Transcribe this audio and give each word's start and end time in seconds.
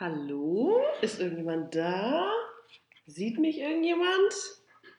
Hallo? 0.00 0.80
Ist 1.00 1.18
irgendjemand 1.18 1.74
da? 1.74 2.30
Sieht 3.06 3.40
mich 3.40 3.58
irgendjemand? 3.58 4.32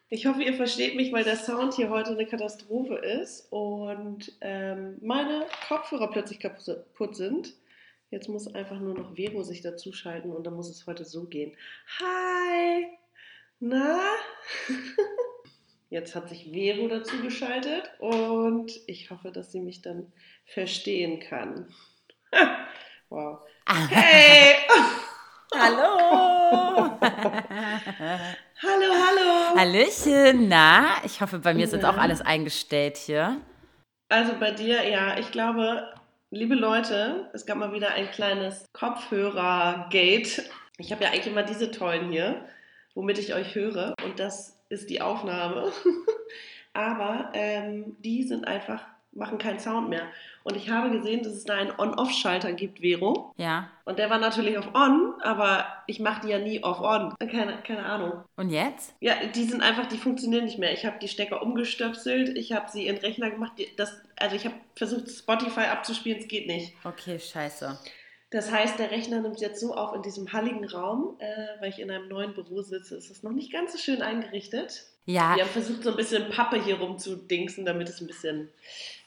Ich 0.09 0.25
hoffe, 0.25 0.43
ihr 0.43 0.55
versteht 0.55 0.97
mich, 0.97 1.13
weil 1.13 1.23
der 1.23 1.37
Sound 1.37 1.75
hier 1.75 1.89
heute 1.89 2.11
eine 2.11 2.25
Katastrophe 2.25 2.95
ist 2.95 3.47
und 3.49 4.33
ähm, 4.41 4.97
meine 5.01 5.45
Kopfhörer 5.69 6.11
plötzlich 6.11 6.41
kaputt 6.41 7.15
sind. 7.15 7.53
Jetzt 8.11 8.27
muss 8.27 8.53
einfach 8.53 8.77
nur 8.81 8.93
noch 8.93 9.15
Vero 9.15 9.41
sich 9.41 9.61
dazuschalten 9.61 10.33
und 10.33 10.45
dann 10.45 10.55
muss 10.55 10.69
es 10.69 10.85
heute 10.85 11.05
so 11.05 11.27
gehen. 11.27 11.55
Hi! 12.01 12.87
Na? 13.61 14.01
Jetzt 15.89 16.13
hat 16.13 16.27
sich 16.27 16.51
Vero 16.51 16.89
dazu 16.89 17.21
geschaltet 17.21 17.89
und 17.99 18.73
ich 18.87 19.11
hoffe, 19.11 19.31
dass 19.31 19.53
sie 19.53 19.61
mich 19.61 19.81
dann 19.81 20.11
verstehen 20.43 21.21
kann. 21.21 21.73
Wow. 23.09 23.39
Hey! 23.67 24.55
Hallo! 25.55 26.97
hallo, 28.61 28.87
hallo! 28.93 29.55
Hallöchen, 29.57 30.47
na? 30.47 30.97
Ich 31.03 31.19
hoffe, 31.21 31.39
bei 31.39 31.55
mir 31.55 31.63
ist 31.63 31.73
jetzt 31.73 31.85
auch 31.85 31.97
alles 31.97 32.21
eingestellt 32.21 32.97
hier. 32.97 33.41
Also 34.09 34.33
bei 34.39 34.51
dir, 34.51 34.87
ja, 34.87 35.17
ich 35.17 35.31
glaube, 35.31 35.91
liebe 36.29 36.53
Leute, 36.53 37.31
es 37.33 37.47
gab 37.47 37.57
mal 37.57 37.73
wieder 37.73 37.93
ein 37.93 38.11
kleines 38.11 38.65
Kopfhörer-Gate. 38.73 40.43
Ich 40.77 40.91
habe 40.91 41.03
ja 41.03 41.09
eigentlich 41.09 41.27
immer 41.27 41.43
diese 41.43 41.71
tollen 41.71 42.11
hier, 42.11 42.45
womit 42.93 43.17
ich 43.17 43.33
euch 43.33 43.55
höre. 43.55 43.95
Und 44.03 44.19
das 44.19 44.61
ist 44.69 44.91
die 44.91 45.01
Aufnahme. 45.01 45.71
Aber 46.73 47.31
ähm, 47.33 47.95
die 48.01 48.21
sind 48.21 48.47
einfach 48.47 48.83
machen 49.11 49.37
keinen 49.37 49.59
Sound 49.59 49.89
mehr. 49.89 50.07
Und 50.49 50.55
ich 50.55 50.71
habe 50.71 50.89
gesehen, 50.89 51.21
dass 51.21 51.33
es 51.33 51.43
da 51.43 51.53
einen 51.53 51.71
On-Off-Schalter 51.77 52.53
gibt, 52.53 52.79
Vero. 52.79 53.35
Ja. 53.37 53.69
Und 53.85 53.99
der 53.99 54.09
war 54.09 54.17
natürlich 54.17 54.57
auf 54.57 54.73
On, 54.73 55.13
aber 55.21 55.65
ich 55.85 55.99
mache 55.99 56.21
die 56.21 56.29
ja 56.29 56.39
nie 56.39 56.63
auf-On. 56.63 57.13
Keine, 57.19 57.61
keine 57.61 57.85
Ahnung. 57.85 58.23
Und 58.35 58.49
jetzt? 58.49 58.95
Ja, 58.99 59.13
die 59.27 59.43
sind 59.43 59.61
einfach, 59.61 59.85
die 59.85 59.97
funktionieren 59.97 60.45
nicht 60.45 60.57
mehr. 60.57 60.73
Ich 60.73 60.87
habe 60.87 60.97
die 60.99 61.07
Stecker 61.07 61.43
umgestöpselt, 61.43 62.35
ich 62.35 62.51
habe 62.51 62.65
sie 62.71 62.87
in 62.87 62.95
den 62.95 63.05
Rechner 63.05 63.29
gemacht. 63.29 63.51
Das, 63.77 64.01
also 64.15 64.35
ich 64.35 64.45
habe 64.45 64.55
versucht, 64.75 65.07
Spotify 65.11 65.67
abzuspielen, 65.71 66.19
es 66.19 66.27
geht 66.27 66.47
nicht. 66.47 66.73
Okay, 66.83 67.19
scheiße. 67.19 67.77
Das 68.31 68.51
heißt, 68.51 68.79
der 68.79 68.89
Rechner 68.89 69.21
nimmt 69.21 69.39
jetzt 69.41 69.59
so 69.59 69.75
auf 69.75 69.95
in 69.95 70.01
diesem 70.01 70.33
halligen 70.33 70.65
Raum, 70.65 71.15
äh, 71.19 71.61
weil 71.61 71.69
ich 71.69 71.79
in 71.79 71.91
einem 71.91 72.07
neuen 72.07 72.33
Büro 72.33 72.63
sitze. 72.63 72.95
Ist 72.95 73.11
es 73.11 73.21
noch 73.21 73.31
nicht 73.31 73.51
ganz 73.51 73.71
so 73.71 73.77
schön 73.77 74.01
eingerichtet. 74.01 74.83
Ja. 75.05 75.35
Wir 75.35 75.43
haben 75.43 75.51
versucht, 75.51 75.83
so 75.83 75.91
ein 75.91 75.95
bisschen 75.95 76.29
Pappe 76.29 76.63
hier 76.63 76.79
rumzudingsen, 76.79 77.65
damit 77.65 77.89
es 77.89 78.01
ein 78.01 78.07
bisschen 78.07 78.49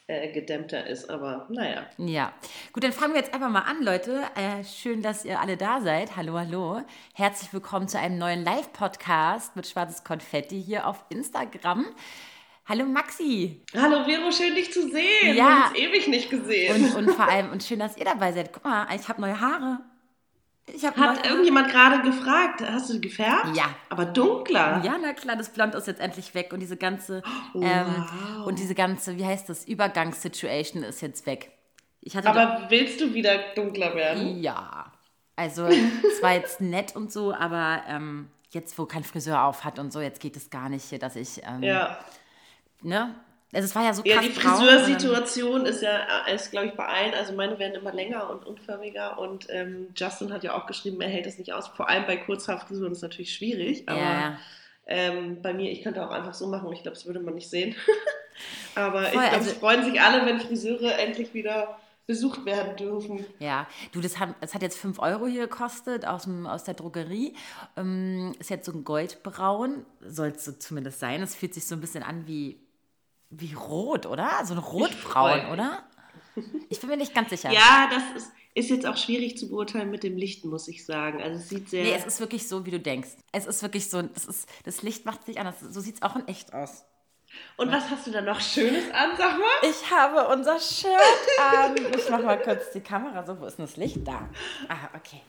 äh, 0.07 0.31
gedämmter 0.31 0.85
ist. 0.87 1.09
Aber 1.09 1.47
naja. 1.49 1.85
Ja, 1.97 2.33
gut, 2.73 2.83
dann 2.83 2.91
fangen 2.91 3.13
wir 3.13 3.21
jetzt 3.21 3.33
einfach 3.33 3.49
mal 3.49 3.61
an, 3.61 3.83
Leute. 3.83 4.23
Äh, 4.35 4.63
schön, 4.63 5.01
dass 5.01 5.25
ihr 5.25 5.39
alle 5.39 5.57
da 5.57 5.81
seid. 5.81 6.15
Hallo, 6.15 6.37
hallo. 6.37 6.81
Herzlich 7.13 7.53
willkommen 7.53 7.87
zu 7.87 7.97
einem 7.99 8.17
neuen 8.17 8.43
Live-Podcast 8.43 9.55
mit 9.55 9.67
Schwarzes 9.67 10.03
Konfetti 10.03 10.61
hier 10.61 10.87
auf 10.87 11.05
Instagram. 11.09 11.85
Hallo 12.65 12.85
Maxi. 12.85 13.61
Hallo 13.73 14.05
Vero, 14.05 14.31
schön 14.31 14.55
dich 14.55 14.71
zu 14.71 14.89
sehen. 14.89 15.35
Ja. 15.35 15.35
Wir 15.35 15.43
haben 15.45 15.71
uns 15.71 15.79
ewig 15.79 16.07
nicht 16.07 16.29
gesehen. 16.29 16.85
Und, 16.85 16.95
und 16.95 17.11
vor 17.11 17.27
allem, 17.27 17.51
und 17.51 17.61
schön, 17.63 17.79
dass 17.79 17.97
ihr 17.97 18.05
dabei 18.05 18.31
seid. 18.31 18.53
Guck 18.53 18.63
mal, 18.63 18.87
ich 18.95 19.07
habe 19.09 19.19
neue 19.19 19.39
Haare. 19.39 19.79
Hat 20.65 21.25
irgendjemand 21.25 21.69
gerade 21.69 22.01
gefragt, 22.01 22.61
hast 22.65 22.89
du 22.89 22.99
gefärbt? 23.01 23.55
Ja. 23.55 23.65
Aber 23.89 24.05
dunkler. 24.05 24.81
Ja, 24.83 24.95
na 25.01 25.13
klar, 25.13 25.35
das 25.35 25.49
Blond 25.49 25.75
ist 25.75 25.87
jetzt 25.87 25.99
endlich 25.99 26.33
weg 26.33 26.53
und 26.53 26.61
diese 26.61 26.77
ganze, 26.77 27.21
oh, 27.53 27.61
ähm, 27.61 27.85
wow. 28.37 28.47
und 28.47 28.59
diese 28.59 28.73
ganze, 28.73 29.17
wie 29.17 29.25
heißt 29.25 29.49
das, 29.49 29.65
Übergangssituation 29.65 30.83
ist 30.83 31.01
jetzt 31.01 31.25
weg. 31.25 31.51
aber 32.23 32.67
willst 32.69 33.01
du 33.01 33.13
wieder 33.13 33.37
dunkler 33.55 33.93
werden? 33.93 34.41
Ja. 34.41 34.91
Also, 35.35 35.65
es 35.67 36.21
war 36.21 36.33
jetzt 36.33 36.61
nett 36.61 36.95
und 36.95 37.11
so, 37.11 37.33
aber 37.33 37.83
ähm, 37.89 38.29
jetzt, 38.51 38.77
wo 38.77 38.85
kein 38.85 39.03
Friseur 39.03 39.43
auf 39.43 39.65
hat 39.65 39.79
und 39.79 39.91
so, 39.91 39.99
jetzt 39.99 40.21
geht 40.21 40.37
es 40.37 40.49
gar 40.49 40.69
nicht 40.69 40.85
hier, 40.85 40.99
dass 40.99 41.17
ich, 41.17 41.41
ähm, 41.43 41.61
ja. 41.61 41.99
ne, 42.81 43.13
also 43.53 43.65
es 43.65 43.75
war 43.75 43.83
ja 43.83 43.93
so 43.93 44.03
krass. 44.03 44.13
Ja, 44.13 44.21
die 44.21 44.29
Friseursituation 44.29 45.65
ist 45.65 45.81
ja, 45.81 46.25
ist 46.33 46.51
glaube 46.51 46.67
ich 46.67 46.73
bei 46.73 46.85
allen, 46.85 47.13
also 47.13 47.33
meine 47.33 47.59
werden 47.59 47.75
immer 47.75 47.93
länger 47.93 48.29
und 48.29 48.45
unförmiger 48.45 49.19
und 49.19 49.47
ähm, 49.49 49.87
Justin 49.95 50.33
hat 50.33 50.43
ja 50.43 50.55
auch 50.55 50.65
geschrieben, 50.65 51.01
er 51.01 51.09
hält 51.09 51.25
das 51.25 51.37
nicht 51.37 51.53
aus. 51.53 51.67
Vor 51.67 51.89
allem 51.89 52.05
bei 52.05 52.17
Kurzhaarfrisuren 52.17 52.91
ist 52.91 52.99
es 52.99 53.03
natürlich 53.03 53.33
schwierig, 53.33 53.83
aber 53.87 53.99
ja. 53.99 54.37
ähm, 54.87 55.41
bei 55.41 55.53
mir, 55.53 55.71
ich 55.71 55.83
könnte 55.83 56.05
auch 56.05 56.11
einfach 56.11 56.33
so 56.33 56.47
machen, 56.47 56.71
ich 56.73 56.81
glaube, 56.81 56.95
das 56.95 57.05
würde 57.05 57.19
man 57.19 57.35
nicht 57.35 57.49
sehen. 57.49 57.75
aber 58.75 59.03
Voll, 59.03 59.05
ich 59.05 59.11
glaube, 59.11 59.29
also, 59.29 59.49
es 59.51 59.57
freuen 59.57 59.83
sich 59.83 60.01
alle, 60.01 60.25
wenn 60.25 60.39
Friseure 60.39 60.97
endlich 60.97 61.33
wieder 61.33 61.77
besucht 62.05 62.45
werden 62.45 62.75
dürfen. 62.75 63.25
Ja, 63.39 63.67
du, 63.93 64.01
das, 64.01 64.19
haben, 64.19 64.35
das 64.41 64.53
hat 64.53 64.61
jetzt 64.61 64.77
5 64.77 64.99
Euro 64.99 65.25
hier 65.25 65.47
gekostet 65.47 66.05
aus, 66.05 66.23
dem, 66.23 66.45
aus 66.45 66.65
der 66.65 66.73
Drogerie. 66.73 67.33
Ähm, 67.77 68.33
ist 68.39 68.49
jetzt 68.49 68.65
so 68.65 68.73
ein 68.73 68.83
Goldbraun, 68.83 69.85
soll 70.01 70.29
es 70.29 70.43
so 70.43 70.51
zumindest 70.51 70.99
sein. 70.99 71.21
Es 71.21 71.35
fühlt 71.35 71.53
sich 71.53 71.65
so 71.65 71.75
ein 71.75 71.81
bisschen 71.81 72.03
an 72.03 72.27
wie 72.27 72.57
wie 73.39 73.53
rot, 73.53 74.05
oder? 74.05 74.29
So 74.45 74.53
ein 74.53 74.59
rotbraun, 74.59 75.47
oder? 75.51 75.83
Ich 76.69 76.79
bin 76.79 76.89
mir 76.89 76.97
nicht 76.97 77.13
ganz 77.13 77.29
sicher. 77.29 77.51
Ja, 77.51 77.89
das 77.91 78.23
ist, 78.23 78.31
ist, 78.55 78.69
jetzt 78.69 78.85
auch 78.87 78.97
schwierig 78.97 79.37
zu 79.37 79.49
beurteilen 79.49 79.91
mit 79.91 80.03
dem 80.03 80.17
Licht, 80.17 80.45
muss 80.45 80.67
ich 80.67 80.85
sagen. 80.85 81.21
Also 81.21 81.37
es 81.37 81.49
sieht 81.49 81.69
sehr. 81.69 81.83
Nee, 81.83 81.93
es 81.93 82.05
ist 82.05 82.19
wirklich 82.19 82.47
so, 82.47 82.65
wie 82.65 82.71
du 82.71 82.79
denkst. 82.79 83.09
Es 83.31 83.45
ist 83.45 83.61
wirklich 83.61 83.89
so, 83.89 84.01
das, 84.01 84.25
ist, 84.25 84.49
das 84.63 84.81
Licht 84.81 85.05
macht 85.05 85.25
sich 85.25 85.39
anders. 85.39 85.59
So 85.59 85.79
sieht 85.79 85.95
es 85.95 86.01
auch 86.01 86.15
in 86.15 86.27
echt 86.27 86.53
aus. 86.53 86.85
Und 87.57 87.71
was 87.71 87.89
hast 87.89 88.07
du 88.07 88.11
da 88.11 88.21
noch 88.21 88.39
Schönes 88.39 88.91
an, 88.93 89.11
sag 89.17 89.37
mal? 89.37 89.69
Ich 89.69 89.89
habe 89.91 90.27
unser 90.27 90.59
Shirt 90.59 90.91
an. 91.39 91.75
Ich 91.97 92.09
mach 92.09 92.21
mal 92.21 92.39
kurz 92.39 92.71
die 92.71 92.81
Kamera 92.81 93.25
so. 93.25 93.39
Wo 93.39 93.45
ist 93.45 93.57
denn 93.57 93.65
das 93.65 93.77
Licht? 93.77 94.07
Da. 94.07 94.29
Ah, 94.69 94.89
okay. 94.95 95.21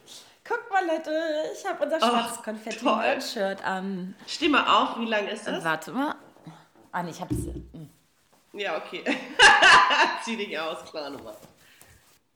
Guck 0.46 0.70
mal, 0.70 0.86
Leute, 0.86 1.10
ich 1.54 1.66
habe 1.66 1.82
unser 1.84 1.98
schwarzes 1.98 2.42
Konfetti-Shirt 2.42 3.64
an. 3.64 4.14
Steh 4.26 4.48
mal 4.48 4.64
auf, 4.66 4.98
wie 4.98 5.06
lang 5.06 5.26
ist 5.28 5.46
das? 5.46 5.64
Warte 5.64 5.92
mal. 5.92 6.14
Ah, 6.92 7.02
nee, 7.02 7.10
ich 7.10 7.20
hab's. 7.20 7.34
Hm. 7.34 7.88
Ja, 8.56 8.76
okay. 8.76 9.02
Zieh 10.24 10.36
dich 10.36 10.58
aus, 10.58 10.84
klar 10.90 11.10
Nummer. 11.10 11.34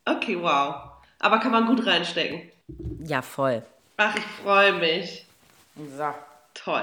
Okay, 0.04 0.40
wow. 0.40 0.90
Aber 1.20 1.38
kann 1.38 1.52
man 1.52 1.66
gut 1.66 1.86
reinstecken. 1.86 2.50
Ja, 3.04 3.22
voll. 3.22 3.62
Ach, 3.96 4.16
ich 4.16 4.24
freue 4.42 4.72
mich. 4.72 5.24
So. 5.96 6.14
Toll. 6.54 6.82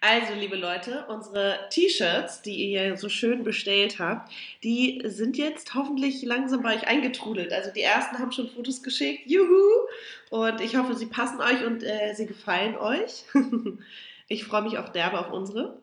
Also, 0.00 0.34
liebe 0.34 0.56
Leute, 0.56 1.04
unsere 1.08 1.68
T-Shirts, 1.70 2.42
die 2.42 2.56
ihr 2.56 2.88
ja 2.88 2.96
so 2.96 3.08
schön 3.08 3.44
bestellt 3.44 4.00
habt, 4.00 4.32
die 4.64 5.00
sind 5.04 5.36
jetzt 5.36 5.74
hoffentlich 5.74 6.22
langsam 6.22 6.62
bei 6.62 6.74
euch 6.74 6.88
eingetrudelt. 6.88 7.52
Also, 7.52 7.70
die 7.70 7.82
ersten 7.82 8.18
haben 8.18 8.32
schon 8.32 8.48
Fotos 8.48 8.82
geschickt. 8.82 9.30
Juhu! 9.30 9.86
Und 10.30 10.60
ich 10.60 10.76
hoffe, 10.76 10.96
sie 10.96 11.06
passen 11.06 11.40
euch 11.40 11.64
und 11.64 11.84
äh, 11.84 12.14
sie 12.14 12.26
gefallen 12.26 12.76
euch. 12.76 13.24
ich 14.28 14.44
freue 14.44 14.62
mich 14.62 14.78
auf 14.78 14.90
derbe 14.90 15.20
auf 15.20 15.30
unsere. 15.30 15.81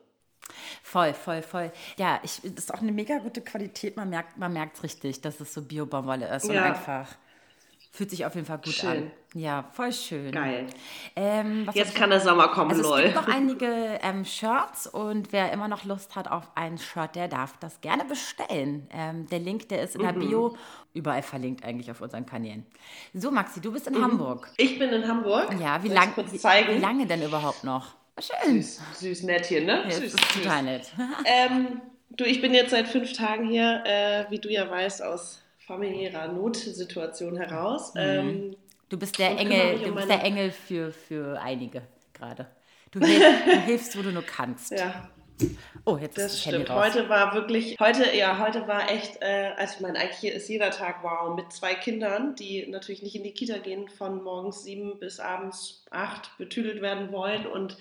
Voll, 0.82 1.14
voll, 1.14 1.42
voll. 1.42 1.72
Ja, 1.96 2.20
ich, 2.22 2.40
das 2.42 2.64
ist 2.64 2.74
auch 2.74 2.80
eine 2.80 2.92
mega 2.92 3.18
gute 3.18 3.40
Qualität. 3.40 3.96
Man 3.96 4.10
merkt 4.10 4.36
man 4.38 4.56
es 4.56 4.82
richtig, 4.82 5.20
dass 5.20 5.40
es 5.40 5.54
so 5.54 5.62
Bio-Baumwolle 5.62 6.34
ist 6.34 6.48
ja. 6.48 6.52
und 6.52 6.58
einfach 6.58 7.06
fühlt 7.92 8.10
sich 8.10 8.24
auf 8.24 8.34
jeden 8.34 8.46
Fall 8.46 8.58
gut 8.58 8.72
schön. 8.72 8.88
an. 8.88 9.10
Ja, 9.34 9.64
voll 9.72 9.92
schön. 9.92 10.32
Geil. 10.32 10.66
Ähm, 11.16 11.68
Jetzt 11.72 11.94
kann 11.94 12.10
der 12.10 12.20
Sommer 12.20 12.48
kommen, 12.48 12.70
also 12.70 12.82
lol. 12.82 13.00
Es 13.00 13.12
gibt 13.12 13.26
noch 13.26 13.28
einige 13.34 13.98
ähm, 14.02 14.24
Shirts 14.24 14.86
und 14.86 15.32
wer 15.32 15.52
immer 15.52 15.68
noch 15.68 15.84
Lust 15.84 16.16
hat 16.16 16.28
auf 16.28 16.48
ein 16.54 16.78
Shirt, 16.78 17.14
der 17.14 17.28
darf 17.28 17.56
das 17.58 17.80
gerne 17.80 18.04
bestellen. 18.04 18.88
Ähm, 18.92 19.26
der 19.28 19.40
Link, 19.40 19.68
der 19.68 19.82
ist 19.82 19.96
in 19.96 20.02
der 20.02 20.12
mhm. 20.12 20.20
Bio, 20.20 20.56
überall 20.94 21.22
verlinkt 21.22 21.64
eigentlich 21.64 21.90
auf 21.90 22.00
unseren 22.00 22.26
Kanälen. 22.26 22.66
So, 23.12 23.30
Maxi, 23.30 23.60
du 23.60 23.72
bist 23.72 23.86
in 23.86 23.94
mhm. 23.94 24.04
Hamburg. 24.04 24.50
Ich 24.56 24.78
bin 24.78 24.90
in 24.90 25.06
Hamburg. 25.06 25.54
Ja, 25.60 25.82
wie, 25.82 25.88
lang, 25.88 26.12
wie, 26.16 26.42
wie 26.42 26.78
lange 26.78 27.06
denn 27.06 27.22
überhaupt 27.22 27.64
noch? 27.64 27.99
Schön. 28.18 28.62
Süß, 28.62 28.80
süß 28.98 29.22
nett 29.24 29.46
hier, 29.46 29.62
ne? 29.62 29.84
Ja, 29.84 29.90
süß, 29.90 30.14
ist 30.14 30.34
total 30.34 30.62
nett. 30.62 30.92
ähm, 31.24 31.80
du, 32.10 32.24
ich 32.24 32.40
bin 32.40 32.54
jetzt 32.54 32.70
seit 32.70 32.88
fünf 32.88 33.12
Tagen 33.12 33.48
hier, 33.48 33.82
äh, 33.86 34.30
wie 34.30 34.38
du 34.38 34.50
ja 34.50 34.70
weißt, 34.70 35.02
aus 35.02 35.42
familiärer 35.58 36.28
Notsituation 36.28 37.36
heraus. 37.36 37.94
Mhm. 37.94 38.00
Ähm, 38.00 38.56
du 38.88 38.98
bist 38.98 39.18
der 39.18 39.38
Engel, 39.38 39.76
um 39.76 39.84
du 39.84 39.94
bist 39.94 40.08
der 40.08 40.22
Engel 40.22 40.50
für, 40.50 40.92
für 40.92 41.40
einige 41.40 41.82
gerade. 42.12 42.46
Du, 42.90 42.98
du 43.00 43.06
hilfst, 43.06 43.96
wo 43.96 44.02
du 44.02 44.10
nur 44.10 44.24
kannst. 44.24 44.72
Ja. 44.72 45.08
Oh, 45.84 45.96
jetzt 45.96 46.18
das 46.18 46.34
ist 46.34 46.42
stimmt. 46.42 46.70
Heute 46.70 47.08
war 47.08 47.34
wirklich, 47.34 47.76
heute, 47.80 48.14
ja, 48.16 48.38
heute 48.38 48.68
war 48.68 48.90
echt, 48.90 49.22
äh, 49.22 49.52
also 49.56 49.74
ich 49.76 49.80
meine, 49.80 49.98
eigentlich 49.98 50.32
ist 50.32 50.48
jeder 50.48 50.70
Tag 50.70 51.02
wow, 51.02 51.34
mit 51.34 51.52
zwei 51.52 51.74
Kindern, 51.74 52.34
die 52.34 52.66
natürlich 52.66 53.02
nicht 53.02 53.16
in 53.16 53.24
die 53.24 53.32
Kita 53.32 53.58
gehen, 53.58 53.88
von 53.88 54.22
morgens 54.22 54.64
sieben 54.64 54.98
bis 54.98 55.20
abends 55.20 55.84
acht 55.90 56.36
betüdelt 56.38 56.82
werden 56.82 57.12
wollen 57.12 57.46
und 57.46 57.76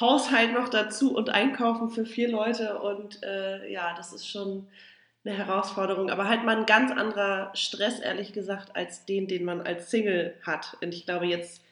Haushalt 0.00 0.52
noch 0.52 0.68
dazu 0.68 1.14
und 1.14 1.30
Einkaufen 1.30 1.90
für 1.90 2.04
vier 2.04 2.30
Leute. 2.30 2.78
Und 2.78 3.22
äh, 3.22 3.70
ja, 3.70 3.94
das 3.96 4.12
ist 4.12 4.28
schon 4.28 4.66
eine 5.24 5.36
Herausforderung. 5.36 6.10
Aber 6.10 6.28
halt 6.28 6.44
mal 6.44 6.56
ein 6.56 6.66
ganz 6.66 6.92
anderer 6.92 7.50
Stress, 7.54 8.00
ehrlich 8.00 8.32
gesagt, 8.32 8.76
als 8.76 9.04
den, 9.06 9.26
den 9.26 9.44
man 9.44 9.62
als 9.62 9.90
Single 9.90 10.34
hat. 10.42 10.76
Und 10.82 10.92
ich 10.92 11.06
glaube 11.06 11.26
jetzt, 11.26 11.62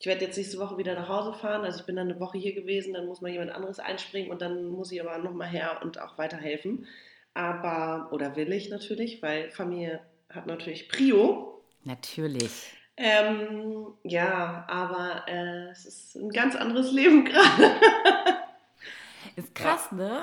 ich 0.00 0.06
werde 0.06 0.24
jetzt 0.24 0.38
nächste 0.38 0.58
Woche 0.58 0.78
wieder 0.78 0.94
nach 0.94 1.08
Hause 1.08 1.34
fahren. 1.34 1.62
Also 1.62 1.80
ich 1.80 1.86
bin 1.86 1.96
dann 1.96 2.10
eine 2.10 2.18
Woche 2.18 2.38
hier 2.38 2.54
gewesen, 2.54 2.94
dann 2.94 3.04
muss 3.06 3.20
mal 3.20 3.30
jemand 3.30 3.50
anderes 3.50 3.78
einspringen 3.78 4.30
und 4.30 4.40
dann 4.40 4.64
muss 4.64 4.90
ich 4.90 5.00
aber 5.00 5.18
nochmal 5.18 5.48
her 5.48 5.78
und 5.82 6.00
auch 6.00 6.16
weiterhelfen. 6.16 6.86
Aber, 7.34 8.08
oder 8.10 8.34
will 8.34 8.50
ich 8.50 8.70
natürlich, 8.70 9.22
weil 9.22 9.50
Familie 9.50 10.00
hat 10.30 10.46
natürlich 10.46 10.88
Prio. 10.88 11.62
Natürlich. 11.84 12.72
Ähm, 12.96 13.88
ja, 14.02 14.64
aber 14.68 15.24
äh, 15.28 15.68
es 15.70 15.84
ist 15.84 16.16
ein 16.16 16.30
ganz 16.30 16.56
anderes 16.56 16.92
Leben 16.92 17.24
gerade. 17.26 17.70
ist 19.36 19.54
krass, 19.54 19.92
ne? 19.92 20.22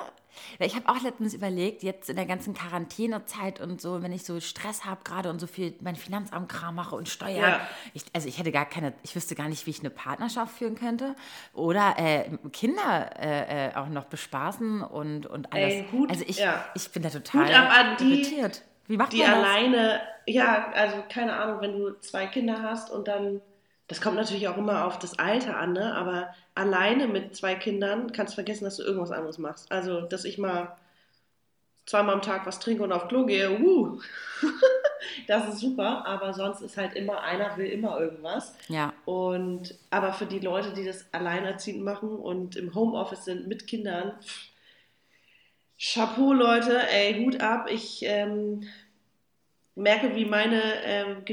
Ich 0.59 0.75
habe 0.75 0.89
auch 0.89 1.01
letztens 1.01 1.33
überlegt, 1.33 1.83
jetzt 1.83 2.09
in 2.09 2.15
der 2.15 2.25
ganzen 2.25 2.53
Quarantänezeit 2.53 3.59
und 3.61 3.81
so, 3.81 4.01
wenn 4.01 4.11
ich 4.11 4.23
so 4.23 4.39
Stress 4.39 4.85
habe 4.85 5.01
gerade 5.03 5.29
und 5.29 5.39
so 5.39 5.47
viel 5.47 5.73
mein 5.81 5.95
Finanzamtkram 5.95 6.75
mache 6.75 6.95
und 6.95 7.09
Steuern. 7.09 7.51
Ja. 7.51 7.67
Ich, 7.93 8.03
also 8.13 8.27
ich 8.27 8.39
hätte 8.39 8.51
gar 8.51 8.65
keine, 8.65 8.93
ich 9.03 9.15
wüsste 9.15 9.35
gar 9.35 9.49
nicht, 9.49 9.65
wie 9.65 9.71
ich 9.71 9.79
eine 9.79 9.89
Partnerschaft 9.89 10.57
führen 10.57 10.75
könnte. 10.75 11.15
Oder 11.53 11.95
äh, 11.97 12.25
Kinder 12.51 13.11
äh, 13.19 13.67
äh 13.67 13.75
auch 13.75 13.89
noch 13.89 14.05
bespaßen 14.05 14.81
und, 14.81 15.25
und 15.25 15.53
alles. 15.53 15.73
Ey, 15.73 15.87
Hut, 15.91 16.09
also 16.09 16.23
ich, 16.27 16.39
ja. 16.39 16.65
ich 16.75 16.89
bin 16.91 17.03
da 17.03 17.09
total 17.09 17.95
die, 17.99 18.21
irritiert. 18.21 18.63
Wie 18.87 18.97
macht 18.97 19.13
die 19.13 19.17
man 19.17 19.31
das? 19.31 19.37
alleine, 19.37 20.01
ja, 20.25 20.71
also 20.73 21.03
keine 21.09 21.33
Ahnung, 21.33 21.61
wenn 21.61 21.77
du 21.77 21.99
zwei 21.99 22.25
Kinder 22.27 22.61
hast 22.61 22.89
und 22.89 23.07
dann, 23.07 23.41
das 23.87 24.01
kommt 24.01 24.17
natürlich 24.17 24.47
auch 24.47 24.57
immer 24.57 24.85
auf 24.85 24.99
das 24.99 25.17
Alter 25.17 25.57
an, 25.57 25.73
ne? 25.73 25.95
aber 25.95 26.33
alleine 26.55 27.07
mit 27.07 27.35
zwei 27.35 27.55
Kindern 27.55 28.11
kannst 28.11 28.33
du 28.33 28.35
vergessen, 28.35 28.65
dass 28.65 28.77
du 28.77 28.83
irgendwas 28.83 29.11
anderes 29.11 29.37
machst. 29.37 29.71
Also, 29.71 30.01
dass 30.01 30.25
ich 30.25 30.37
mal 30.37 30.75
zweimal 31.85 32.15
am 32.15 32.21
Tag 32.21 32.45
was 32.45 32.59
trinke 32.59 32.83
und 32.83 32.91
auf 32.91 33.07
Klo 33.07 33.25
gehe, 33.25 33.59
uh, 33.61 34.01
das 35.27 35.47
ist 35.47 35.59
super, 35.59 36.05
aber 36.05 36.33
sonst 36.33 36.61
ist 36.61 36.75
halt 36.75 36.95
immer, 36.95 37.21
einer 37.21 37.55
will 37.55 37.67
immer 37.67 37.97
irgendwas. 37.97 38.53
Ja. 38.67 38.93
Und, 39.05 39.73
aber 39.89 40.11
für 40.11 40.25
die 40.25 40.39
Leute, 40.39 40.73
die 40.73 40.83
das 40.83 41.05
alleinerziehend 41.13 41.81
machen 41.81 42.09
und 42.09 42.57
im 42.57 42.75
Homeoffice 42.75 43.23
sind 43.23 43.47
mit 43.47 43.67
Kindern, 43.67 44.13
Chapeau, 45.79 46.33
Leute, 46.33 46.89
ey, 46.89 47.23
Hut 47.23 47.39
ab. 47.39 47.67
Ich 47.69 48.03
ähm, 48.03 48.63
merke, 49.75 50.15
wie 50.15 50.25
meine 50.25 50.61
ähm, 50.83 51.23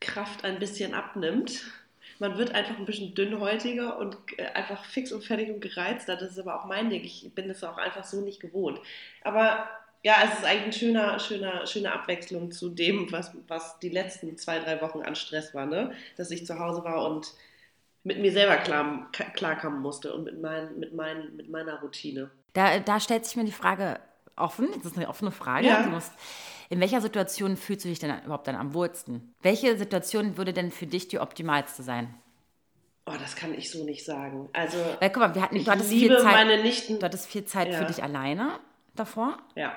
Geduldskraft 0.00 0.44
ein 0.44 0.58
bisschen 0.58 0.94
abnimmt. 0.94 1.64
Man 2.18 2.36
wird 2.36 2.54
einfach 2.54 2.76
ein 2.78 2.84
bisschen 2.84 3.14
dünnhäutiger 3.14 3.98
und 3.98 4.16
äh, 4.36 4.46
einfach 4.46 4.84
fix 4.84 5.12
und 5.12 5.24
fertig 5.24 5.50
und 5.50 5.60
gereizter. 5.60 6.16
Das 6.16 6.32
ist 6.32 6.38
aber 6.38 6.60
auch 6.60 6.66
mein 6.66 6.90
Ding. 6.90 7.04
Ich 7.04 7.30
bin 7.34 7.48
das 7.48 7.62
auch 7.62 7.78
einfach 7.78 8.04
so 8.04 8.20
nicht 8.20 8.40
gewohnt. 8.40 8.80
Aber 9.22 9.68
ja, 10.02 10.16
es 10.24 10.38
ist 10.38 10.44
eigentlich 10.44 10.96
eine 10.96 11.20
schöne, 11.20 11.20
schöne, 11.20 11.66
schöne 11.66 11.92
Abwechslung 11.92 12.50
zu 12.50 12.70
dem, 12.70 13.10
was, 13.12 13.32
was 13.46 13.78
die 13.80 13.88
letzten 13.88 14.36
zwei, 14.36 14.58
drei 14.58 14.80
Wochen 14.80 15.02
an 15.02 15.14
Stress 15.14 15.54
war, 15.54 15.66
ne? 15.66 15.92
Dass 16.16 16.30
ich 16.30 16.46
zu 16.46 16.58
Hause 16.58 16.84
war 16.84 17.04
und 17.08 17.32
mit 18.04 18.20
mir 18.20 18.32
selber 18.32 18.56
klar, 18.56 19.10
klarkommen 19.34 19.80
musste 19.80 20.14
und 20.14 20.24
mit, 20.24 20.40
mein, 20.40 20.78
mit, 20.78 20.94
mein, 20.94 21.36
mit 21.36 21.50
meiner 21.50 21.80
Routine. 21.80 22.30
Da, 22.54 22.78
da 22.78 23.00
stellt 23.00 23.26
sich 23.26 23.36
mir 23.36 23.44
die 23.44 23.52
Frage 23.52 24.00
offen, 24.36 24.68
das 24.76 24.92
ist 24.92 24.96
eine 24.96 25.08
offene 25.08 25.32
Frage. 25.32 25.66
Ja. 25.66 25.82
Du 25.82 25.90
musst, 25.90 26.12
in 26.68 26.80
welcher 26.80 27.00
Situation 27.00 27.56
fühlst 27.56 27.84
du 27.84 27.88
dich 27.88 27.98
denn 27.98 28.14
überhaupt 28.24 28.46
dann 28.46 28.56
am 28.56 28.74
wohlsten? 28.74 29.34
Welche 29.40 29.76
Situation 29.76 30.36
würde 30.36 30.52
denn 30.52 30.70
für 30.70 30.86
dich 30.86 31.08
die 31.08 31.18
optimalste 31.18 31.82
sein? 31.82 32.14
Oh, 33.06 33.14
das 33.18 33.36
kann 33.36 33.54
ich 33.54 33.70
so 33.70 33.84
nicht 33.84 34.04
sagen. 34.04 34.50
Also, 34.52 34.76
Weil, 35.00 35.10
guck 35.10 35.22
mal, 35.22 35.34
wir 35.34 35.40
hatten, 35.40 35.56
ich 35.56 35.64
du 35.64 35.70
hattest 35.70 35.90
liebe 35.90 36.16
viel 36.16 36.22
Zeit, 36.22 36.32
meine 36.32 36.62
Nichten. 36.62 36.98
Du 36.98 37.04
hattest 37.06 37.26
viel 37.26 37.44
Zeit 37.46 37.68
ja. 37.68 37.78
für 37.78 37.86
dich 37.86 38.02
alleine 38.02 38.58
davor. 38.94 39.38
Ja. 39.54 39.72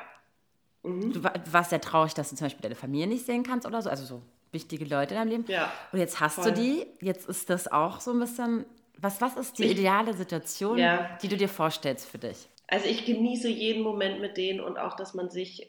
Mhm. 0.84 1.14
Du 1.14 1.24
warst 1.24 1.70
sehr 1.70 1.80
traurig, 1.80 2.14
dass 2.14 2.30
du 2.30 2.36
zum 2.36 2.46
Beispiel 2.46 2.62
deine 2.62 2.76
Familie 2.76 3.08
nicht 3.08 3.26
sehen 3.26 3.44
kannst 3.44 3.66
oder 3.66 3.82
so. 3.82 3.90
Also 3.90 4.04
so 4.04 4.22
wichtige 4.52 4.84
Leute 4.84 5.14
in 5.14 5.20
deinem 5.20 5.30
Leben. 5.30 5.46
Ja. 5.48 5.72
Und 5.94 6.00
jetzt 6.00 6.20
hast 6.20 6.36
voll. 6.36 6.46
du 6.46 6.54
die. 6.54 6.88
Jetzt 7.00 7.30
ist 7.30 7.50
das 7.50 7.72
auch 7.72 8.02
so 8.02 8.12
ein 8.12 8.20
bisschen. 8.20 8.66
Was, 8.98 9.22
was 9.22 9.36
ist 9.38 9.58
die 9.58 9.64
ich, 9.64 9.72
ideale 9.72 10.14
Situation, 10.14 10.78
ja. 10.78 11.18
die 11.22 11.28
du 11.28 11.38
dir 11.38 11.50
vorstellst 11.50 12.08
für 12.08 12.20
dich? 12.20 12.50
Also 12.72 12.88
ich 12.88 13.06
genieße 13.06 13.50
jeden 13.50 13.84
Moment 13.84 14.22
mit 14.22 14.38
denen 14.38 14.62
und 14.62 14.78
auch, 14.78 14.96
dass 14.96 15.14
man 15.14 15.30
sich, 15.30 15.68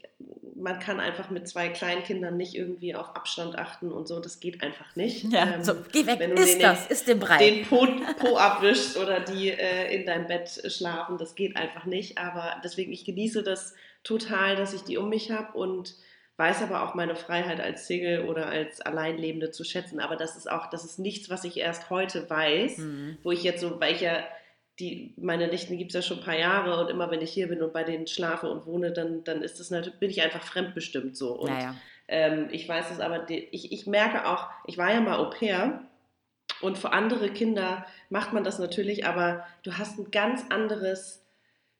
man 0.54 0.78
kann 0.78 1.00
einfach 1.00 1.30
mit 1.30 1.48
zwei 1.48 1.68
Kleinkindern 1.68 2.36
nicht 2.36 2.54
irgendwie 2.54 2.94
auf 2.94 3.16
Abstand 3.16 3.58
achten 3.58 3.90
und 3.90 4.06
so, 4.06 4.20
das 4.20 4.38
geht 4.38 4.62
einfach 4.62 4.94
nicht. 4.94 5.24
Ja, 5.32 5.54
ähm, 5.54 5.64
so, 5.64 5.74
geh 5.90 6.06
weg, 6.06 6.20
wenn 6.20 6.36
du 6.36 6.40
ist 6.40 6.62
das, 6.62 6.86
ist 6.86 7.08
dem 7.08 7.18
Brei. 7.18 7.38
Den 7.38 7.64
Po, 7.64 7.88
po 8.20 8.36
abwischst 8.36 8.96
oder 8.96 9.18
die 9.18 9.50
äh, 9.50 9.92
in 9.92 10.06
deinem 10.06 10.28
Bett 10.28 10.62
schlafen, 10.68 11.18
das 11.18 11.34
geht 11.34 11.56
einfach 11.56 11.86
nicht. 11.86 12.18
Aber 12.18 12.60
deswegen, 12.62 12.92
ich 12.92 13.04
genieße 13.04 13.42
das 13.42 13.74
total, 14.04 14.54
dass 14.54 14.72
ich 14.72 14.82
die 14.82 14.96
um 14.96 15.08
mich 15.08 15.32
habe 15.32 15.58
und 15.58 15.96
weiß 16.36 16.62
aber 16.62 16.84
auch 16.84 16.94
meine 16.94 17.16
Freiheit 17.16 17.60
als 17.60 17.88
Single 17.88 18.28
oder 18.28 18.46
als 18.46 18.80
Alleinlebende 18.80 19.50
zu 19.50 19.64
schätzen. 19.64 19.98
Aber 19.98 20.14
das 20.14 20.36
ist 20.36 20.48
auch, 20.48 20.70
das 20.70 20.84
ist 20.84 21.00
nichts, 21.00 21.30
was 21.30 21.42
ich 21.42 21.56
erst 21.56 21.90
heute 21.90 22.30
weiß, 22.30 22.78
mhm. 22.78 23.18
wo 23.24 23.32
ich 23.32 23.42
jetzt 23.42 23.60
so, 23.60 23.80
weil 23.80 23.94
ich 23.96 24.02
ja 24.02 24.22
die, 24.78 25.14
meine 25.16 25.48
Nichten 25.48 25.76
gibt 25.76 25.90
es 25.90 25.94
ja 25.94 26.02
schon 26.02 26.18
ein 26.18 26.24
paar 26.24 26.38
Jahre 26.38 26.80
und 26.80 26.90
immer 26.90 27.10
wenn 27.10 27.20
ich 27.20 27.32
hier 27.32 27.48
bin 27.48 27.62
und 27.62 27.72
bei 27.72 27.84
denen 27.84 28.06
schlafe 28.06 28.50
und 28.50 28.66
wohne, 28.66 28.92
dann, 28.92 29.22
dann 29.24 29.42
ist 29.42 29.60
das 29.60 29.70
natürlich, 29.70 29.98
bin 29.98 30.10
ich 30.10 30.22
einfach 30.22 30.42
fremdbestimmt 30.42 31.16
so. 31.16 31.38
Und 31.38 31.50
naja. 31.50 31.74
ähm, 32.08 32.48
ich 32.50 32.68
weiß 32.68 32.90
es 32.90 33.00
aber, 33.00 33.28
ich, 33.28 33.72
ich 33.72 33.86
merke 33.86 34.26
auch, 34.26 34.48
ich 34.66 34.78
war 34.78 34.92
ja 34.92 35.00
mal 35.00 35.18
Au 35.18 35.30
pair 35.30 35.82
und 36.60 36.78
für 36.78 36.92
andere 36.92 37.30
Kinder 37.30 37.86
macht 38.08 38.32
man 38.32 38.44
das 38.44 38.58
natürlich, 38.58 39.04
aber 39.04 39.46
du 39.62 39.76
hast 39.76 39.98
ein 39.98 40.10
ganz 40.10 40.44
anderes 40.48 41.22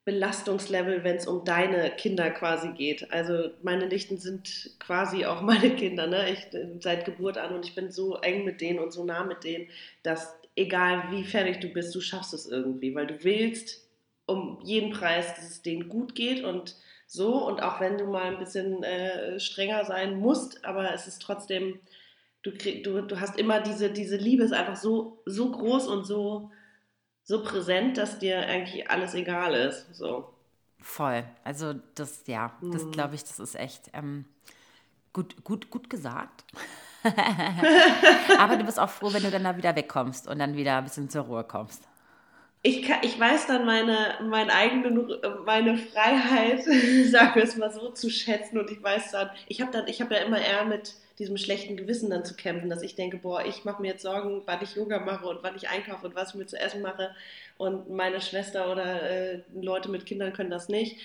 Belastungslevel, 0.05 1.05
wenn 1.05 1.15
es 1.15 1.27
um 1.27 1.45
deine 1.45 1.89
Kinder 1.91 2.29
quasi 2.29 2.69
geht. 2.73 3.11
Also 3.11 3.51
meine 3.61 3.87
Nichten 3.87 4.17
sind 4.17 4.71
quasi 4.79 5.25
auch 5.25 5.41
meine 5.41 5.75
Kinder, 5.75 6.07
ne? 6.07 6.29
Ich, 6.29 6.47
seit 6.81 7.05
Geburt 7.05 7.37
an 7.37 7.55
und 7.55 7.65
ich 7.65 7.73
bin 7.73 7.91
so 7.91 8.17
eng 8.17 8.43
mit 8.45 8.61
denen 8.61 8.79
und 8.79 8.91
so 8.91 9.03
nah 9.05 9.23
mit 9.23 9.43
denen, 9.43 9.67
dass 10.03 10.37
egal 10.55 11.11
wie 11.11 11.23
fertig 11.23 11.59
du 11.59 11.69
bist, 11.69 11.93
du 11.95 12.01
schaffst 12.01 12.33
es 12.33 12.45
irgendwie, 12.45 12.93
weil 12.95 13.07
du 13.07 13.23
willst 13.23 13.87
um 14.25 14.59
jeden 14.63 14.91
Preis, 14.91 15.35
dass 15.35 15.49
es 15.49 15.61
denen 15.61 15.89
gut 15.89 16.15
geht 16.15 16.43
und 16.43 16.75
so. 17.07 17.45
Und 17.45 17.61
auch 17.61 17.79
wenn 17.79 17.97
du 17.97 18.05
mal 18.05 18.23
ein 18.23 18.39
bisschen 18.39 18.83
äh, 18.83 19.39
strenger 19.39 19.85
sein 19.85 20.19
musst, 20.19 20.63
aber 20.65 20.93
es 20.93 21.07
ist 21.07 21.21
trotzdem, 21.21 21.79
du, 22.43 22.51
krieg, 22.51 22.83
du, 22.83 23.01
du 23.01 23.19
hast 23.19 23.37
immer 23.37 23.59
diese, 23.61 23.91
diese 23.91 24.17
Liebe 24.17 24.43
ist 24.43 24.53
einfach 24.53 24.77
so, 24.77 25.21
so 25.25 25.51
groß 25.51 25.87
und 25.87 26.05
so, 26.05 26.51
so 27.23 27.43
präsent, 27.43 27.97
dass 27.97 28.19
dir 28.19 28.39
eigentlich 28.39 28.89
alles 28.89 29.13
egal 29.13 29.53
ist. 29.53 29.93
So. 29.95 30.33
Voll. 30.79 31.23
Also 31.43 31.73
das, 31.95 32.23
ja, 32.27 32.57
das 32.61 32.83
mhm. 32.83 32.91
glaube 32.91 33.15
ich, 33.15 33.23
das 33.23 33.39
ist 33.39 33.55
echt 33.55 33.89
ähm, 33.93 34.25
gut, 35.13 35.43
gut, 35.43 35.69
gut 35.69 35.89
gesagt. 35.89 36.45
Aber 38.39 38.57
du 38.57 38.63
bist 38.63 38.79
auch 38.79 38.89
froh, 38.89 39.13
wenn 39.13 39.23
du 39.23 39.31
dann 39.31 39.43
da 39.43 39.57
wieder 39.57 39.75
wegkommst 39.75 40.27
und 40.27 40.39
dann 40.39 40.55
wieder 40.55 40.77
ein 40.77 40.83
bisschen 40.83 41.09
zur 41.09 41.23
Ruhe 41.23 41.43
kommst. 41.43 41.83
Ich, 42.65 42.83
kann, 42.83 42.99
ich 43.01 43.19
weiß 43.19 43.47
dann 43.47 43.65
meine, 43.65 44.15
meine 44.29 44.53
eigene 44.53 45.19
meine 45.45 45.77
Freiheit, 45.77 46.63
sagen 47.05 47.35
wir 47.35 47.43
es 47.43 47.57
mal 47.57 47.71
so, 47.73 47.89
zu 47.89 48.09
schätzen 48.09 48.57
und 48.57 48.71
ich 48.71 48.81
weiß 48.81 49.11
dann, 49.11 49.29
ich 49.47 49.59
habe 49.59 49.71
dann, 49.71 49.87
ich 49.87 50.01
habe 50.01 50.15
ja 50.15 50.21
immer 50.21 50.39
eher 50.39 50.63
mit 50.63 50.95
diesem 51.19 51.37
schlechten 51.37 51.75
Gewissen 51.75 52.09
dann 52.09 52.25
zu 52.25 52.35
kämpfen, 52.35 52.69
dass 52.69 52.81
ich 52.81 52.95
denke, 52.95 53.17
boah, 53.17 53.45
ich 53.45 53.65
mache 53.65 53.81
mir 53.81 53.89
jetzt 53.89 54.01
Sorgen, 54.01 54.41
wann 54.45 54.63
ich 54.63 54.75
Yoga 54.75 54.99
mache 54.99 55.27
und 55.27 55.43
wann 55.43 55.55
ich 55.55 55.69
einkaufe 55.69 56.07
und 56.07 56.15
was 56.15 56.29
ich 56.29 56.35
mir 56.35 56.45
zu 56.45 56.57
essen 56.57 56.81
mache 56.81 57.13
und 57.57 57.89
meine 57.89 58.21
Schwester 58.21 58.71
oder 58.71 59.03
äh, 59.03 59.39
Leute 59.53 59.89
mit 59.89 60.05
Kindern 60.05 60.33
können 60.33 60.49
das 60.49 60.69
nicht. 60.69 60.97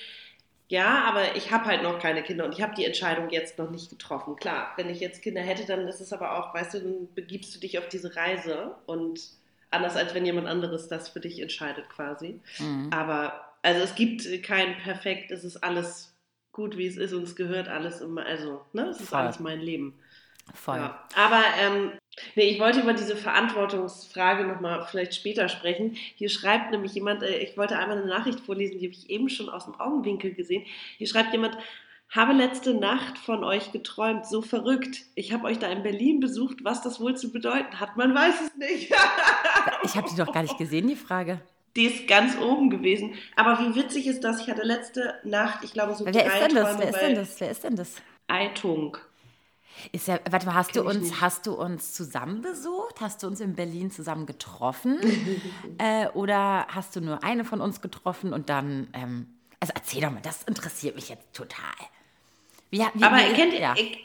Ja, 0.68 1.04
aber 1.04 1.34
ich 1.36 1.50
habe 1.50 1.64
halt 1.64 1.82
noch 1.82 1.98
keine 1.98 2.22
Kinder 2.22 2.44
und 2.44 2.52
ich 2.52 2.60
habe 2.60 2.74
die 2.74 2.84
Entscheidung 2.84 3.30
jetzt 3.30 3.58
noch 3.58 3.70
nicht 3.70 3.88
getroffen. 3.88 4.36
Klar, 4.36 4.72
wenn 4.76 4.90
ich 4.90 5.00
jetzt 5.00 5.22
Kinder 5.22 5.40
hätte, 5.40 5.64
dann 5.64 5.88
ist 5.88 6.00
es 6.00 6.12
aber 6.12 6.38
auch, 6.38 6.52
weißt 6.54 6.74
du, 6.74 6.80
dann 6.80 7.14
begibst 7.14 7.54
du 7.54 7.58
dich 7.58 7.78
auf 7.78 7.88
diese 7.88 8.14
Reise 8.14 8.74
und 8.86 9.20
anders 9.70 9.96
als 9.96 10.14
wenn 10.14 10.26
jemand 10.26 10.46
anderes 10.46 10.88
das 10.88 11.08
für 11.08 11.20
dich 11.20 11.40
entscheidet 11.40 11.88
quasi. 11.88 12.40
Mhm. 12.58 12.88
Aber 12.92 13.52
also 13.62 13.80
es 13.82 13.94
gibt 13.94 14.26
kein 14.42 14.76
Perfekt, 14.78 15.30
es 15.30 15.42
ist 15.42 15.56
alles 15.58 16.14
gut, 16.52 16.76
wie 16.76 16.86
es 16.86 16.96
ist 16.96 17.12
und 17.14 17.22
es 17.22 17.36
gehört 17.36 17.68
alles 17.68 18.00
immer, 18.00 18.26
also, 18.26 18.62
ne, 18.72 18.88
es 18.88 19.00
ist 19.00 19.08
Voll. 19.08 19.20
alles 19.20 19.40
mein 19.40 19.60
Leben. 19.60 19.98
Voll. 20.54 20.78
Ja. 20.78 21.06
Aber 21.14 21.42
ähm, 21.60 21.92
nee, 22.34 22.48
ich 22.48 22.60
wollte 22.60 22.80
über 22.80 22.92
diese 22.92 23.16
Verantwortungsfrage 23.16 24.44
nochmal 24.44 24.86
vielleicht 24.90 25.14
später 25.14 25.48
sprechen. 25.48 25.96
Hier 26.16 26.28
schreibt 26.28 26.70
nämlich 26.70 26.94
jemand, 26.94 27.22
äh, 27.22 27.38
ich 27.38 27.56
wollte 27.56 27.78
einmal 27.78 27.98
eine 27.98 28.06
Nachricht 28.06 28.40
vorlesen, 28.40 28.78
die 28.78 28.86
habe 28.86 28.94
ich 28.94 29.10
eben 29.10 29.28
schon 29.28 29.48
aus 29.48 29.64
dem 29.64 29.78
Augenwinkel 29.80 30.34
gesehen. 30.34 30.64
Hier 30.96 31.06
schreibt 31.06 31.32
jemand, 31.32 31.56
habe 32.10 32.32
letzte 32.32 32.74
Nacht 32.74 33.18
von 33.18 33.44
euch 33.44 33.72
geträumt, 33.72 34.26
so 34.26 34.40
verrückt. 34.40 35.02
Ich 35.14 35.32
habe 35.32 35.44
euch 35.44 35.58
da 35.58 35.68
in 35.68 35.82
Berlin 35.82 36.20
besucht, 36.20 36.64
was 36.64 36.80
das 36.82 37.00
wohl 37.00 37.16
zu 37.16 37.32
bedeuten 37.32 37.80
hat, 37.80 37.96
man 37.96 38.14
weiß 38.14 38.34
es 38.46 38.56
nicht. 38.56 38.92
ich 39.82 39.94
habe 39.94 40.08
die 40.10 40.16
doch 40.16 40.32
gar 40.32 40.42
nicht 40.42 40.58
gesehen, 40.58 40.88
die 40.88 40.96
Frage. 40.96 41.40
Die 41.76 41.84
ist 41.84 42.08
ganz 42.08 42.36
oben 42.38 42.70
gewesen. 42.70 43.14
Aber 43.36 43.58
wie 43.60 43.74
witzig 43.74 44.06
ist 44.06 44.24
das? 44.24 44.40
Ich 44.40 44.48
hatte 44.48 44.62
letzte 44.62 45.14
Nacht, 45.22 45.62
ich 45.62 45.72
glaube 45.74 45.94
so 45.94 46.04
Wer 46.06 46.12
drei 46.12 46.22
ist 46.22 46.48
denn 46.48 46.54
das? 46.54 46.78
Wer 46.78 46.88
ist 46.88 47.00
denn 47.00 47.14
das? 47.14 47.40
Wer 47.40 47.50
ist 47.50 47.64
denn 47.64 47.76
das? 47.76 48.02
Eitung. 48.26 48.96
Ist 49.92 50.08
ja, 50.08 50.18
warte 50.30 50.46
mal, 50.46 50.54
hast 50.54 50.76
du 50.76 50.82
uns, 50.82 51.20
hast 51.20 51.46
du 51.46 51.54
uns 51.54 51.92
zusammen 51.94 52.42
besucht? 52.42 53.00
Hast 53.00 53.22
du 53.22 53.26
uns 53.26 53.40
in 53.40 53.54
Berlin 53.54 53.90
zusammen 53.90 54.26
getroffen? 54.26 54.98
äh, 55.78 56.08
oder 56.08 56.66
hast 56.68 56.96
du 56.96 57.00
nur 57.00 57.22
eine 57.24 57.44
von 57.44 57.60
uns 57.60 57.80
getroffen 57.80 58.32
und 58.32 58.48
dann, 58.48 58.88
ähm, 58.92 59.26
also 59.60 59.72
erzähl 59.74 60.00
doch 60.02 60.10
mal, 60.10 60.22
das 60.22 60.42
interessiert 60.44 60.96
mich 60.96 61.08
jetzt 61.08 61.32
total. 61.34 61.74
Wie, 62.70 62.84
wie, 62.94 63.04
Aber 63.04 63.16
wie, 63.16 63.32
kennt, 63.34 63.54
ja. 63.58 63.74
ich, 63.74 63.98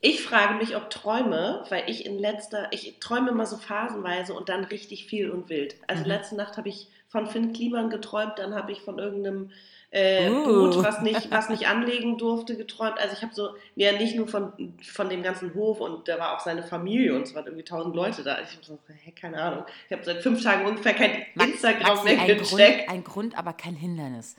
Ich 0.00 0.22
frage 0.22 0.54
mich, 0.54 0.76
ob 0.76 0.90
Träume, 0.90 1.64
weil 1.70 1.88
ich 1.90 2.06
in 2.06 2.18
letzter, 2.18 2.72
ich 2.72 2.98
träume 3.00 3.30
immer 3.30 3.46
so 3.46 3.56
phasenweise 3.56 4.34
und 4.34 4.48
dann 4.48 4.64
richtig 4.64 5.06
viel 5.06 5.30
und 5.30 5.48
wild. 5.48 5.76
Also 5.88 6.04
Mhm. 6.04 6.08
letzte 6.08 6.36
Nacht 6.36 6.56
habe 6.56 6.68
ich 6.68 6.88
von 7.08 7.26
Finn 7.26 7.52
Kliman 7.52 7.90
geträumt, 7.90 8.38
dann 8.38 8.54
habe 8.54 8.72
ich 8.72 8.82
von 8.82 8.98
irgendeinem 8.98 9.50
äh, 9.96 10.28
Uh. 10.28 10.44
Boot, 10.44 10.84
was 10.84 11.00
nicht, 11.00 11.30
was 11.30 11.48
nicht 11.48 11.66
anlegen 11.68 12.18
durfte, 12.18 12.56
geträumt. 12.56 12.98
Also 12.98 13.14
ich 13.16 13.22
habe 13.22 13.34
so, 13.34 13.50
ja 13.76 13.92
nicht 13.92 14.14
nur 14.14 14.28
von, 14.28 14.52
von 14.82 15.08
dem 15.08 15.22
ganzen 15.22 15.54
Hof 15.54 15.80
und 15.80 16.06
da 16.06 16.18
war 16.18 16.36
auch 16.36 16.40
seine 16.40 16.62
Familie 16.62 17.14
und 17.14 17.22
es 17.22 17.34
waren 17.34 17.46
irgendwie 17.46 17.64
tausend 17.64 17.96
Leute 17.96 18.22
da. 18.22 18.38
Ich 18.40 18.52
habe 18.52 18.62
so, 18.64 18.78
hä, 19.04 19.12
keine 19.12 19.40
Ahnung. 19.40 19.64
Ich 19.86 19.92
habe 19.92 20.04
seit 20.04 20.22
fünf 20.22 20.42
Tagen 20.42 20.66
ungefähr 20.66 20.92
kein 20.94 21.24
Max- 21.34 21.52
Instagram 21.52 21.94
Maxi, 21.96 22.04
mehr 22.04 22.20
ein 22.20 22.26
Grund, 22.36 22.50
gecheckt. 22.50 22.90
ein 22.90 23.04
Grund, 23.04 23.38
aber 23.38 23.52
kein 23.54 23.74
Hindernis. 23.74 24.36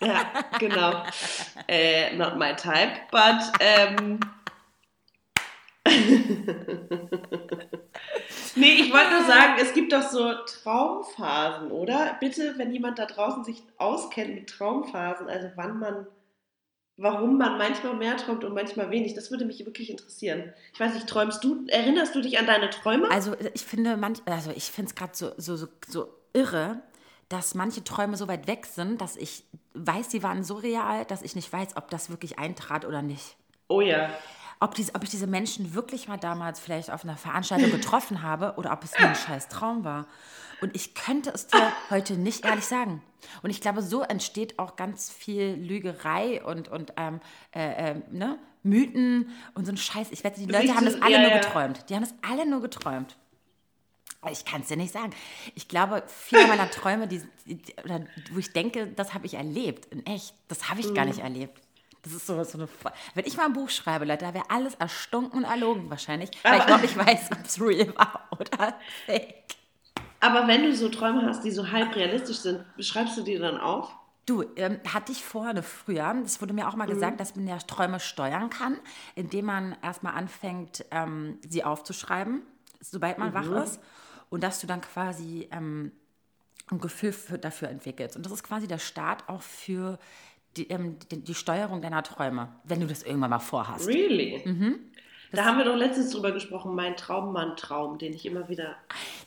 Ja, 0.00 0.24
genau. 0.58 1.02
äh, 1.68 2.14
not 2.16 2.36
my 2.38 2.54
type, 2.54 2.92
but 3.10 3.52
ähm, 3.60 4.20
Nee, 8.56 8.72
ich 8.72 8.90
wollte 8.90 9.10
nur 9.10 9.24
sagen, 9.24 9.54
es 9.60 9.74
gibt 9.74 9.92
doch 9.92 10.02
so 10.02 10.32
Traumphasen, 10.46 11.70
oder? 11.70 12.16
Bitte, 12.20 12.54
wenn 12.56 12.72
jemand 12.72 12.98
da 12.98 13.04
draußen 13.04 13.44
sich 13.44 13.62
auskennt 13.76 14.34
mit 14.34 14.48
Traumphasen, 14.48 15.28
also 15.28 15.48
wann 15.56 15.78
man, 15.78 16.06
warum 16.96 17.36
man 17.36 17.58
manchmal 17.58 17.94
mehr 17.94 18.16
träumt 18.16 18.44
und 18.44 18.54
manchmal 18.54 18.90
wenig, 18.90 19.12
das 19.12 19.30
würde 19.30 19.44
mich 19.44 19.64
wirklich 19.66 19.90
interessieren. 19.90 20.54
Ich 20.72 20.80
weiß 20.80 20.94
nicht, 20.94 21.06
träumst 21.06 21.44
du, 21.44 21.66
erinnerst 21.68 22.14
du 22.14 22.22
dich 22.22 22.38
an 22.38 22.46
deine 22.46 22.70
Träume? 22.70 23.10
Also 23.10 23.36
ich 23.52 23.62
finde 23.62 23.98
manch, 23.98 24.20
also 24.24 24.50
ich 24.50 24.70
finde 24.70 24.88
es 24.88 24.94
gerade 24.94 25.12
so, 25.14 25.32
so, 25.36 25.56
so, 25.56 25.68
so 25.86 26.08
irre, 26.32 26.80
dass 27.28 27.54
manche 27.54 27.84
Träume 27.84 28.16
so 28.16 28.26
weit 28.26 28.46
weg 28.46 28.64
sind, 28.64 29.02
dass 29.02 29.16
ich 29.16 29.44
weiß, 29.74 30.10
sie 30.10 30.22
waren 30.22 30.44
so 30.44 30.54
real, 30.54 31.04
dass 31.04 31.20
ich 31.20 31.36
nicht 31.36 31.52
weiß, 31.52 31.76
ob 31.76 31.90
das 31.90 32.08
wirklich 32.08 32.38
eintrat 32.38 32.86
oder 32.86 33.02
nicht. 33.02 33.36
Oh 33.68 33.82
ja. 33.82 34.10
Ob, 34.58 34.74
diese, 34.74 34.94
ob 34.94 35.02
ich 35.02 35.10
diese 35.10 35.26
Menschen 35.26 35.74
wirklich 35.74 36.08
mal 36.08 36.16
damals 36.16 36.60
vielleicht 36.60 36.90
auf 36.90 37.04
einer 37.04 37.16
Veranstaltung 37.16 37.70
getroffen 37.70 38.22
habe 38.22 38.54
oder 38.56 38.72
ob 38.72 38.84
es 38.84 38.98
nur 38.98 39.08
ein 39.08 39.14
scheiß 39.14 39.48
Traum 39.48 39.84
war. 39.84 40.06
Und 40.60 40.74
ich 40.74 40.94
könnte 40.94 41.30
es 41.30 41.46
dir 41.48 41.72
heute 41.90 42.14
nicht 42.14 42.44
ehrlich 42.44 42.64
sagen. 42.64 43.02
Und 43.42 43.50
ich 43.50 43.60
glaube, 43.60 43.82
so 43.82 44.02
entsteht 44.02 44.58
auch 44.58 44.76
ganz 44.76 45.10
viel 45.10 45.54
Lügerei 45.54 46.42
und, 46.42 46.68
und 46.68 46.94
ähm, 46.96 47.20
äh, 47.54 47.92
äh, 47.92 48.02
ne? 48.10 48.38
Mythen 48.62 49.30
und 49.54 49.64
so 49.64 49.72
ein 49.72 49.76
Scheiß. 49.76 50.08
Ich 50.10 50.24
wette, 50.24 50.40
die 50.40 50.46
Leute 50.46 50.74
haben 50.74 50.86
das 50.86 51.00
alle 51.00 51.12
Ja, 51.12 51.20
nur 51.20 51.30
ja. 51.30 51.38
geträumt. 51.38 51.84
Die 51.88 51.94
haben 51.94 52.02
das 52.02 52.14
alle 52.28 52.48
nur 52.48 52.60
geträumt. 52.60 53.16
Ich 54.30 54.44
kann 54.44 54.62
es 54.62 54.68
dir 54.68 54.76
nicht 54.76 54.92
sagen. 54.92 55.10
Ich 55.54 55.68
glaube, 55.68 56.02
viele 56.06 56.48
meiner 56.48 56.68
Träume, 56.70 57.06
die, 57.06 57.22
die, 57.44 57.60
wo 58.32 58.38
ich 58.38 58.52
denke, 58.52 58.88
das 58.88 59.14
habe 59.14 59.26
ich 59.26 59.34
erlebt, 59.34 59.86
in 59.92 60.04
echt, 60.04 60.34
das 60.48 60.68
habe 60.68 60.80
ich 60.80 60.92
gar 60.94 61.04
nicht 61.04 61.20
erlebt. 61.20 61.62
Das 62.06 62.14
ist 62.14 62.26
so, 62.28 62.40
so 62.44 62.58
eine. 62.58 62.68
Wenn 63.14 63.26
ich 63.26 63.36
mal 63.36 63.46
ein 63.46 63.52
Buch 63.52 63.68
schreibe, 63.68 64.04
Leute, 64.04 64.24
da 64.26 64.32
wäre 64.32 64.48
alles 64.48 64.76
erstunken 64.76 65.38
und 65.38 65.44
erlogen 65.44 65.90
wahrscheinlich, 65.90 66.30
weil 66.44 66.58
ich 66.58 66.64
überhaupt 66.64 66.82
nicht 66.82 66.96
weiß, 66.96 67.32
ob 67.32 67.44
es 67.44 67.60
real 67.60 67.96
war 67.96 68.28
oder 68.30 68.78
fake. 69.06 69.56
Aber 70.20 70.46
wenn 70.46 70.62
du 70.62 70.72
so 70.72 70.88
Träume 70.88 71.26
hast, 71.26 71.42
die 71.42 71.50
so 71.50 71.72
halb 71.72 71.96
realistisch 71.96 72.38
sind, 72.38 72.64
beschreibst 72.76 73.16
du 73.18 73.22
die 73.22 73.36
dann 73.38 73.58
auf? 73.58 73.90
Du, 74.24 74.44
ähm, 74.54 74.78
hatte 74.92 75.10
ich 75.10 75.24
vor, 75.24 75.52
ne, 75.52 75.64
früher, 75.64 76.14
das 76.22 76.40
wurde 76.40 76.54
mir 76.54 76.68
auch 76.68 76.76
mal 76.76 76.86
gesagt, 76.86 77.18
dass 77.18 77.34
man 77.34 77.48
ja 77.48 77.58
Träume 77.58 77.98
steuern 77.98 78.50
kann, 78.50 78.78
indem 79.16 79.46
man 79.46 79.76
erstmal 79.82 80.14
anfängt, 80.14 80.84
ähm, 80.92 81.40
sie 81.48 81.64
aufzuschreiben, 81.64 82.42
sobald 82.80 83.18
man 83.18 83.34
wach 83.34 83.50
ist. 83.64 83.80
Und 84.30 84.44
dass 84.44 84.60
du 84.60 84.68
dann 84.68 84.80
quasi 84.80 85.48
ähm, 85.50 85.90
ein 86.70 86.78
Gefühl 86.78 87.12
für, 87.12 87.36
dafür 87.36 87.68
entwickelst. 87.68 88.16
Und 88.16 88.24
das 88.24 88.32
ist 88.32 88.44
quasi 88.44 88.68
der 88.68 88.78
Start 88.78 89.28
auch 89.28 89.42
für 89.42 89.98
die, 90.56 90.68
ähm, 90.70 90.98
die, 91.10 91.22
die 91.22 91.34
Steuerung 91.34 91.82
deiner 91.82 92.02
Träume, 92.02 92.48
wenn 92.64 92.80
du 92.80 92.86
das 92.86 93.02
irgendwann 93.02 93.30
mal 93.30 93.38
vorhast. 93.38 93.86
Really? 93.86 94.42
Mhm. 94.44 94.78
Da 95.32 95.44
haben 95.44 95.58
wir 95.58 95.64
doch 95.64 95.76
letztens 95.76 96.10
drüber 96.12 96.32
gesprochen, 96.32 96.74
mein 96.74 96.96
Traummann-Traum, 96.96 97.98
den 97.98 98.12
ich 98.14 98.24
immer 98.26 98.48
wieder 98.48 98.76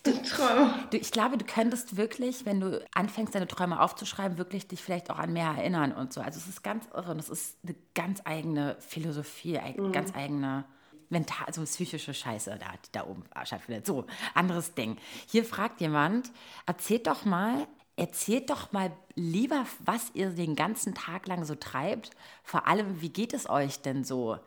träume. 0.04 0.74
Du, 0.92 0.98
ich 0.98 1.12
glaube, 1.12 1.38
du 1.38 1.46
könntest 1.46 1.98
wirklich, 1.98 2.46
wenn 2.46 2.60
du 2.60 2.84
anfängst, 2.94 3.36
deine 3.36 3.48
Träume 3.48 3.80
aufzuschreiben, 3.80 4.38
wirklich 4.38 4.68
dich 4.68 4.82
vielleicht 4.82 5.12
auch 5.12 5.20
an 5.20 5.34
mehr 5.34 5.54
erinnern 5.58 5.92
und 5.92 6.14
so. 6.14 6.22
Also 6.22 6.40
es 6.40 6.48
ist 6.48 6.64
ganz 6.64 6.86
irre 6.94 7.12
und 7.12 7.20
es 7.20 7.30
ist 7.30 7.58
eine 7.64 7.76
ganz 7.94 8.22
eigene 8.24 8.78
Philosophie, 8.80 9.60
eine 9.60 9.92
ganz 9.92 10.16
eigene 10.16 10.66
mental, 11.10 11.46
also 11.48 11.64
psychische 11.64 12.14
Scheiße 12.14 12.58
da, 12.60 12.72
die 12.86 12.92
da 12.92 13.06
oben 13.06 13.24
stattfindet. 13.44 13.86
So, 13.86 14.06
anderes 14.34 14.74
Ding. 14.76 14.98
Hier 15.28 15.44
fragt 15.44 15.82
jemand, 15.82 16.32
erzählt 16.66 17.08
doch 17.08 17.26
mal, 17.26 17.68
erzählt 18.00 18.50
doch 18.50 18.72
mal 18.72 18.92
lieber, 19.16 19.66
was 19.80 20.12
ihr 20.14 20.30
den 20.30 20.56
ganzen 20.56 20.96
Tag 20.96 21.28
lang 21.28 21.44
so 21.46 21.56
treibt. 21.56 22.12
Vor 22.44 22.68
allem, 22.68 23.02
wie 23.02 23.10
geht 23.10 23.34
es 23.34 23.50
euch 23.50 23.82
denn 23.82 24.04
so? 24.04 24.40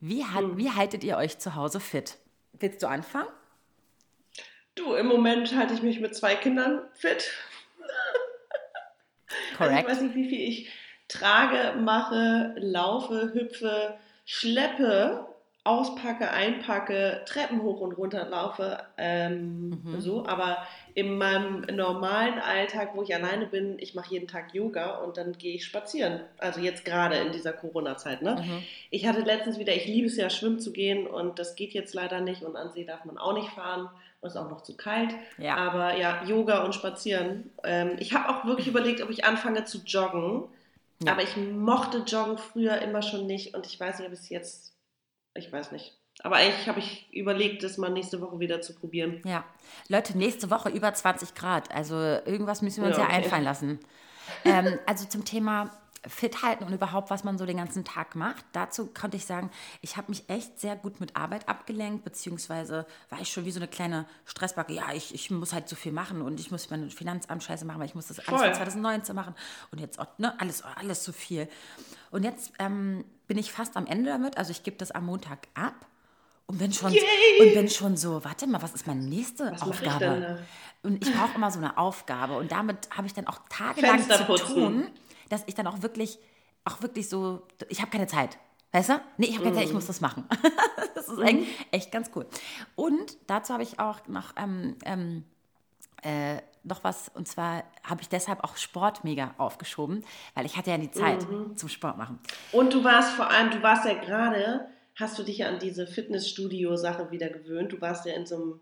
Wie, 0.00 0.24
hat, 0.24 0.56
wie 0.56 0.70
haltet 0.70 1.04
ihr 1.04 1.16
euch 1.16 1.38
zu 1.38 1.54
Hause 1.54 1.80
fit? 1.80 2.18
Willst 2.52 2.82
du 2.82 2.88
anfangen? 2.88 3.28
Du, 4.74 4.94
im 4.94 5.06
Moment 5.06 5.54
halte 5.56 5.74
ich 5.74 5.82
mich 5.82 6.00
mit 6.00 6.14
zwei 6.14 6.34
Kindern 6.34 6.82
fit. 6.94 7.30
Also 9.58 9.70
ich 9.70 9.76
Korrekt. 9.76 9.88
weiß 9.88 10.00
nicht, 10.02 10.14
wie 10.14 10.28
viel 10.28 10.40
ich 10.48 10.70
trage, 11.08 11.78
mache, 11.80 12.54
laufe, 12.58 13.32
hüpfe, 13.32 13.98
schleppe, 14.26 15.26
auspacke, 15.66 16.30
einpacke, 16.30 17.22
Treppen 17.26 17.62
hoch 17.62 17.80
und 17.80 17.92
runter 17.92 18.26
laufe. 18.28 18.78
Ähm, 18.96 19.66
Mhm. 19.86 20.00
So, 20.00 20.26
aber 20.26 20.58
in 20.94 21.18
meinem 21.18 21.62
normalen 21.74 22.38
Alltag, 22.38 22.90
wo 22.94 23.02
ich 23.02 23.14
alleine 23.14 23.46
bin, 23.46 23.78
ich 23.78 23.94
mache 23.94 24.12
jeden 24.12 24.28
Tag 24.28 24.54
Yoga 24.54 24.96
und 24.98 25.16
dann 25.16 25.32
gehe 25.32 25.54
ich 25.54 25.64
spazieren. 25.64 26.20
Also 26.38 26.60
jetzt 26.60 26.84
gerade 26.84 27.16
in 27.16 27.32
dieser 27.32 27.52
Corona-Zeit. 27.52 28.22
Ne? 28.22 28.36
Mhm. 28.40 28.62
Ich 28.90 29.06
hatte 29.06 29.20
letztens 29.20 29.58
wieder, 29.58 29.74
ich 29.74 29.86
liebe 29.86 30.06
es 30.06 30.16
ja, 30.16 30.30
schwimmen 30.30 30.58
zu 30.60 30.72
gehen 30.72 31.06
und 31.06 31.38
das 31.38 31.54
geht 31.56 31.72
jetzt 31.72 31.94
leider 31.94 32.20
nicht 32.20 32.42
und 32.42 32.56
an 32.56 32.70
See 32.72 32.84
darf 32.84 33.04
man 33.04 33.18
auch 33.18 33.34
nicht 33.34 33.50
fahren 33.50 33.88
und 34.20 34.28
es 34.28 34.34
ist 34.34 34.40
auch 34.40 34.50
noch 34.50 34.62
zu 34.62 34.76
kalt. 34.76 35.14
Ja. 35.38 35.56
Aber 35.56 35.96
ja, 35.96 36.24
Yoga 36.24 36.64
und 36.64 36.74
Spazieren. 36.74 37.50
Ähm, 37.62 37.96
ich 37.98 38.14
habe 38.14 38.28
auch 38.28 38.44
wirklich 38.46 38.66
überlegt, 38.68 39.02
ob 39.02 39.10
ich 39.10 39.24
anfange 39.24 39.64
zu 39.64 39.78
joggen. 39.84 40.44
Ja. 41.04 41.12
Aber 41.12 41.22
ich 41.22 41.36
mochte 41.36 41.98
Joggen 42.06 42.38
früher 42.38 42.80
immer 42.80 43.02
schon 43.02 43.26
nicht 43.26 43.54
und 43.54 43.66
ich 43.66 43.78
weiß 43.78 43.98
nicht, 43.98 44.08
ob 44.08 44.14
es 44.14 44.30
jetzt, 44.30 44.72
ich 45.36 45.50
weiß 45.52 45.72
nicht. 45.72 45.96
Aber 46.22 46.36
eigentlich 46.36 46.66
habe 46.68 46.78
ich 46.78 47.12
überlegt, 47.12 47.62
das 47.62 47.76
mal 47.76 47.90
nächste 47.90 48.20
Woche 48.22 48.40
wieder 48.40 48.62
zu 48.62 48.74
probieren. 48.74 49.20
Ja, 49.24 49.44
Leute, 49.88 50.16
nächste 50.16 50.50
Woche 50.50 50.70
über 50.70 50.92
20 50.94 51.34
Grad. 51.34 51.70
Also 51.74 51.94
irgendwas 51.96 52.62
müssen 52.62 52.80
wir 52.82 52.88
uns 52.88 52.96
Ja, 52.96 53.02
ja, 53.02 53.08
okay. 53.10 53.16
einfallen 53.24 53.44
lassen. 53.44 53.80
ähm, 54.44 54.78
also 54.86 55.04
zum 55.06 55.24
Thema 55.24 55.70
fit 56.08 56.42
halten 56.42 56.62
und 56.64 56.72
überhaupt, 56.72 57.10
was 57.10 57.24
man 57.24 57.36
so 57.36 57.44
den 57.46 57.56
ganzen 57.56 57.84
Tag 57.84 58.14
macht. 58.14 58.44
Dazu 58.52 58.86
konnte 58.86 59.16
ich 59.16 59.26
sagen, 59.26 59.50
ich 59.82 59.96
habe 59.96 60.08
mich 60.08 60.28
echt 60.30 60.60
sehr 60.60 60.76
gut 60.76 61.00
mit 61.00 61.16
Arbeit 61.16 61.48
abgelenkt, 61.48 62.04
beziehungsweise 62.04 62.86
war 63.10 63.20
ich 63.20 63.28
schon 63.32 63.44
wie 63.44 63.50
so 63.50 63.58
eine 63.58 63.66
kleine 63.68 64.06
Stressbacke. 64.24 64.72
Ja, 64.72 64.92
ich, 64.94 65.12
ich 65.14 65.30
muss 65.32 65.52
halt 65.52 65.68
so 65.68 65.74
viel 65.74 65.90
machen 65.92 66.22
und 66.22 66.38
ich 66.38 66.50
muss 66.52 66.70
meine 66.70 66.90
Finanzamt 66.90 67.42
scheiße 67.42 67.64
machen, 67.64 67.80
weil 67.80 67.88
ich 67.88 67.94
muss 67.96 68.06
das 68.06 68.20
alles 68.20 68.40
Voll. 68.40 68.48
für 68.50 68.54
2019 68.56 69.14
machen 69.16 69.34
und 69.72 69.80
jetzt 69.80 69.98
auch, 69.98 70.06
ne, 70.18 70.32
alles, 70.40 70.62
alles 70.62 71.02
zu 71.02 71.12
viel. 71.12 71.48
Und 72.12 72.22
jetzt 72.22 72.52
ähm, 72.60 73.04
bin 73.26 73.38
ich 73.38 73.52
fast 73.52 73.76
am 73.76 73.86
Ende 73.86 74.10
damit. 74.10 74.38
Also 74.38 74.50
ich 74.50 74.62
gebe 74.62 74.76
das 74.76 74.90
am 74.90 75.06
Montag 75.06 75.48
ab. 75.54 75.86
Und 76.48 76.58
bin 76.58 76.72
schon, 76.72 76.92
Yay! 76.92 77.02
und 77.40 77.54
bin 77.54 77.68
schon 77.68 77.96
so, 77.96 78.24
warte 78.24 78.46
mal, 78.46 78.62
was 78.62 78.72
ist 78.72 78.86
meine 78.86 79.02
nächste 79.02 79.50
Was 79.50 79.62
ich 79.62 79.68
Aufgabe? 79.68 80.20
da? 80.20 80.38
Und 80.88 81.04
ich 81.04 81.12
brauche 81.12 81.34
immer 81.34 81.50
so 81.50 81.58
eine 81.58 81.76
Aufgabe. 81.76 82.36
Und 82.36 82.52
damit 82.52 82.88
habe 82.96 83.08
ich 83.08 83.14
dann 83.14 83.26
auch 83.26 83.40
tagelang 83.48 84.08
zu 84.08 84.36
tun, 84.36 84.86
dass 85.28 85.42
ich 85.46 85.56
dann 85.56 85.66
auch 85.66 85.82
wirklich, 85.82 86.18
auch 86.64 86.82
wirklich 86.82 87.08
so, 87.08 87.42
ich 87.68 87.80
habe 87.80 87.90
keine 87.90 88.06
Zeit. 88.06 88.38
Weißt 88.70 88.90
du? 88.90 89.00
Nee, 89.16 89.26
ich 89.26 89.34
habe 89.34 89.44
keine 89.44 89.56
Zeit, 89.56 89.66
ich 89.66 89.72
muss 89.72 89.86
das 89.86 90.00
machen. 90.00 90.24
das 90.94 91.08
ist 91.08 91.18
echt, 91.18 91.46
echt 91.72 91.90
ganz 91.92 92.10
cool. 92.14 92.26
Und 92.76 93.16
dazu 93.26 93.52
habe 93.52 93.64
ich 93.64 93.80
auch 93.80 94.06
noch, 94.06 94.34
ähm, 94.36 94.76
ähm, 94.84 95.24
äh, 96.02 96.40
noch 96.66 96.84
was, 96.84 97.08
und 97.14 97.28
zwar 97.28 97.62
habe 97.84 98.02
ich 98.02 98.08
deshalb 98.08 98.42
auch 98.44 98.56
Sport 98.56 99.04
mega 99.04 99.34
aufgeschoben, 99.38 100.04
weil 100.34 100.46
ich 100.46 100.56
hatte 100.56 100.70
ja 100.70 100.78
die 100.78 100.90
Zeit 100.90 101.26
zum 101.54 101.68
Sport 101.68 101.96
machen. 101.96 102.18
Und 102.52 102.74
du 102.74 102.84
warst 102.84 103.12
vor 103.12 103.30
allem, 103.30 103.50
du 103.50 103.62
warst 103.62 103.84
ja 103.86 103.94
gerade, 103.94 104.68
hast 104.96 105.18
du 105.18 105.22
dich 105.22 105.38
ja 105.38 105.48
an 105.48 105.58
diese 105.58 105.86
Fitnessstudio-Sache 105.86 107.10
wieder 107.10 107.28
gewöhnt. 107.28 107.72
Du 107.72 107.80
warst 107.80 108.06
ja 108.06 108.14
in 108.14 108.26
so 108.26 108.36
einem, 108.36 108.60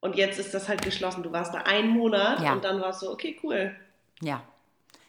und 0.00 0.16
jetzt 0.16 0.38
ist 0.38 0.54
das 0.54 0.68
halt 0.68 0.82
geschlossen. 0.82 1.22
Du 1.22 1.32
warst 1.32 1.54
da 1.54 1.58
einen 1.60 1.90
Monat 1.90 2.40
Ja. 2.40 2.52
und 2.52 2.64
dann 2.64 2.80
warst 2.80 3.02
du, 3.02 3.10
okay, 3.10 3.38
cool. 3.42 3.74
Ja, 4.20 4.42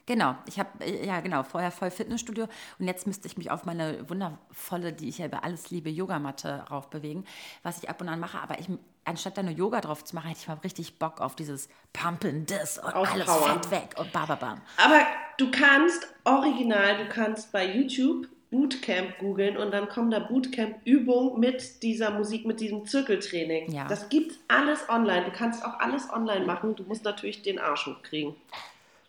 genau. 0.05 0.35
Ich 0.47 0.59
habe, 0.59 0.69
ja 0.85 1.19
genau, 1.21 1.43
vorher 1.43 1.71
voll 1.71 1.91
Fitnessstudio 1.91 2.47
und 2.79 2.87
jetzt 2.87 3.07
müsste 3.07 3.27
ich 3.27 3.37
mich 3.37 3.51
auf 3.51 3.65
meine 3.65 4.09
wundervolle, 4.09 4.93
die 4.93 5.09
ich 5.09 5.19
ja 5.19 5.25
über 5.25 5.43
alles 5.43 5.69
liebe, 5.71 5.89
Yogamatte 5.89 6.65
raufbewegen, 6.69 7.25
was 7.63 7.81
ich 7.81 7.89
ab 7.89 8.01
und 8.01 8.09
an 8.09 8.19
mache. 8.19 8.39
Aber 8.39 8.59
ich, 8.59 8.67
anstatt 9.07 9.37
da 9.37 9.43
nur 9.43 9.53
Yoga 9.53 9.81
drauf 9.81 10.03
zu 10.03 10.15
machen, 10.15 10.27
hätte 10.27 10.41
ich 10.41 10.47
mal 10.47 10.57
richtig 10.63 10.99
Bock 10.99 11.21
auf 11.21 11.35
dieses 11.35 11.69
Pumpen, 11.93 12.45
das 12.45 12.77
und 12.77 12.93
alles 12.93 13.27
Auspowern. 13.27 13.63
fett 13.63 13.71
weg 13.71 13.95
und 13.97 14.11
bababam. 14.11 14.61
Aber 14.77 15.01
du 15.37 15.49
kannst 15.49 16.07
original, 16.25 16.97
du 16.97 17.09
kannst 17.09 17.51
bei 17.51 17.65
YouTube 17.73 18.27
Bootcamp 18.49 19.17
googeln 19.19 19.57
und 19.57 19.71
dann 19.71 19.89
kommen 19.89 20.09
da 20.09 20.19
Bootcamp-Übungen 20.19 21.39
mit 21.39 21.83
dieser 21.83 22.11
Musik, 22.11 22.45
mit 22.45 22.61
diesem 22.61 22.85
Zirkeltraining. 22.85 23.71
Ja. 23.71 23.87
Das 23.87 24.07
gibt's 24.07 24.35
alles 24.47 24.87
online. 24.87 25.25
Du 25.25 25.31
kannst 25.31 25.65
auch 25.65 25.79
alles 25.79 26.09
online 26.09 26.45
machen. 26.45 26.75
Du 26.75 26.83
musst 26.83 27.03
natürlich 27.03 27.41
den 27.41 27.59
Arsch 27.59 27.87
hochkriegen. 27.87 28.35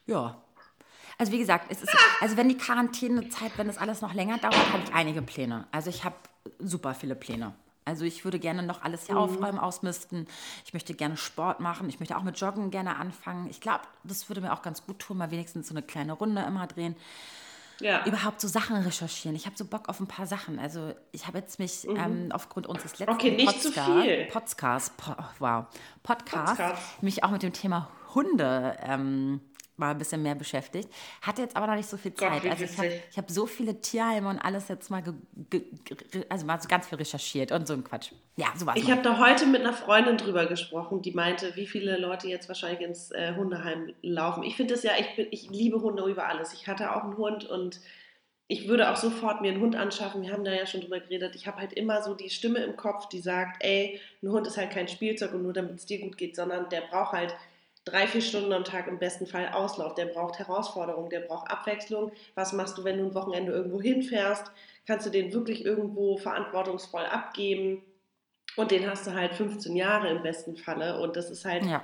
Ja. 0.06 0.36
Also 1.18 1.32
wie 1.32 1.38
gesagt, 1.38 1.66
es 1.70 1.82
ist, 1.82 1.96
also 2.20 2.36
wenn 2.36 2.48
die 2.48 2.56
Quarantänezeit, 2.56 3.52
wenn 3.56 3.68
das 3.68 3.78
alles 3.78 4.00
noch 4.00 4.14
länger 4.14 4.38
dauert, 4.38 4.72
habe 4.72 4.82
ich 4.84 4.92
einige 4.92 5.22
Pläne. 5.22 5.66
Also 5.70 5.90
ich 5.90 6.04
habe 6.04 6.16
super 6.58 6.94
viele 6.94 7.14
Pläne. 7.14 7.54
Also 7.88 8.04
ich 8.04 8.25
würde 8.25 8.38
gerne 8.38 8.62
noch 8.62 8.83
alles 8.83 9.07
hier 9.07 9.16
Mhm. 9.16 9.21
aufräumen, 9.23 9.59
ausmisten. 9.59 10.28
Ich 10.64 10.73
möchte 10.75 10.95
gerne 10.95 11.16
Sport 11.16 11.59
machen. 11.61 11.88
Ich 11.88 11.99
möchte 11.99 12.16
auch 12.16 12.23
mit 12.23 12.38
Joggen 12.38 12.71
gerne 12.71 12.97
anfangen. 12.97 13.49
Ich 13.50 13.61
glaube, 13.61 13.80
das 14.04 14.28
würde 14.28 14.40
mir 14.40 14.52
auch 14.52 14.62
ganz 14.62 14.85
gut 14.87 14.99
tun, 15.00 15.16
mal 15.18 15.30
wenigstens 15.30 15.68
so 15.68 15.75
eine 15.75 15.83
kleine 15.83 16.12
Runde 16.12 16.42
immer 16.42 16.66
drehen. 16.66 16.95
Ja. 17.80 18.04
Überhaupt 18.07 18.40
so 18.40 18.49
Sachen 18.49 18.76
recherchieren. 18.76 19.37
Ich 19.37 19.47
habe 19.47 19.57
so 19.57 19.64
Bock 19.64 19.88
auf 19.88 20.00
ein 20.00 20.09
paar 20.09 20.26
Sachen. 20.26 20.59
Also 20.59 20.95
ich 21.12 21.28
habe 21.28 21.38
jetzt 21.38 21.61
mich 21.61 21.87
ähm, 21.87 22.30
aufgrund 22.33 22.66
unseres 22.66 22.99
letzten 22.99 23.12
Mhm. 23.14 23.18
Okay, 23.18 23.30
nicht 23.37 23.62
zu 23.62 23.68
Podca- 23.71 24.02
viel. 24.02 24.25
Podcast, 24.26 24.97
po, 24.97 25.12
oh, 25.16 25.25
wow, 25.38 25.64
Podcast, 26.02 26.57
Podcast. 26.59 27.02
mich 27.02 27.23
auch 27.23 27.30
mit 27.30 27.42
dem 27.45 27.52
Thema 27.52 27.88
Hunde 28.16 28.76
ähm, 28.83 29.40
mal 29.78 29.90
ein 29.90 29.99
bisschen 29.99 30.23
mehr 30.23 30.35
beschäftigt. 30.35 30.88
Hatte 31.23 31.42
jetzt 31.42 31.56
aber 31.56 31.66
noch 31.66 31.75
nicht 31.75 31.88
so 31.88 31.97
viel 31.97 32.11
Gott, 32.11 32.20
Zeit. 32.28 32.44
wie 32.44 32.50
also 32.50 32.64
ich 32.64 32.78
habe 32.78 32.92
ich 33.11 33.18
hab 33.18 33.30
so 33.30 33.47
viele 33.47 33.80
Tierheime 33.80 34.28
und 34.28 34.38
alles 34.38 34.68
jetzt 34.68 34.90
mal, 34.90 35.02
also 36.28 36.47
mal 36.47 36.61
so 36.61 36.68
ganz 36.68 36.88
viel 36.88 36.99
recherchiert 36.99 37.52
und 37.52 37.66
so 37.66 37.75
ein 37.75 37.85
Quatsch. 37.85 38.12
Ja, 38.37 38.47
sowas. 38.56 38.76
Ich 38.76 38.85
mal. 38.85 38.92
habe 38.92 39.02
da 39.02 39.18
heute 39.18 39.47
mit 39.47 39.61
einer 39.62 39.73
Freundin 39.73 40.16
drüber 40.16 40.47
gesprochen, 40.47 41.02
die 41.02 41.12
meinte, 41.12 41.56
wie 41.56 41.66
viele 41.66 41.99
Leute 41.99 42.28
jetzt 42.28 42.49
wahrscheinlich 42.49 42.80
ins 42.80 43.11
äh, 43.11 43.35
Hundeheim 43.37 43.92
laufen. 44.02 44.42
Ich 44.42 44.56
finde 44.56 44.75
das 44.75 44.82
ja, 44.82 44.92
ich, 44.99 45.16
bin, 45.16 45.26
ich 45.30 45.50
liebe 45.50 45.80
Hunde 45.80 46.04
über 46.04 46.26
alles. 46.26 46.52
Ich 46.52 46.66
hatte 46.68 46.94
auch 46.94 47.04
einen 47.04 47.16
Hund 47.16 47.44
und 47.44 47.80
ich 48.50 48.66
würde 48.66 48.90
auch 48.90 48.97
sofort 48.97 49.42
mir 49.42 49.52
einen 49.52 49.61
Hund 49.61 49.76
anschaffen. 49.76 50.23
Wir 50.23 50.32
haben 50.32 50.42
da 50.42 50.52
ja 50.52 50.66
schon 50.66 50.80
drüber 50.80 51.00
geredet. 51.00 51.35
Ich 51.37 51.47
habe 51.47 51.58
halt 51.58 51.75
immer 51.75 52.02
so 52.02 52.14
die 52.14 52.30
Stimme 52.30 52.61
im 52.61 52.76
Kopf, 52.76 53.06
die 53.08 53.20
sagt, 53.20 53.62
ey, 53.62 54.00
ein 54.23 54.30
Hund 54.30 54.47
ist 54.47 54.56
halt 54.56 54.70
kein 54.70 54.88
Spielzeug 54.88 55.35
und 55.35 55.42
nur 55.42 55.52
damit 55.52 55.75
es 55.75 55.85
dir 55.85 56.00
gut 56.00 56.16
geht, 56.16 56.35
sondern 56.35 56.68
der 56.70 56.80
braucht 56.80 57.12
halt 57.12 57.37
drei, 57.90 58.07
vier 58.07 58.21
Stunden 58.23 58.52
am 58.52 58.64
Tag 58.64 58.87
im 58.87 58.99
besten 58.99 59.26
Fall 59.26 59.49
Auslauf. 59.52 59.95
Der 59.95 60.07
braucht 60.07 60.38
Herausforderung, 60.38 61.11
der 61.11 61.21
braucht 61.21 61.50
Abwechslung. 61.50 62.12
Was 62.35 62.52
machst 62.52 62.78
du, 62.78 62.85
wenn 62.85 62.99
du 62.99 63.04
ein 63.07 63.14
Wochenende 63.14 63.52
irgendwo 63.52 63.80
hinfährst? 63.80 64.50
Kannst 64.87 65.07
du 65.07 65.11
den 65.11 65.33
wirklich 65.33 65.64
irgendwo 65.64 66.16
verantwortungsvoll 66.16 67.04
abgeben? 67.04 67.83
Und 68.57 68.71
den 68.71 68.90
hast 68.90 69.07
du 69.07 69.12
halt 69.14 69.35
15 69.35 69.76
Jahre 69.76 70.09
im 70.09 70.23
besten 70.23 70.57
Falle. 70.57 71.00
Und 71.00 71.16
das 71.16 71.30
ist 71.30 71.45
halt, 71.45 71.64
ja, 71.64 71.83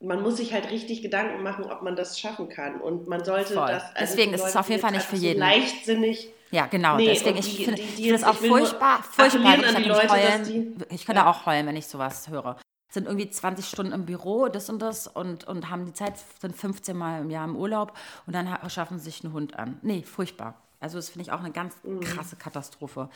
man 0.00 0.22
muss 0.22 0.36
sich 0.36 0.52
halt 0.52 0.70
richtig 0.70 1.02
Gedanken 1.02 1.42
machen, 1.42 1.64
ob 1.64 1.82
man 1.82 1.96
das 1.96 2.18
schaffen 2.18 2.48
kann. 2.48 2.80
Und 2.80 3.06
man 3.08 3.24
sollte 3.24 3.54
Voll. 3.54 3.66
das. 3.68 3.82
also 3.94 3.96
Deswegen 4.00 4.32
ist 4.34 4.44
es 4.44 4.56
auf 4.56 4.68
jeden 4.68 4.80
Fall 4.80 4.92
nicht 4.92 5.04
für 5.04 5.16
jeden. 5.16 5.40
So 5.40 5.44
leichtsinnig. 5.46 6.28
ja, 6.50 6.66
genau. 6.66 6.96
Nee, 6.96 7.06
Deswegen, 7.08 7.38
ich 7.38 7.64
finde 7.64 7.82
es 7.82 7.98
jetzt- 7.98 8.24
auch 8.26 8.34
furchtbar, 8.34 9.02
furchtbar. 9.02 9.56
Ich 9.58 9.74
die 9.76 9.82
Leute, 9.88 10.08
heulen. 10.10 10.44
die- 10.44 10.94
Ich 10.94 11.04
könnte 11.06 11.22
Ja. 11.22 11.30
auch 11.30 11.46
heulen, 11.46 11.66
wenn 11.66 11.76
ich 11.76 11.86
sowas 11.86 12.28
höre. 12.28 12.56
Sind 12.94 13.06
irgendwie 13.06 13.28
20 13.28 13.66
Stunden 13.66 13.92
im 13.92 14.06
Büro, 14.06 14.46
das 14.48 14.70
und 14.70 14.78
das, 14.80 15.08
und, 15.08 15.42
und 15.48 15.68
haben 15.68 15.84
die 15.84 15.92
Zeit, 15.92 16.14
sind 16.40 16.54
15 16.54 16.96
Mal 16.96 17.22
im 17.22 17.28
Jahr 17.30 17.44
im 17.44 17.56
Urlaub 17.56 17.92
und 18.26 18.34
dann 18.36 18.48
ha- 18.50 18.70
schaffen 18.70 18.98
sie 19.00 19.06
sich 19.06 19.24
einen 19.24 19.32
Hund 19.32 19.58
an. 19.58 19.78
Nee, 19.82 20.02
furchtbar. 20.04 20.54
Also 20.78 20.96
das 20.98 21.08
finde 21.08 21.22
ich 21.26 21.32
auch 21.32 21.40
eine 21.40 21.50
ganz 21.50 21.74
Mhm. 21.82 22.00
krasse 22.00 22.36
Katastrophe. 22.36 23.08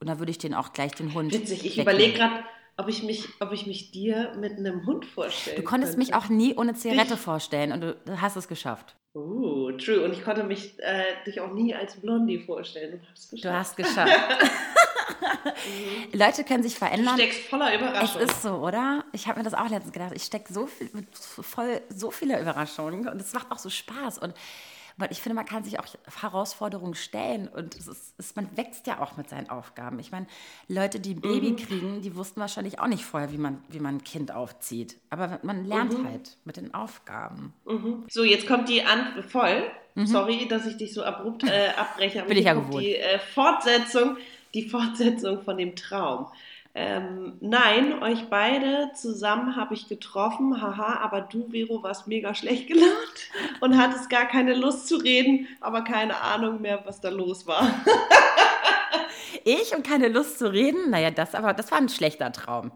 Und 0.00 0.06
da 0.08 0.18
würde 0.18 0.30
ich 0.30 0.38
den 0.38 0.52
auch 0.54 0.72
gleich 0.74 0.92
den 0.92 1.14
Hund. 1.14 1.32
Witzig, 1.32 1.64
ich 1.64 1.78
überlege 1.80 2.18
gerade, 2.18 2.34
ob 2.76 2.88
ich, 2.88 3.02
mich, 3.04 3.26
ob 3.40 3.52
ich 3.52 3.66
mich 3.66 3.90
dir 3.90 4.34
mit 4.38 4.58
einem 4.58 4.84
Hund 4.84 5.06
vorstelle. 5.06 5.56
Du 5.56 5.62
konntest 5.62 5.96
mich 5.96 6.14
auch 6.14 6.28
nie 6.28 6.54
ohne 6.54 6.74
Zigarette 6.74 7.16
vorstellen 7.16 7.72
und 7.72 7.80
du, 7.80 7.94
du 8.04 8.20
hast 8.20 8.36
es 8.36 8.48
geschafft. 8.48 8.96
Uh, 9.14 9.72
true. 9.72 10.04
Und 10.04 10.12
ich 10.12 10.24
konnte 10.24 10.42
mich 10.44 10.74
äh, 10.80 11.04
dich 11.26 11.40
auch 11.40 11.52
nie 11.52 11.74
als 11.74 11.96
Blondie 11.96 12.38
vorstellen. 12.38 12.92
Du 13.00 13.06
hast 13.10 13.18
es 13.18 13.28
Du 13.30 13.36
geschafft. 13.36 13.56
hast 13.56 13.76
geschafft. 13.78 14.12
Leute 16.12 16.44
können 16.44 16.62
sich 16.62 16.74
Du 16.74 16.78
verändern. 16.80 17.14
steckst 17.16 17.40
voller 17.48 17.72
Es 17.74 17.80
Überraschung. 17.80 18.20
ist 18.22 18.42
so, 18.42 18.50
oder? 18.56 19.04
Ich 19.12 19.26
habe 19.28 19.38
mir 19.38 19.44
das 19.44 19.54
auch 19.54 19.68
letztens 19.68 19.92
gedacht. 19.92 20.12
Ich 20.14 20.24
stecke 20.24 20.52
so 20.52 20.66
viel, 20.66 20.90
voll 21.40 21.80
so 21.88 22.10
viele 22.10 22.40
Überraschungen 22.40 23.08
und 23.08 23.20
es 23.20 23.32
macht 23.32 23.50
auch 23.50 23.58
so 23.58 23.70
Spaß. 23.70 24.18
Und 24.18 24.34
weil 24.98 25.10
ich 25.10 25.22
finde, 25.22 25.34
man 25.36 25.46
kann 25.46 25.64
sich 25.64 25.80
auch 25.80 25.86
Herausforderungen 26.20 26.94
stellen 26.94 27.48
und 27.48 27.74
es 27.76 27.88
ist, 27.88 28.14
es, 28.18 28.36
man 28.36 28.54
wächst 28.56 28.86
ja 28.86 29.00
auch 29.00 29.16
mit 29.16 29.28
seinen 29.30 29.48
Aufgaben. 29.48 29.98
Ich 29.98 30.12
meine, 30.12 30.26
Leute, 30.68 31.00
die 31.00 31.14
ein 31.14 31.20
Baby 31.22 31.56
kriegen, 31.56 32.02
die 32.02 32.14
wussten 32.14 32.40
wahrscheinlich 32.40 32.78
auch 32.78 32.86
nicht 32.88 33.04
vorher, 33.04 33.32
wie 33.32 33.38
man, 33.38 33.62
wie 33.68 33.80
man 33.80 33.96
ein 33.96 34.04
Kind 34.04 34.32
aufzieht. 34.32 34.96
Aber 35.08 35.40
man 35.42 35.64
lernt 35.64 35.94
halt 36.04 36.36
mit 36.44 36.58
den 36.58 36.74
Aufgaben. 36.74 37.54
So, 38.08 38.22
jetzt 38.22 38.46
kommt 38.46 38.68
die 38.68 38.82
Antwort 38.82 39.24
voll. 39.24 39.64
Sorry, 40.04 40.46
dass 40.48 40.66
ich 40.66 40.76
dich 40.76 40.92
so 40.94 41.02
abrupt 41.02 41.44
äh, 41.44 41.68
abbreche. 41.76 42.22
Mhm. 42.22 42.28
Bin 42.28 42.36
ich 42.38 42.44
ja 42.44 42.54
gewohnt. 42.54 42.82
Die 42.82 42.96
äh, 42.96 43.18
Fortsetzung, 43.18 44.16
die 44.54 44.68
Fortsetzung 44.68 45.42
von 45.42 45.58
dem 45.58 45.76
Traum. 45.76 46.26
Ähm, 46.74 47.34
nein, 47.40 48.02
euch 48.02 48.30
beide 48.30 48.92
zusammen 48.94 49.56
habe 49.56 49.74
ich 49.74 49.88
getroffen, 49.88 50.62
haha, 50.62 51.00
aber 51.00 51.20
du, 51.20 51.48
Vero, 51.50 51.82
warst 51.82 52.06
mega 52.08 52.34
schlecht 52.34 52.66
gelaunt 52.66 53.28
und 53.60 53.76
hattest 53.76 54.08
gar 54.08 54.24
keine 54.24 54.54
Lust 54.54 54.88
zu 54.88 54.96
reden, 54.96 55.48
aber 55.60 55.82
keine 55.84 56.18
Ahnung 56.22 56.62
mehr, 56.62 56.80
was 56.86 57.00
da 57.00 57.10
los 57.10 57.46
war. 57.46 57.68
Ich 59.44 59.74
und 59.74 59.84
keine 59.84 60.08
Lust 60.08 60.38
zu 60.38 60.52
reden? 60.52 60.90
Naja, 60.90 61.10
das 61.10 61.34
aber, 61.34 61.52
das 61.52 61.70
war 61.72 61.78
ein 61.78 61.88
schlechter 61.88 62.30
Traum. 62.32 62.70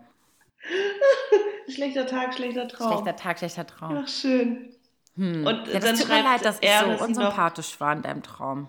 schlechter 1.69 2.07
Tag, 2.07 2.35
schlechter 2.35 2.67
Traum. 2.67 2.93
Schlechter 2.93 3.17
Tag, 3.17 3.39
schlechter 3.39 3.67
Traum. 3.67 4.03
Ach, 4.03 4.09
schön. 4.09 4.75
Und 5.17 5.47
Ja, 5.47 5.81
dann 5.81 5.81
das 5.81 6.01
tut 6.01 6.09
mir 6.09 6.23
leid, 6.23 6.45
dass 6.45 6.59
ich 6.61 6.69
er, 6.69 6.81
so 6.81 6.91
noch, 6.93 7.01
unsympathisch 7.01 7.81
war 7.81 7.93
in 7.93 8.03
deinem 8.03 8.23
Traum. 8.23 8.69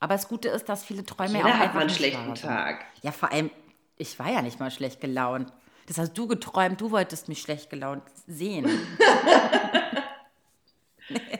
Aber 0.00 0.14
das 0.14 0.28
Gute 0.28 0.48
ist, 0.48 0.68
dass 0.68 0.84
viele 0.84 1.04
Träume 1.04 1.32
ja 1.32 1.38
jeder 1.38 1.48
auch 1.48 1.54
hat 1.54 1.60
einfach 1.62 1.74
mal 1.74 1.80
einen 1.82 1.90
schlechten. 1.90 2.34
Tag. 2.34 2.84
Ja, 3.02 3.12
vor 3.12 3.32
allem, 3.32 3.50
ich 3.96 4.18
war 4.18 4.30
ja 4.30 4.42
nicht 4.42 4.60
mal 4.60 4.70
schlecht 4.70 5.00
gelaunt. 5.00 5.52
Das 5.86 5.98
hast 5.98 6.14
du 6.14 6.26
geträumt, 6.26 6.80
du 6.80 6.90
wolltest 6.90 7.28
mich 7.28 7.40
schlecht 7.42 7.70
gelaunt 7.70 8.02
sehen. 8.26 8.68